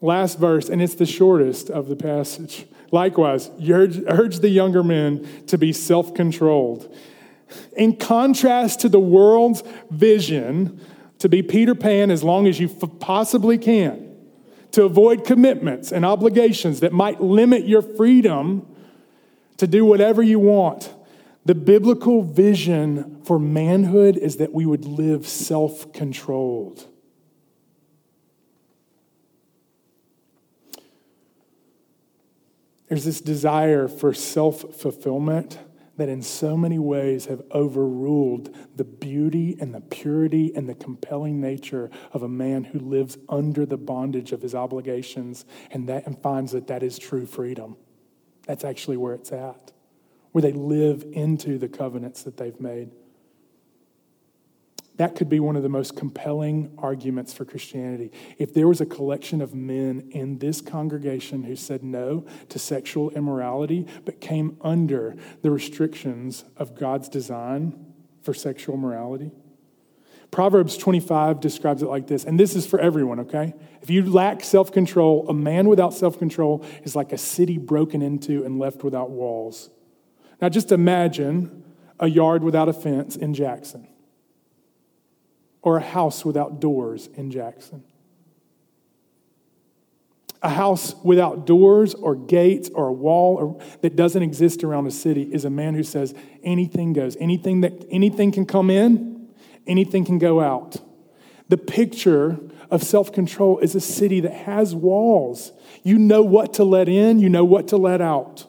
Last 0.00 0.38
verse, 0.38 0.68
and 0.68 0.80
it's 0.80 0.94
the 0.94 1.06
shortest 1.06 1.70
of 1.70 1.88
the 1.88 1.96
passage. 1.96 2.66
Likewise, 2.92 3.50
urge, 3.68 4.00
urge 4.06 4.38
the 4.38 4.48
younger 4.48 4.84
men 4.84 5.26
to 5.48 5.58
be 5.58 5.72
self 5.72 6.14
controlled 6.14 6.94
in 7.76 7.96
contrast 7.96 8.80
to 8.80 8.88
the 8.88 9.00
world's 9.00 9.62
vision 9.90 10.80
to 11.18 11.28
be 11.28 11.42
Peter 11.42 11.74
Pan 11.74 12.10
as 12.10 12.24
long 12.24 12.46
as 12.46 12.58
you 12.58 12.68
possibly 12.68 13.56
can, 13.56 14.16
to 14.72 14.84
avoid 14.84 15.24
commitments 15.24 15.92
and 15.92 16.04
obligations 16.04 16.80
that 16.80 16.92
might 16.92 17.20
limit 17.20 17.66
your 17.66 17.82
freedom 17.82 18.66
to 19.56 19.66
do 19.66 19.84
whatever 19.84 20.22
you 20.22 20.40
want. 20.40 20.92
The 21.44 21.54
biblical 21.54 22.22
vision 22.22 23.20
for 23.24 23.38
manhood 23.38 24.16
is 24.16 24.36
that 24.36 24.52
we 24.52 24.66
would 24.66 24.84
live 24.84 25.26
self 25.26 25.92
controlled. 25.92 26.88
There's 32.88 33.04
this 33.04 33.20
desire 33.20 33.88
for 33.88 34.12
self 34.12 34.74
fulfillment 34.76 35.58
that 35.96 36.08
in 36.08 36.22
so 36.22 36.56
many 36.56 36.78
ways 36.78 37.26
have 37.26 37.42
overruled 37.52 38.54
the 38.76 38.84
beauty 38.84 39.56
and 39.60 39.74
the 39.74 39.80
purity 39.80 40.52
and 40.54 40.68
the 40.68 40.74
compelling 40.74 41.40
nature 41.40 41.90
of 42.12 42.22
a 42.22 42.28
man 42.28 42.64
who 42.64 42.78
lives 42.78 43.18
under 43.28 43.66
the 43.66 43.76
bondage 43.76 44.32
of 44.32 44.40
his 44.40 44.54
obligations 44.54 45.44
and, 45.70 45.88
that, 45.88 46.06
and 46.06 46.18
finds 46.22 46.52
that 46.52 46.66
that 46.66 46.82
is 46.82 46.98
true 46.98 47.26
freedom. 47.26 47.76
That's 48.46 48.64
actually 48.64 48.96
where 48.96 49.14
it's 49.14 49.32
at, 49.32 49.72
where 50.32 50.42
they 50.42 50.52
live 50.52 51.04
into 51.12 51.58
the 51.58 51.68
covenants 51.68 52.22
that 52.22 52.36
they've 52.36 52.58
made. 52.60 52.90
That 55.02 55.16
could 55.16 55.28
be 55.28 55.40
one 55.40 55.56
of 55.56 55.64
the 55.64 55.68
most 55.68 55.96
compelling 55.96 56.70
arguments 56.78 57.32
for 57.32 57.44
Christianity. 57.44 58.12
If 58.38 58.54
there 58.54 58.68
was 58.68 58.80
a 58.80 58.86
collection 58.86 59.42
of 59.42 59.52
men 59.52 60.10
in 60.12 60.38
this 60.38 60.60
congregation 60.60 61.42
who 61.42 61.56
said 61.56 61.82
no 61.82 62.24
to 62.50 62.60
sexual 62.60 63.10
immorality, 63.10 63.88
but 64.04 64.20
came 64.20 64.56
under 64.60 65.16
the 65.42 65.50
restrictions 65.50 66.44
of 66.56 66.76
God's 66.76 67.08
design 67.08 67.92
for 68.22 68.32
sexual 68.32 68.76
morality, 68.76 69.32
Proverbs 70.30 70.76
25 70.76 71.40
describes 71.40 71.82
it 71.82 71.86
like 71.86 72.06
this, 72.06 72.22
and 72.22 72.38
this 72.38 72.54
is 72.54 72.64
for 72.64 72.78
everyone, 72.78 73.18
okay? 73.18 73.54
If 73.80 73.90
you 73.90 74.08
lack 74.08 74.44
self 74.44 74.70
control, 74.70 75.28
a 75.28 75.34
man 75.34 75.68
without 75.68 75.94
self 75.94 76.16
control 76.16 76.64
is 76.84 76.94
like 76.94 77.12
a 77.12 77.18
city 77.18 77.58
broken 77.58 78.02
into 78.02 78.44
and 78.44 78.60
left 78.60 78.84
without 78.84 79.10
walls. 79.10 79.68
Now, 80.40 80.48
just 80.48 80.70
imagine 80.70 81.64
a 81.98 82.06
yard 82.06 82.44
without 82.44 82.68
a 82.68 82.72
fence 82.72 83.16
in 83.16 83.34
Jackson, 83.34 83.88
or 85.62 85.78
a 85.78 85.82
house 85.82 86.24
without 86.24 86.60
doors 86.60 87.08
in 87.14 87.30
Jackson. 87.30 87.84
A 90.42 90.48
house 90.48 90.96
without 91.04 91.46
doors 91.46 91.94
or 91.94 92.16
gates 92.16 92.68
or 92.74 92.88
a 92.88 92.92
wall 92.92 93.36
or, 93.36 93.60
that 93.80 93.94
doesn't 93.94 94.22
exist 94.22 94.64
around 94.64 94.88
a 94.88 94.90
city 94.90 95.22
is 95.22 95.44
a 95.44 95.50
man 95.50 95.74
who 95.74 95.84
says 95.84 96.14
anything 96.42 96.92
goes. 96.92 97.16
Anything 97.20 97.60
that 97.60 97.86
anything 97.90 98.32
can 98.32 98.44
come 98.44 98.68
in, 98.68 99.28
anything 99.68 100.04
can 100.04 100.18
go 100.18 100.40
out. 100.40 100.78
The 101.48 101.56
picture 101.56 102.40
of 102.72 102.82
self-control 102.82 103.58
is 103.58 103.76
a 103.76 103.80
city 103.80 104.18
that 104.20 104.32
has 104.32 104.74
walls. 104.74 105.52
You 105.84 105.98
know 105.98 106.22
what 106.22 106.54
to 106.54 106.64
let 106.64 106.88
in, 106.88 107.20
you 107.20 107.28
know 107.28 107.44
what 107.44 107.68
to 107.68 107.76
let 107.76 108.00
out. 108.00 108.46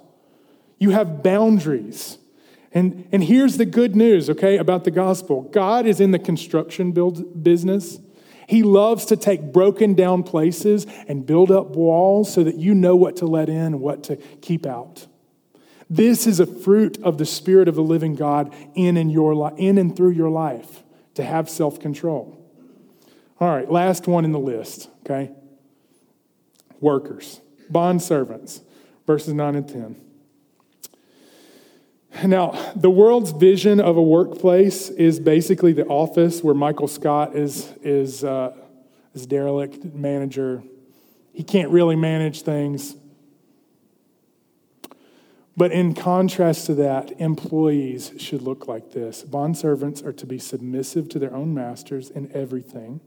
You 0.79 0.91
have 0.91 1.21
boundaries. 1.21 2.17
And, 2.73 3.07
and 3.11 3.23
here's 3.23 3.57
the 3.57 3.65
good 3.65 3.95
news, 3.95 4.29
okay, 4.31 4.57
about 4.57 4.83
the 4.83 4.91
gospel 4.91 5.43
God 5.43 5.85
is 5.85 5.99
in 5.99 6.11
the 6.11 6.19
construction 6.19 6.91
build 6.91 7.43
business. 7.43 7.99
He 8.47 8.61
loves 8.61 9.05
to 9.05 9.15
take 9.15 9.53
broken 9.53 9.93
down 9.93 10.23
places 10.23 10.85
and 11.07 11.25
build 11.25 11.49
up 11.49 11.69
walls 11.69 12.33
so 12.33 12.43
that 12.43 12.55
you 12.55 12.73
know 12.73 12.95
what 12.95 13.15
to 13.17 13.25
let 13.25 13.47
in 13.47 13.57
and 13.57 13.79
what 13.79 14.03
to 14.05 14.17
keep 14.41 14.65
out. 14.65 15.07
This 15.89 16.27
is 16.27 16.39
a 16.39 16.45
fruit 16.45 17.01
of 17.03 17.17
the 17.17 17.25
Spirit 17.25 17.67
of 17.67 17.75
the 17.75 17.83
living 17.83 18.15
God 18.15 18.53
in 18.75 18.97
and, 18.97 19.11
your, 19.11 19.53
in 19.57 19.77
and 19.77 19.95
through 19.95 20.11
your 20.11 20.29
life 20.29 20.83
to 21.13 21.23
have 21.23 21.49
self 21.49 21.79
control. 21.79 22.39
All 23.39 23.49
right, 23.49 23.69
last 23.69 24.07
one 24.07 24.25
in 24.25 24.31
the 24.31 24.39
list, 24.39 24.89
okay? 25.05 25.31
Workers, 26.79 27.41
bond 27.69 28.01
servants, 28.01 28.61
verses 29.05 29.33
9 29.33 29.55
and 29.55 29.67
10. 29.67 30.12
Now, 32.23 32.51
the 32.75 32.89
world's 32.89 33.31
vision 33.31 33.79
of 33.79 33.97
a 33.97 34.01
workplace 34.01 34.89
is 34.89 35.19
basically 35.19 35.73
the 35.73 35.85
office 35.87 36.43
where 36.43 36.53
Michael 36.53 36.87
Scott 36.87 37.35
is, 37.35 37.73
is, 37.81 38.23
uh, 38.23 38.55
is 39.13 39.25
derelict 39.25 39.83
manager. 39.83 40.63
He 41.33 41.43
can't 41.43 41.69
really 41.69 41.95
manage 41.95 42.43
things. 42.43 42.95
But 45.57 45.71
in 45.71 45.93
contrast 45.93 46.67
to 46.67 46.75
that, 46.75 47.19
employees 47.19 48.13
should 48.17 48.41
look 48.41 48.67
like 48.67 48.91
this. 48.91 49.23
Bond 49.23 49.57
servants 49.57 50.01
are 50.01 50.13
to 50.13 50.25
be 50.25 50.39
submissive 50.39 51.09
to 51.09 51.19
their 51.19 51.33
own 51.33 51.53
masters 51.53 52.09
in 52.09 52.31
everything 52.33 53.01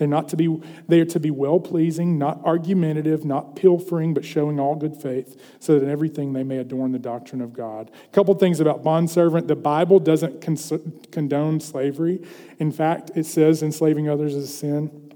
they're 0.00 0.08
not 0.08 0.30
to 0.30 0.36
be, 0.38 0.48
they 0.88 0.98
are 1.00 1.04
to 1.04 1.20
be 1.20 1.30
well 1.30 1.60
pleasing, 1.60 2.16
not 2.16 2.40
argumentative, 2.42 3.22
not 3.22 3.54
pilfering, 3.54 4.14
but 4.14 4.24
showing 4.24 4.58
all 4.58 4.74
good 4.74 4.96
faith, 4.96 5.38
so 5.58 5.74
that 5.74 5.84
in 5.84 5.90
everything 5.90 6.32
they 6.32 6.42
may 6.42 6.56
adorn 6.56 6.92
the 6.92 6.98
doctrine 6.98 7.42
of 7.42 7.52
God. 7.52 7.90
A 8.06 8.08
couple 8.08 8.32
things 8.32 8.60
about 8.60 8.82
bondservant. 8.82 9.46
The 9.46 9.56
Bible 9.56 10.00
doesn't 10.00 10.40
cons- 10.40 10.72
condone 11.12 11.60
slavery. 11.60 12.22
In 12.58 12.72
fact, 12.72 13.10
it 13.14 13.26
says 13.26 13.62
enslaving 13.62 14.08
others 14.08 14.34
is 14.34 14.44
a 14.44 14.48
sin. 14.48 15.12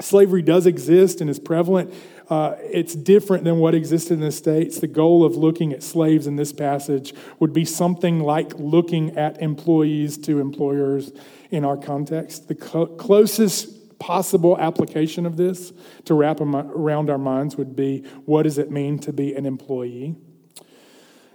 Slavery 0.00 0.42
does 0.42 0.64
exist 0.64 1.20
and 1.20 1.28
is 1.28 1.40
prevalent. 1.40 1.92
Uh, 2.28 2.54
it's 2.60 2.94
different 2.94 3.42
than 3.42 3.56
what 3.56 3.74
existed 3.74 4.14
in 4.14 4.20
the 4.20 4.30
States. 4.30 4.78
The 4.78 4.86
goal 4.86 5.24
of 5.24 5.34
looking 5.34 5.72
at 5.72 5.82
slaves 5.82 6.28
in 6.28 6.36
this 6.36 6.52
passage 6.52 7.14
would 7.40 7.52
be 7.52 7.64
something 7.64 8.20
like 8.20 8.54
looking 8.54 9.18
at 9.18 9.42
employees 9.42 10.18
to 10.18 10.38
employers 10.38 11.10
in 11.50 11.64
our 11.64 11.76
context. 11.76 12.46
The 12.46 12.54
co- 12.54 12.86
closest 12.86 13.79
possible 14.00 14.58
application 14.58 15.26
of 15.26 15.36
this 15.36 15.72
to 16.06 16.14
wrap 16.14 16.40
around 16.40 17.08
our 17.08 17.18
minds 17.18 17.56
would 17.56 17.76
be 17.76 18.00
what 18.24 18.42
does 18.42 18.58
it 18.58 18.70
mean 18.70 18.98
to 18.98 19.12
be 19.12 19.34
an 19.34 19.46
employee? 19.46 20.16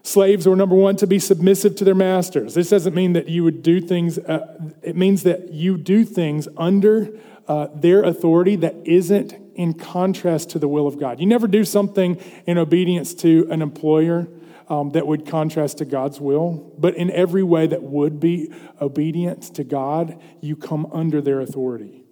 Slaves 0.03 0.45
were 0.45 0.55
number 0.55 0.75
one 0.75 0.97
to 0.97 1.07
be 1.07 1.17
submissive 1.17 1.75
to 1.77 1.83
their 1.83 1.95
masters. 1.95 2.53
This 2.53 2.69
doesn't 2.69 2.93
mean 2.93 3.13
that 3.13 3.27
you 3.27 3.43
would 3.43 3.63
do 3.63 3.79
things, 3.79 4.19
uh, 4.19 4.59
it 4.83 4.95
means 4.95 5.23
that 5.23 5.53
you 5.53 5.77
do 5.77 6.03
things 6.03 6.47
under 6.57 7.17
uh, 7.47 7.67
their 7.73 8.03
authority 8.03 8.55
that 8.57 8.75
isn't 8.85 9.33
in 9.55 9.73
contrast 9.73 10.49
to 10.51 10.59
the 10.59 10.67
will 10.67 10.85
of 10.85 10.99
God. 10.99 11.19
You 11.19 11.25
never 11.25 11.47
do 11.47 11.63
something 11.63 12.21
in 12.45 12.57
obedience 12.57 13.13
to 13.15 13.47
an 13.49 13.61
employer 13.61 14.27
um, 14.67 14.91
that 14.91 15.07
would 15.07 15.25
contrast 15.25 15.79
to 15.79 15.85
God's 15.85 16.19
will, 16.19 16.73
but 16.77 16.95
in 16.95 17.09
every 17.11 17.43
way 17.43 17.67
that 17.67 17.83
would 17.83 18.19
be 18.19 18.51
obedient 18.81 19.55
to 19.55 19.63
God, 19.63 20.21
you 20.41 20.55
come 20.55 20.87
under 20.91 21.21
their 21.21 21.39
authority. 21.39 22.04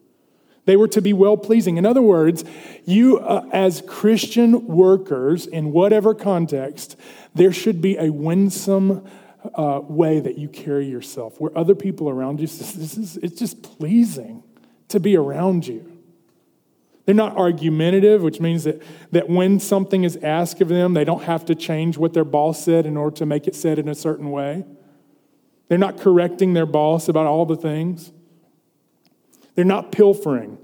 They 0.66 0.78
were 0.78 0.88
to 0.90 1.02
be 1.02 1.14
well 1.14 1.36
pleasing. 1.36 1.78
In 1.78 1.86
other 1.86 2.02
words, 2.02 2.44
you, 2.86 3.20
uh, 3.20 3.48
as 3.52 3.82
Christian 3.86 4.68
workers, 4.68 5.46
in 5.46 5.72
whatever 5.72 6.14
context, 6.14 6.96
there 7.34 7.52
should 7.52 7.82
be 7.82 7.98
a 7.98 8.12
winsome 8.12 9.06
uh, 9.56 9.82
way 9.84 10.20
that 10.22 10.38
you 10.38 10.48
carry 10.48 10.86
yourself, 10.86 11.40
where 11.40 11.56
other 11.58 11.76
people 11.76 12.10
around 12.10 12.40
you, 12.40 12.48
this 12.48 12.98
is, 12.98 13.18
it's 13.18 13.38
just 13.38 13.62
pleasing 13.62 14.44
to 14.88 15.00
be 15.00 15.18
around 15.18 15.68
you. 15.68 15.90
They're 17.06 17.14
not 17.14 17.36
argumentative, 17.36 18.22
which 18.22 18.40
means 18.40 18.64
that, 18.64 18.82
that 19.12 19.30
when 19.30 19.60
something 19.60 20.06
is 20.06 20.16
asked 20.18 20.62
of 20.62 20.70
them, 20.70 20.94
they 20.94 21.04
don't 21.04 21.24
have 21.24 21.44
to 21.46 21.56
change 21.56 21.98
what 21.98 22.14
their 22.14 22.24
boss 22.24 22.64
said 22.64 22.86
in 22.86 22.96
order 22.96 23.18
to 23.18 23.26
make 23.26 23.48
it 23.48 23.56
said 23.56 23.78
in 23.78 23.90
a 23.90 23.96
certain 23.96 24.32
way. 24.32 24.64
They're 25.68 25.78
not 25.78 26.00
correcting 26.00 26.54
their 26.54 26.66
boss 26.66 27.10
about 27.10 27.26
all 27.26 27.46
the 27.46 27.58
things. 27.58 28.14
They're 29.56 29.66
not 29.66 29.92
pilfering. 29.92 30.58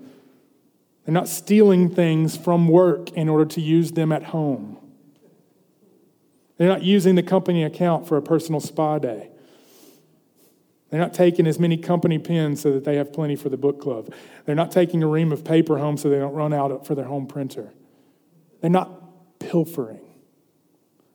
They're 1.06 1.14
not 1.14 1.28
stealing 1.28 1.90
things 1.90 2.38
from 2.38 2.68
work 2.68 3.12
in 3.14 3.30
order 3.30 3.46
to 3.46 3.62
use 3.62 3.92
them 3.92 4.12
at 4.12 4.26
home. 4.26 4.78
They're 6.58 6.68
not 6.68 6.84
using 6.84 7.16
the 7.16 7.24
company 7.24 7.64
account 7.64 8.08
for 8.08 8.18
a 8.18 8.22
personal 8.22 8.60
spa 8.60 9.00
day. 9.00 9.30
They're 10.90 11.00
not 11.00 11.14
taking 11.14 11.48
as 11.48 11.60
many 11.60 11.78
company 11.78 12.18
pens 12.18 12.62
so 12.62 12.72
that 12.74 12.84
they 12.84 12.96
have 12.98 13.14
plenty 13.14 13.36
for 13.36 13.50
the 13.50 13.58
book 13.58 13.80
club. 13.80 14.14
They're 14.46 14.56
not 14.56 14.72
taking 14.72 15.04
a 15.04 15.08
ream 15.08 15.32
of 15.32 15.44
paper 15.44 15.78
home 15.78 15.98
so 15.98 16.10
they 16.10 16.18
don't 16.18 16.34
run 16.34 16.52
out 16.52 16.86
for 16.86 16.96
their 16.96 17.06
home 17.06 17.28
printer. 17.28 17.72
They're 18.62 18.70
not 18.70 19.40
pilfering. 19.40 20.02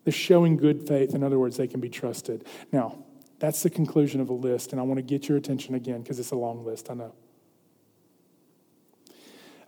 They're 0.04 0.12
showing 0.12 0.56
good 0.56 0.86
faith. 0.86 1.14
In 1.14 1.22
other 1.22 1.38
words, 1.38 1.56
they 1.56 1.66
can 1.66 1.80
be 1.80 1.88
trusted. 1.88 2.46
Now, 2.72 2.98
that's 3.38 3.62
the 3.62 3.70
conclusion 3.70 4.20
of 4.20 4.30
a 4.30 4.34
list, 4.34 4.72
and 4.72 4.80
I 4.80 4.84
want 4.84 4.98
to 4.98 5.02
get 5.02 5.28
your 5.28 5.36
attention 5.36 5.74
again 5.74 6.02
because 6.02 6.18
it's 6.18 6.30
a 6.30 6.36
long 6.36 6.64
list, 6.64 6.90
I 6.90 6.94
know. 6.94 7.14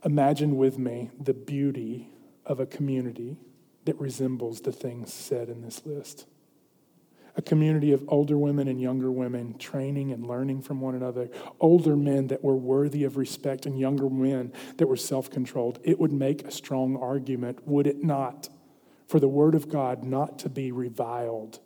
Imagine 0.07 0.57
with 0.57 0.79
me 0.79 1.11
the 1.21 1.35
beauty 1.35 2.13
of 2.45 2.61
a 2.61 2.67
community 2.67 3.37
that 3.87 3.99
resembles 4.01 4.61
the 4.61 4.71
things 4.71 5.13
said 5.13 5.49
in 5.49 5.63
this 5.63 5.85
list. 5.85 6.27
A 7.37 7.43
community 7.43 7.91
of 7.91 8.05
older 8.07 8.39
women 8.39 8.69
and 8.69 8.81
younger 8.81 9.11
women 9.11 9.59
training 9.59 10.13
and 10.13 10.25
learning 10.25 10.63
from 10.63 10.81
one 10.81 10.95
another, 10.95 11.29
older 11.59 11.97
men 11.97 12.29
that 12.29 12.45
were 12.45 12.55
worthy 12.55 13.03
of 13.03 13.17
respect, 13.17 13.67
and 13.67 13.81
younger 13.81 14.09
men 14.09 14.53
that 14.77 14.87
were 14.87 14.97
self 14.97 15.29
controlled. 15.29 15.81
It 15.83 15.99
would 15.99 16.13
make 16.13 16.45
a 16.45 16.53
strong 16.53 16.97
argument, 16.97 17.67
would 17.67 17.89
it 17.89 18.05
not, 18.05 18.49
for 19.09 19.19
the 19.19 19.29
Word 19.29 19.57
of 19.57 19.69
God 19.69 20.05
not 20.05 20.39
to 20.39 20.49
be 20.49 20.71
reviled? 20.71 21.59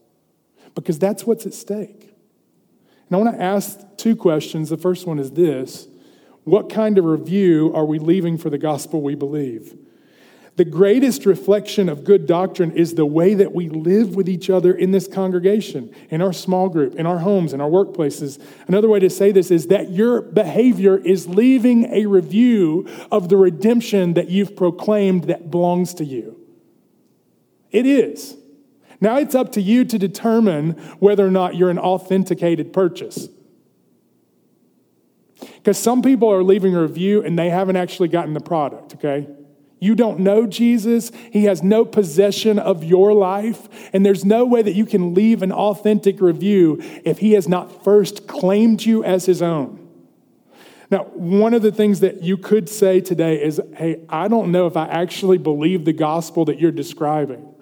Because 0.75 0.99
that's 0.99 1.27
what's 1.27 1.45
at 1.45 1.53
stake. 1.53 2.15
And 3.11 3.17
I 3.17 3.17
want 3.19 3.37
to 3.37 3.43
ask 3.43 3.81
two 3.99 4.17
questions. 4.17 4.71
The 4.71 4.79
first 4.79 5.07
one 5.07 5.19
is 5.19 5.33
this 5.33 5.89
what 6.45 6.71
kind 6.71 6.99
of 6.99 7.05
review 7.05 7.73
are 7.75 7.85
we 7.85 7.99
leaving 7.99 8.39
for 8.39 8.51
the 8.51 8.59
gospel 8.59 9.03
we 9.03 9.15
believe? 9.15 9.77
The 10.57 10.65
greatest 10.65 11.25
reflection 11.25 11.89
of 11.89 12.05
good 12.05 12.27
doctrine 12.27 12.73
is 12.73 12.95
the 12.95 13.07
way 13.07 13.33
that 13.35 13.55
we 13.55 13.69
live 13.69 14.15
with 14.15 14.29
each 14.29 14.51
other 14.51 14.75
in 14.75 14.91
this 14.91 15.09
congregation, 15.09 15.95
in 16.11 16.21
our 16.21 16.35
small 16.35 16.69
group, 16.69 16.97
in 16.97 17.07
our 17.07 17.21
homes, 17.21 17.53
in 17.55 17.61
our 17.61 17.71
workplaces. 17.71 18.39
Another 18.69 18.89
way 18.89 18.99
to 18.99 19.09
say 19.09 19.33
this 19.33 19.51
is 19.51 19.69
that 19.69 19.91
your 19.91 20.21
behavior 20.21 20.99
is 20.99 21.27
leaving 21.27 21.87
a 21.87 22.05
review 22.07 22.87
of 23.11 23.29
the 23.29 23.39
redemption 23.39 24.15
that 24.15 24.29
you've 24.29 24.55
proclaimed 24.55 25.25
that 25.25 25.51
belongs 25.51 25.95
to 25.95 26.05
you. 26.05 26.39
It 27.71 27.87
is. 27.87 28.37
Now 29.01 29.17
it's 29.17 29.35
up 29.35 29.53
to 29.53 29.63
you 29.63 29.85
to 29.87 29.99
determine 29.99 30.73
whether 30.99 31.27
or 31.27 31.31
not 31.31 31.55
you're 31.55 31.71
an 31.71 31.79
authenticated 31.79 32.73
purchase. 32.73 33.29
Because 35.61 35.79
some 35.79 36.01
people 36.01 36.33
are 36.33 36.43
leaving 36.43 36.75
a 36.75 36.81
review 36.81 37.23
and 37.23 37.39
they 37.39 37.51
haven't 37.51 37.77
actually 37.77 38.09
gotten 38.09 38.33
the 38.33 38.41
product, 38.41 38.95
okay? 38.95 39.29
You 39.79 39.95
don't 39.95 40.21
know 40.21 40.47
Jesus. 40.47 41.11
He 41.31 41.45
has 41.45 41.63
no 41.63 41.85
possession 41.85 42.59
of 42.59 42.83
your 42.83 43.13
life. 43.13 43.69
And 43.93 44.05
there's 44.05 44.25
no 44.25 44.45
way 44.45 44.63
that 44.63 44.75
you 44.75 44.87
can 44.87 45.15
leave 45.15 45.43
an 45.43 45.53
authentic 45.53 46.21
review 46.21 46.79
if 47.05 47.19
he 47.19 47.33
has 47.33 47.49
not 47.49 47.85
first 47.85 48.27
claimed 48.27 48.85
you 48.85 49.05
as 49.05 49.27
his 49.27 49.43
own. 49.43 49.79
Now, 50.91 51.05
one 51.15 51.55
of 51.55 51.63
the 51.63 51.73
things 51.73 52.01
that 52.01 52.23
you 52.23 52.37
could 52.37 52.69
say 52.69 53.01
today 53.01 53.43
is 53.43 53.61
hey, 53.77 54.01
I 54.09 54.29
don't 54.29 54.51
know 54.51 54.67
if 54.67 54.77
I 54.77 54.87
actually 54.87 55.39
believe 55.39 55.85
the 55.85 55.93
gospel 55.93 56.45
that 56.47 56.59
you're 56.59 56.73
describing. 56.73 57.55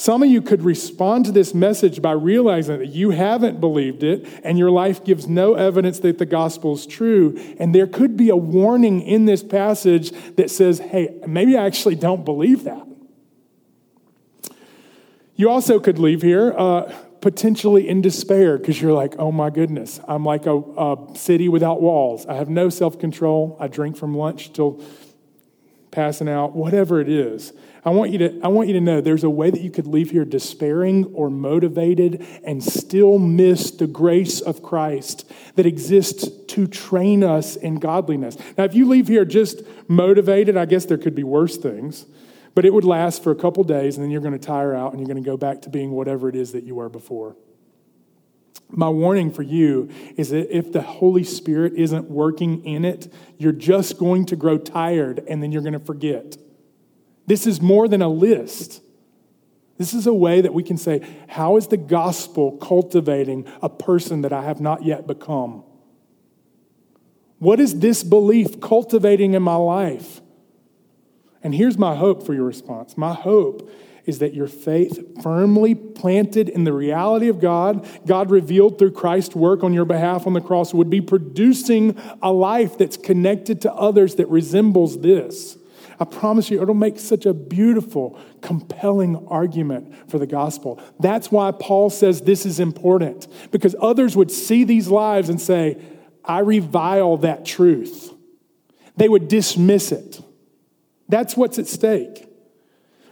Some 0.00 0.22
of 0.22 0.30
you 0.30 0.40
could 0.40 0.62
respond 0.62 1.26
to 1.26 1.30
this 1.30 1.52
message 1.52 2.00
by 2.00 2.12
realizing 2.12 2.78
that 2.78 2.86
you 2.86 3.10
haven't 3.10 3.60
believed 3.60 4.02
it 4.02 4.26
and 4.42 4.56
your 4.56 4.70
life 4.70 5.04
gives 5.04 5.28
no 5.28 5.52
evidence 5.52 5.98
that 5.98 6.16
the 6.16 6.24
gospel 6.24 6.72
is 6.72 6.86
true. 6.86 7.36
And 7.58 7.74
there 7.74 7.86
could 7.86 8.16
be 8.16 8.30
a 8.30 8.34
warning 8.34 9.02
in 9.02 9.26
this 9.26 9.42
passage 9.42 10.12
that 10.36 10.50
says, 10.50 10.78
hey, 10.78 11.20
maybe 11.26 11.54
I 11.54 11.66
actually 11.66 11.96
don't 11.96 12.24
believe 12.24 12.64
that. 12.64 12.82
You 15.36 15.50
also 15.50 15.78
could 15.78 15.98
leave 15.98 16.22
here 16.22 16.54
uh, 16.56 16.90
potentially 17.20 17.86
in 17.86 18.00
despair 18.00 18.56
because 18.56 18.80
you're 18.80 18.94
like, 18.94 19.16
oh 19.18 19.30
my 19.30 19.50
goodness, 19.50 20.00
I'm 20.08 20.24
like 20.24 20.46
a, 20.46 20.56
a 20.56 21.08
city 21.14 21.50
without 21.50 21.82
walls. 21.82 22.24
I 22.24 22.36
have 22.36 22.48
no 22.48 22.70
self 22.70 22.98
control. 22.98 23.54
I 23.60 23.68
drink 23.68 23.98
from 23.98 24.16
lunch 24.16 24.54
till 24.54 24.82
passing 25.90 26.26
out, 26.30 26.56
whatever 26.56 27.02
it 27.02 27.10
is. 27.10 27.52
I 27.84 27.90
want 27.90 28.10
you 28.10 28.18
to, 28.18 28.40
I 28.42 28.48
want 28.48 28.68
you 28.68 28.74
to 28.74 28.80
know 28.80 29.00
there's 29.00 29.24
a 29.24 29.30
way 29.30 29.50
that 29.50 29.62
you 29.62 29.70
could 29.70 29.86
leave 29.86 30.10
here 30.10 30.26
despairing 30.26 31.06
or 31.14 31.30
motivated 31.30 32.26
and 32.44 32.62
still 32.62 33.18
miss 33.18 33.70
the 33.70 33.86
grace 33.86 34.40
of 34.40 34.62
Christ 34.62 35.30
that 35.54 35.64
exists 35.64 36.28
to 36.28 36.66
train 36.66 37.24
us 37.24 37.56
in 37.56 37.76
godliness. 37.76 38.36
Now, 38.58 38.64
if 38.64 38.74
you 38.74 38.86
leave 38.86 39.08
here 39.08 39.24
just 39.24 39.62
motivated, 39.88 40.58
I 40.58 40.66
guess 40.66 40.84
there 40.84 40.98
could 40.98 41.14
be 41.14 41.24
worse 41.24 41.56
things, 41.56 42.04
but 42.54 42.66
it 42.66 42.74
would 42.74 42.84
last 42.84 43.22
for 43.22 43.30
a 43.30 43.36
couple 43.36 43.64
days 43.64 43.96
and 43.96 44.04
then 44.04 44.10
you're 44.10 44.20
going 44.20 44.38
to 44.38 44.46
tire 44.46 44.74
out 44.74 44.92
and 44.92 45.00
you're 45.00 45.08
going 45.08 45.22
to 45.22 45.28
go 45.28 45.38
back 45.38 45.62
to 45.62 45.70
being 45.70 45.92
whatever 45.92 46.28
it 46.28 46.36
is 46.36 46.52
that 46.52 46.64
you 46.64 46.74
were 46.74 46.90
before. 46.90 47.34
My 48.68 48.90
warning 48.90 49.32
for 49.32 49.42
you 49.42 49.90
is 50.16 50.30
that 50.30 50.54
if 50.54 50.70
the 50.70 50.82
Holy 50.82 51.24
Spirit 51.24 51.72
isn't 51.76 52.10
working 52.10 52.64
in 52.64 52.84
it, 52.84 53.12
you're 53.38 53.52
just 53.52 53.98
going 53.98 54.26
to 54.26 54.36
grow 54.36 54.58
tired 54.58 55.24
and 55.26 55.42
then 55.42 55.50
you're 55.50 55.62
going 55.62 55.72
to 55.72 55.80
forget. 55.80 56.36
This 57.30 57.46
is 57.46 57.60
more 57.60 57.86
than 57.86 58.02
a 58.02 58.08
list. 58.08 58.82
This 59.78 59.94
is 59.94 60.08
a 60.08 60.12
way 60.12 60.40
that 60.40 60.52
we 60.52 60.64
can 60.64 60.76
say, 60.76 61.06
How 61.28 61.56
is 61.58 61.68
the 61.68 61.76
gospel 61.76 62.56
cultivating 62.56 63.46
a 63.62 63.68
person 63.68 64.22
that 64.22 64.32
I 64.32 64.42
have 64.42 64.60
not 64.60 64.82
yet 64.82 65.06
become? 65.06 65.62
What 67.38 67.60
is 67.60 67.78
this 67.78 68.02
belief 68.02 68.60
cultivating 68.60 69.34
in 69.34 69.44
my 69.44 69.54
life? 69.54 70.20
And 71.40 71.54
here's 71.54 71.78
my 71.78 71.94
hope 71.94 72.26
for 72.26 72.34
your 72.34 72.46
response. 72.46 72.96
My 72.96 73.14
hope 73.14 73.70
is 74.06 74.18
that 74.18 74.34
your 74.34 74.48
faith, 74.48 75.22
firmly 75.22 75.76
planted 75.76 76.48
in 76.48 76.64
the 76.64 76.72
reality 76.72 77.28
of 77.28 77.40
God, 77.40 77.86
God 78.04 78.32
revealed 78.32 78.76
through 78.76 78.90
Christ's 78.90 79.36
work 79.36 79.62
on 79.62 79.72
your 79.72 79.84
behalf 79.84 80.26
on 80.26 80.32
the 80.32 80.40
cross, 80.40 80.74
would 80.74 80.90
be 80.90 81.00
producing 81.00 81.96
a 82.20 82.32
life 82.32 82.76
that's 82.76 82.96
connected 82.96 83.60
to 83.60 83.72
others 83.72 84.16
that 84.16 84.28
resembles 84.28 85.00
this. 85.00 85.56
I 86.00 86.06
promise 86.06 86.50
you, 86.50 86.62
it'll 86.62 86.74
make 86.74 86.98
such 86.98 87.26
a 87.26 87.34
beautiful, 87.34 88.18
compelling 88.40 89.26
argument 89.28 90.10
for 90.10 90.18
the 90.18 90.26
gospel. 90.26 90.82
That's 90.98 91.30
why 91.30 91.52
Paul 91.52 91.90
says 91.90 92.22
this 92.22 92.46
is 92.46 92.58
important, 92.58 93.28
because 93.50 93.76
others 93.78 94.16
would 94.16 94.30
see 94.30 94.64
these 94.64 94.88
lives 94.88 95.28
and 95.28 95.38
say, 95.38 95.76
I 96.24 96.38
revile 96.38 97.18
that 97.18 97.44
truth. 97.44 98.14
They 98.96 99.08
would 99.10 99.28
dismiss 99.28 99.92
it. 99.92 100.20
That's 101.08 101.36
what's 101.36 101.58
at 101.58 101.66
stake. 101.66 102.26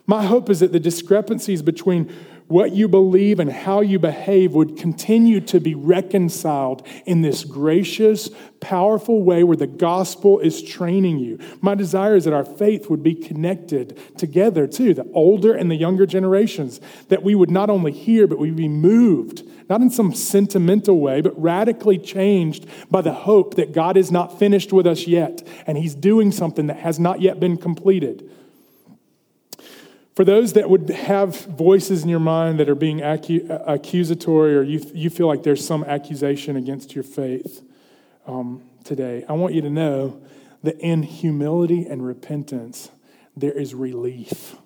My 0.06 0.24
hope 0.24 0.48
is 0.48 0.60
that 0.60 0.72
the 0.72 0.80
discrepancies 0.80 1.60
between 1.60 2.10
what 2.48 2.72
you 2.72 2.88
believe 2.88 3.38
and 3.38 3.52
how 3.52 3.80
you 3.80 3.98
behave 3.98 4.52
would 4.54 4.76
continue 4.78 5.38
to 5.38 5.60
be 5.60 5.74
reconciled 5.74 6.86
in 7.04 7.20
this 7.20 7.44
gracious, 7.44 8.30
powerful 8.60 9.22
way 9.22 9.44
where 9.44 9.56
the 9.56 9.66
gospel 9.66 10.38
is 10.40 10.62
training 10.62 11.18
you. 11.18 11.38
My 11.60 11.74
desire 11.74 12.16
is 12.16 12.24
that 12.24 12.32
our 12.32 12.46
faith 12.46 12.88
would 12.88 13.02
be 13.02 13.14
connected 13.14 13.98
together 14.16 14.66
too, 14.66 14.94
the 14.94 15.08
older 15.12 15.54
and 15.54 15.70
the 15.70 15.76
younger 15.76 16.06
generations, 16.06 16.80
that 17.08 17.22
we 17.22 17.34
would 17.34 17.50
not 17.50 17.68
only 17.68 17.92
hear, 17.92 18.26
but 18.26 18.38
we'd 18.38 18.56
be 18.56 18.68
moved, 18.68 19.42
not 19.68 19.82
in 19.82 19.90
some 19.90 20.14
sentimental 20.14 20.98
way, 20.98 21.20
but 21.20 21.40
radically 21.40 21.98
changed 21.98 22.66
by 22.90 23.02
the 23.02 23.12
hope 23.12 23.56
that 23.56 23.72
God 23.72 23.98
is 23.98 24.10
not 24.10 24.38
finished 24.38 24.72
with 24.72 24.86
us 24.86 25.06
yet 25.06 25.46
and 25.66 25.76
He's 25.76 25.94
doing 25.94 26.32
something 26.32 26.66
that 26.68 26.78
has 26.78 26.98
not 26.98 27.20
yet 27.20 27.38
been 27.38 27.58
completed. 27.58 28.30
For 30.18 30.24
those 30.24 30.54
that 30.54 30.68
would 30.68 30.90
have 30.90 31.44
voices 31.44 32.02
in 32.02 32.08
your 32.08 32.18
mind 32.18 32.58
that 32.58 32.68
are 32.68 32.74
being 32.74 32.98
acu- 32.98 33.62
accusatory 33.64 34.56
or 34.56 34.62
you, 34.62 34.84
you 34.92 35.10
feel 35.10 35.28
like 35.28 35.44
there's 35.44 35.64
some 35.64 35.84
accusation 35.84 36.56
against 36.56 36.92
your 36.92 37.04
faith 37.04 37.62
um, 38.26 38.64
today, 38.82 39.24
I 39.28 39.34
want 39.34 39.54
you 39.54 39.62
to 39.62 39.70
know 39.70 40.20
that 40.64 40.76
in 40.80 41.04
humility 41.04 41.86
and 41.86 42.04
repentance, 42.04 42.90
there 43.36 43.52
is 43.52 43.76
relief. 43.76 44.56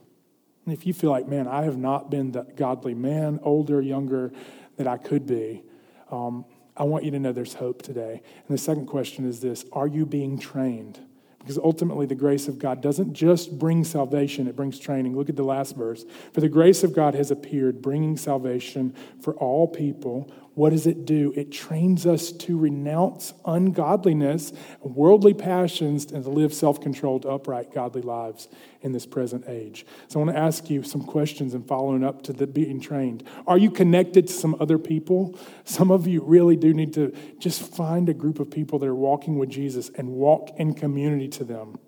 And 0.65 0.73
if 0.73 0.87
you 0.87 0.95
feel 0.95 1.11
like, 1.11 1.29
man, 1.29 1.47
I 1.47 1.65
have 1.65 1.77
not 1.77 2.11
been 2.11 2.33
the 2.33 2.45
godly 2.57 2.95
man, 2.95 3.39
older, 3.43 3.83
younger, 3.83 4.33
that 4.79 4.87
I 4.87 4.97
could 4.97 5.27
be, 5.27 5.65
um, 6.11 6.47
I 6.79 6.85
want 6.85 7.05
you 7.05 7.11
to 7.11 7.19
know 7.19 7.31
there's 7.31 7.53
hope 7.53 7.83
today. 7.83 8.23
And 8.49 8.57
the 8.57 8.63
second 8.63 8.87
question 8.87 9.29
is 9.29 9.41
this 9.41 9.67
Are 9.73 9.87
you 9.87 10.07
being 10.07 10.39
trained? 10.39 10.99
Because 11.43 11.59
ultimately, 11.59 12.07
the 12.07 12.15
grace 12.15 12.49
of 12.49 12.59
God 12.59 12.81
doesn't 12.81 13.13
just 13.13 13.59
bring 13.59 13.85
salvation, 13.85 14.47
it 14.47 14.57
brings 14.57 14.79
training. 14.79 15.17
Look 15.17 15.29
at 15.29 15.37
the 15.37 15.43
last 15.43 15.77
verse. 15.77 16.05
For 16.33 16.41
the 16.41 16.49
grace 16.49 16.83
of 16.83 16.95
God 16.95 17.15
has 17.15 17.31
appeared, 17.31 17.83
bringing 17.83 18.17
salvation 18.17 18.95
for 19.21 19.35
all 19.35 19.69
people 19.69 20.33
what 20.55 20.71
does 20.71 20.87
it 20.87 21.07
do? 21.07 21.33
It 21.35 21.51
trains 21.51 22.07
us 22.07 22.31
to 22.33 22.59
renounce 22.59 23.33
ungodliness, 23.47 24.53
worldly 24.81 25.33
passions, 25.33 26.13
and 26.13 26.23
to 26.25 26.31
live 26.31 26.53
self 26.53 26.81
controlled, 26.81 27.25
upright, 27.25 27.73
godly 27.73 28.03
lives 28.03 28.49
in 28.83 28.93
this 28.93 29.07
present 29.07 29.45
age. 29.49 29.87
So 30.09 30.21
I 30.21 30.25
want 30.25 30.37
to 30.37 30.43
ask 30.43 30.69
you 30.69 30.83
some 30.83 31.05
questions 31.05 31.55
and 31.55 31.67
following 31.67 32.05
up 32.05 32.23
to 32.25 32.35
the 32.35 32.47
being 32.47 32.81
trained. 32.81 33.25
Are 33.47 33.57
you 33.57 33.71
connected 33.71 34.27
to 34.27 34.33
some 34.33 34.57
other 34.61 34.79
people? 34.79 35.39
Some 35.65 35.91
of 35.91 36.07
you 36.07 36.23
really 36.23 36.57
do 36.57 36.75
need 36.75 36.93
to 36.95 37.15
just 37.39 37.63
find 37.63 38.09
a 38.09 38.15
group 38.15 38.39
of 38.39 38.51
people 38.51 38.79
that 38.81 38.87
are 38.87 38.95
walking 38.95 39.39
with 39.39 39.49
Jesus 39.49 39.91
and 39.97 40.11
walk 40.11 40.51
in 40.59 40.75
community 40.75 41.29
to 41.29 41.45
them. 41.45 41.79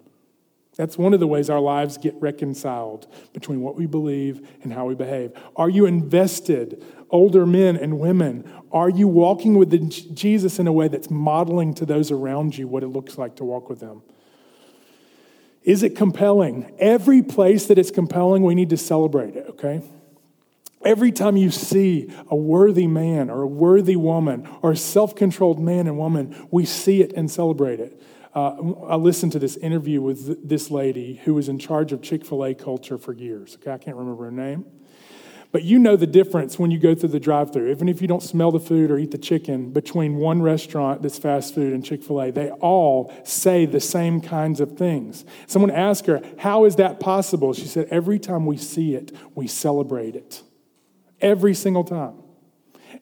That's 0.77 0.99
one 0.99 1.14
of 1.14 1.20
the 1.20 1.27
ways 1.27 1.49
our 1.49 1.61
lives 1.61 1.99
get 1.99 2.14
reconciled 2.20 3.07
between 3.33 3.61
what 3.61 3.77
we 3.77 3.87
believe 3.87 4.49
and 4.62 4.72
how 4.72 4.87
we 4.87 4.95
behave. 4.95 5.33
Are 5.55 5.70
you 5.70 5.87
invested, 5.87 6.85
older 7.11 7.47
men 7.47 7.77
and 7.77 8.01
women? 8.01 8.51
Are 8.72 8.89
you 8.89 9.07
walking 9.07 9.55
with 9.55 10.16
Jesus 10.16 10.59
in 10.59 10.66
a 10.66 10.72
way 10.72 10.89
that's 10.89 11.11
modeling 11.11 11.75
to 11.75 11.87
those 11.87 12.11
around 12.11 12.59
you 12.59 12.66
what 12.66 12.83
it 12.83 12.89
looks 12.89 13.16
like 13.16 13.37
to 13.37 13.45
walk 13.45 13.68
with 13.68 13.79
them? 13.79 14.03
Is 15.62 15.83
it 15.83 15.97
compelling? 15.97 16.75
Every 16.79 17.22
place 17.22 17.66
that 17.66 17.79
it's 17.79 17.91
compelling, 17.91 18.43
we 18.43 18.55
need 18.55 18.70
to 18.70 18.77
celebrate 18.77 19.37
it, 19.37 19.47
okay? 19.51 19.81
Every 20.85 21.12
time 21.12 21.37
you 21.39 21.51
see 21.51 22.12
a 22.29 22.37
worthy 22.37 22.87
man 22.87 23.31
or 23.31 23.43
a 23.43 23.47
worthy 23.47 23.97
woman 23.97 24.47
or 24.61 24.72
a 24.72 24.77
self 24.77 25.14
controlled 25.14 25.59
man 25.59 25.87
and 25.87 25.97
woman, 25.97 26.47
we 26.51 26.66
see 26.66 27.01
it 27.01 27.12
and 27.14 27.31
celebrate 27.31 27.81
it. 27.81 28.03
Uh, 28.35 28.72
I 28.89 28.97
listened 28.97 29.32
to 29.32 29.39
this 29.39 29.57
interview 29.57 30.03
with 30.03 30.49
this 30.49 30.70
lady 30.70 31.20
who 31.24 31.35
was 31.35 31.49
in 31.49 31.59
charge 31.59 31.93
of 31.93 32.03
Chick 32.03 32.24
fil 32.24 32.45
A 32.45 32.55
culture 32.55 32.99
for 32.99 33.12
years. 33.12 33.57
Okay, 33.61 33.70
I 33.70 33.78
can't 33.78 33.97
remember 33.97 34.24
her 34.24 34.32
name. 34.32 34.64
But 35.53 35.62
you 35.62 35.78
know 35.78 35.95
the 35.95 36.09
difference 36.09 36.59
when 36.59 36.72
you 36.72 36.80
go 36.80 36.97
through 36.97 37.11
the 37.11 37.20
drive 37.20 37.53
through, 37.53 37.70
even 37.70 37.89
if 37.89 38.03
you 38.03 38.09
don't 38.09 38.24
smell 38.24 38.51
the 38.51 38.59
food 38.59 38.91
or 38.91 38.99
eat 38.99 39.12
the 39.12 39.18
chicken, 39.18 39.70
between 39.70 40.16
one 40.16 40.43
restaurant 40.43 41.01
that's 41.01 41.16
fast 41.16 41.55
food 41.55 41.72
and 41.72 41.85
Chick 41.85 42.03
fil 42.03 42.20
A. 42.20 42.32
They 42.32 42.51
all 42.51 43.14
say 43.22 43.66
the 43.66 43.78
same 43.78 44.20
kinds 44.20 44.59
of 44.59 44.76
things. 44.76 45.24
Someone 45.47 45.70
asked 45.70 46.07
her, 46.07 46.20
How 46.39 46.64
is 46.64 46.74
that 46.76 46.99
possible? 46.99 47.55
She 47.55 47.66
said, 47.66 47.87
Every 47.89 48.18
time 48.18 48.47
we 48.47 48.57
see 48.57 48.97
it, 48.97 49.12
we 49.37 49.47
celebrate 49.47 50.16
it. 50.16 50.43
Every 51.20 51.55
single 51.55 51.85
time. 51.85 52.14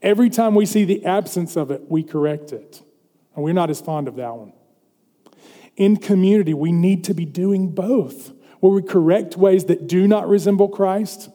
Every 0.03 0.29
time 0.29 0.55
we 0.55 0.67
see 0.67 0.85
the 0.85 1.07
absence 1.07 1.57
of 1.57 1.71
it, 1.71 1.91
we 1.91 2.03
correct 2.03 2.53
it. 2.53 2.83
And 3.35 3.43
we're 3.43 3.55
not 3.55 3.71
as 3.71 3.81
fond 3.81 4.09
of 4.09 4.17
that 4.17 4.37
one 4.37 4.53
in 5.77 5.97
community, 5.97 6.55
we 6.55 6.73
need 6.73 7.05
to 7.05 7.15
be 7.15 7.25
doing 7.25 7.71
both, 7.71 8.33
where 8.61 8.73
we 8.73 8.83
correct 8.83 9.37
ways 9.37 9.65
that 9.67 9.87
do 9.87 10.07
not 10.07 10.29
resemble 10.29 10.69
Christ 10.69 11.31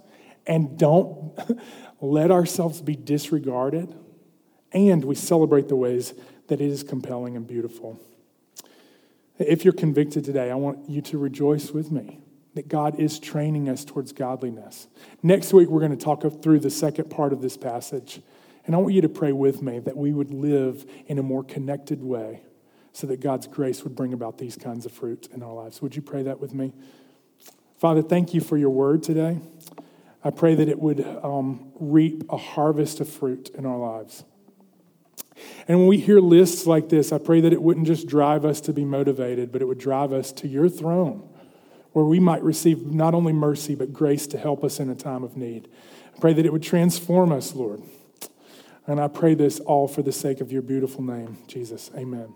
and 0.45 0.77
don't 0.77 1.37
let 2.01 2.31
ourselves 2.31 2.81
be 2.81 2.95
disregarded, 2.95 3.93
and 4.71 5.03
we 5.03 5.15
celebrate 5.15 5.67
the 5.67 5.75
ways 5.75 6.13
that 6.47 6.61
it 6.61 6.69
is 6.69 6.83
compelling 6.83 7.35
and 7.35 7.47
beautiful. 7.47 7.99
If 9.39 9.65
you're 9.65 9.73
convicted 9.73 10.23
today, 10.23 10.49
I 10.49 10.55
want 10.55 10.89
you 10.89 11.01
to 11.01 11.17
rejoice 11.17 11.71
with 11.71 11.91
me 11.91 12.21
that 12.55 12.67
God 12.67 12.99
is 12.99 13.19
training 13.19 13.69
us 13.69 13.85
towards 13.85 14.11
godliness. 14.13 14.87
Next 15.21 15.53
week, 15.53 15.69
we're 15.69 15.79
going 15.79 15.95
to 15.95 16.03
talk 16.03 16.23
through 16.41 16.59
the 16.59 16.71
second 16.71 17.09
part 17.09 17.33
of 17.33 17.41
this 17.41 17.55
passage. 17.55 18.21
And 18.65 18.75
I 18.75 18.79
want 18.79 18.95
you 18.95 19.01
to 19.01 19.09
pray 19.09 19.31
with 19.31 19.61
me 19.61 19.79
that 19.79 19.95
we 19.95 20.11
would 20.11 20.31
live 20.31 20.85
in 21.05 21.19
a 21.19 21.23
more 21.23 21.43
connected 21.43 22.01
way 22.03 22.41
so 22.97 23.05
that 23.05 23.19
God's 23.19 23.45
grace 23.45 23.83
would 23.83 23.95
bring 23.95 24.11
about 24.11 24.39
these 24.39 24.55
kinds 24.55 24.83
of 24.87 24.91
fruit 24.91 25.29
in 25.31 25.43
our 25.43 25.53
lives. 25.53 25.83
Would 25.83 25.95
you 25.95 26.01
pray 26.01 26.23
that 26.23 26.39
with 26.39 26.55
me? 26.55 26.73
Father, 27.77 28.01
thank 28.01 28.33
you 28.33 28.41
for 28.41 28.57
your 28.57 28.71
word 28.71 29.03
today. 29.03 29.39
I 30.23 30.31
pray 30.31 30.55
that 30.55 30.67
it 30.67 30.79
would 30.79 31.05
um, 31.21 31.71
reap 31.75 32.23
a 32.31 32.37
harvest 32.37 32.99
of 32.99 33.07
fruit 33.07 33.51
in 33.53 33.67
our 33.67 33.77
lives. 33.77 34.23
And 35.67 35.77
when 35.77 35.87
we 35.87 35.99
hear 35.99 36.19
lists 36.19 36.65
like 36.65 36.89
this, 36.89 37.11
I 37.11 37.19
pray 37.19 37.39
that 37.39 37.53
it 37.53 37.61
wouldn't 37.61 37.85
just 37.85 38.07
drive 38.07 38.45
us 38.45 38.59
to 38.61 38.73
be 38.73 38.83
motivated, 38.83 39.51
but 39.51 39.61
it 39.61 39.65
would 39.65 39.77
drive 39.77 40.11
us 40.11 40.31
to 40.31 40.47
your 40.47 40.67
throne 40.67 41.29
where 41.91 42.05
we 42.05 42.19
might 42.19 42.41
receive 42.41 42.83
not 42.83 43.13
only 43.13 43.31
mercy, 43.31 43.75
but 43.75 43.93
grace 43.93 44.25
to 44.25 44.39
help 44.39 44.63
us 44.63 44.79
in 44.79 44.89
a 44.89 44.95
time 44.95 45.23
of 45.23 45.37
need. 45.37 45.67
I 46.15 46.19
pray 46.19 46.33
that 46.33 46.47
it 46.47 46.51
would 46.51 46.63
transform 46.63 47.31
us, 47.31 47.53
Lord. 47.53 47.83
And 48.87 48.99
I 48.99 49.07
pray 49.07 49.35
this 49.35 49.59
all 49.59 49.87
for 49.87 50.01
the 50.01 50.11
sake 50.11 50.41
of 50.41 50.51
your 50.51 50.63
beautiful 50.63 51.03
name, 51.03 51.37
Jesus. 51.47 51.91
Amen. 51.95 52.33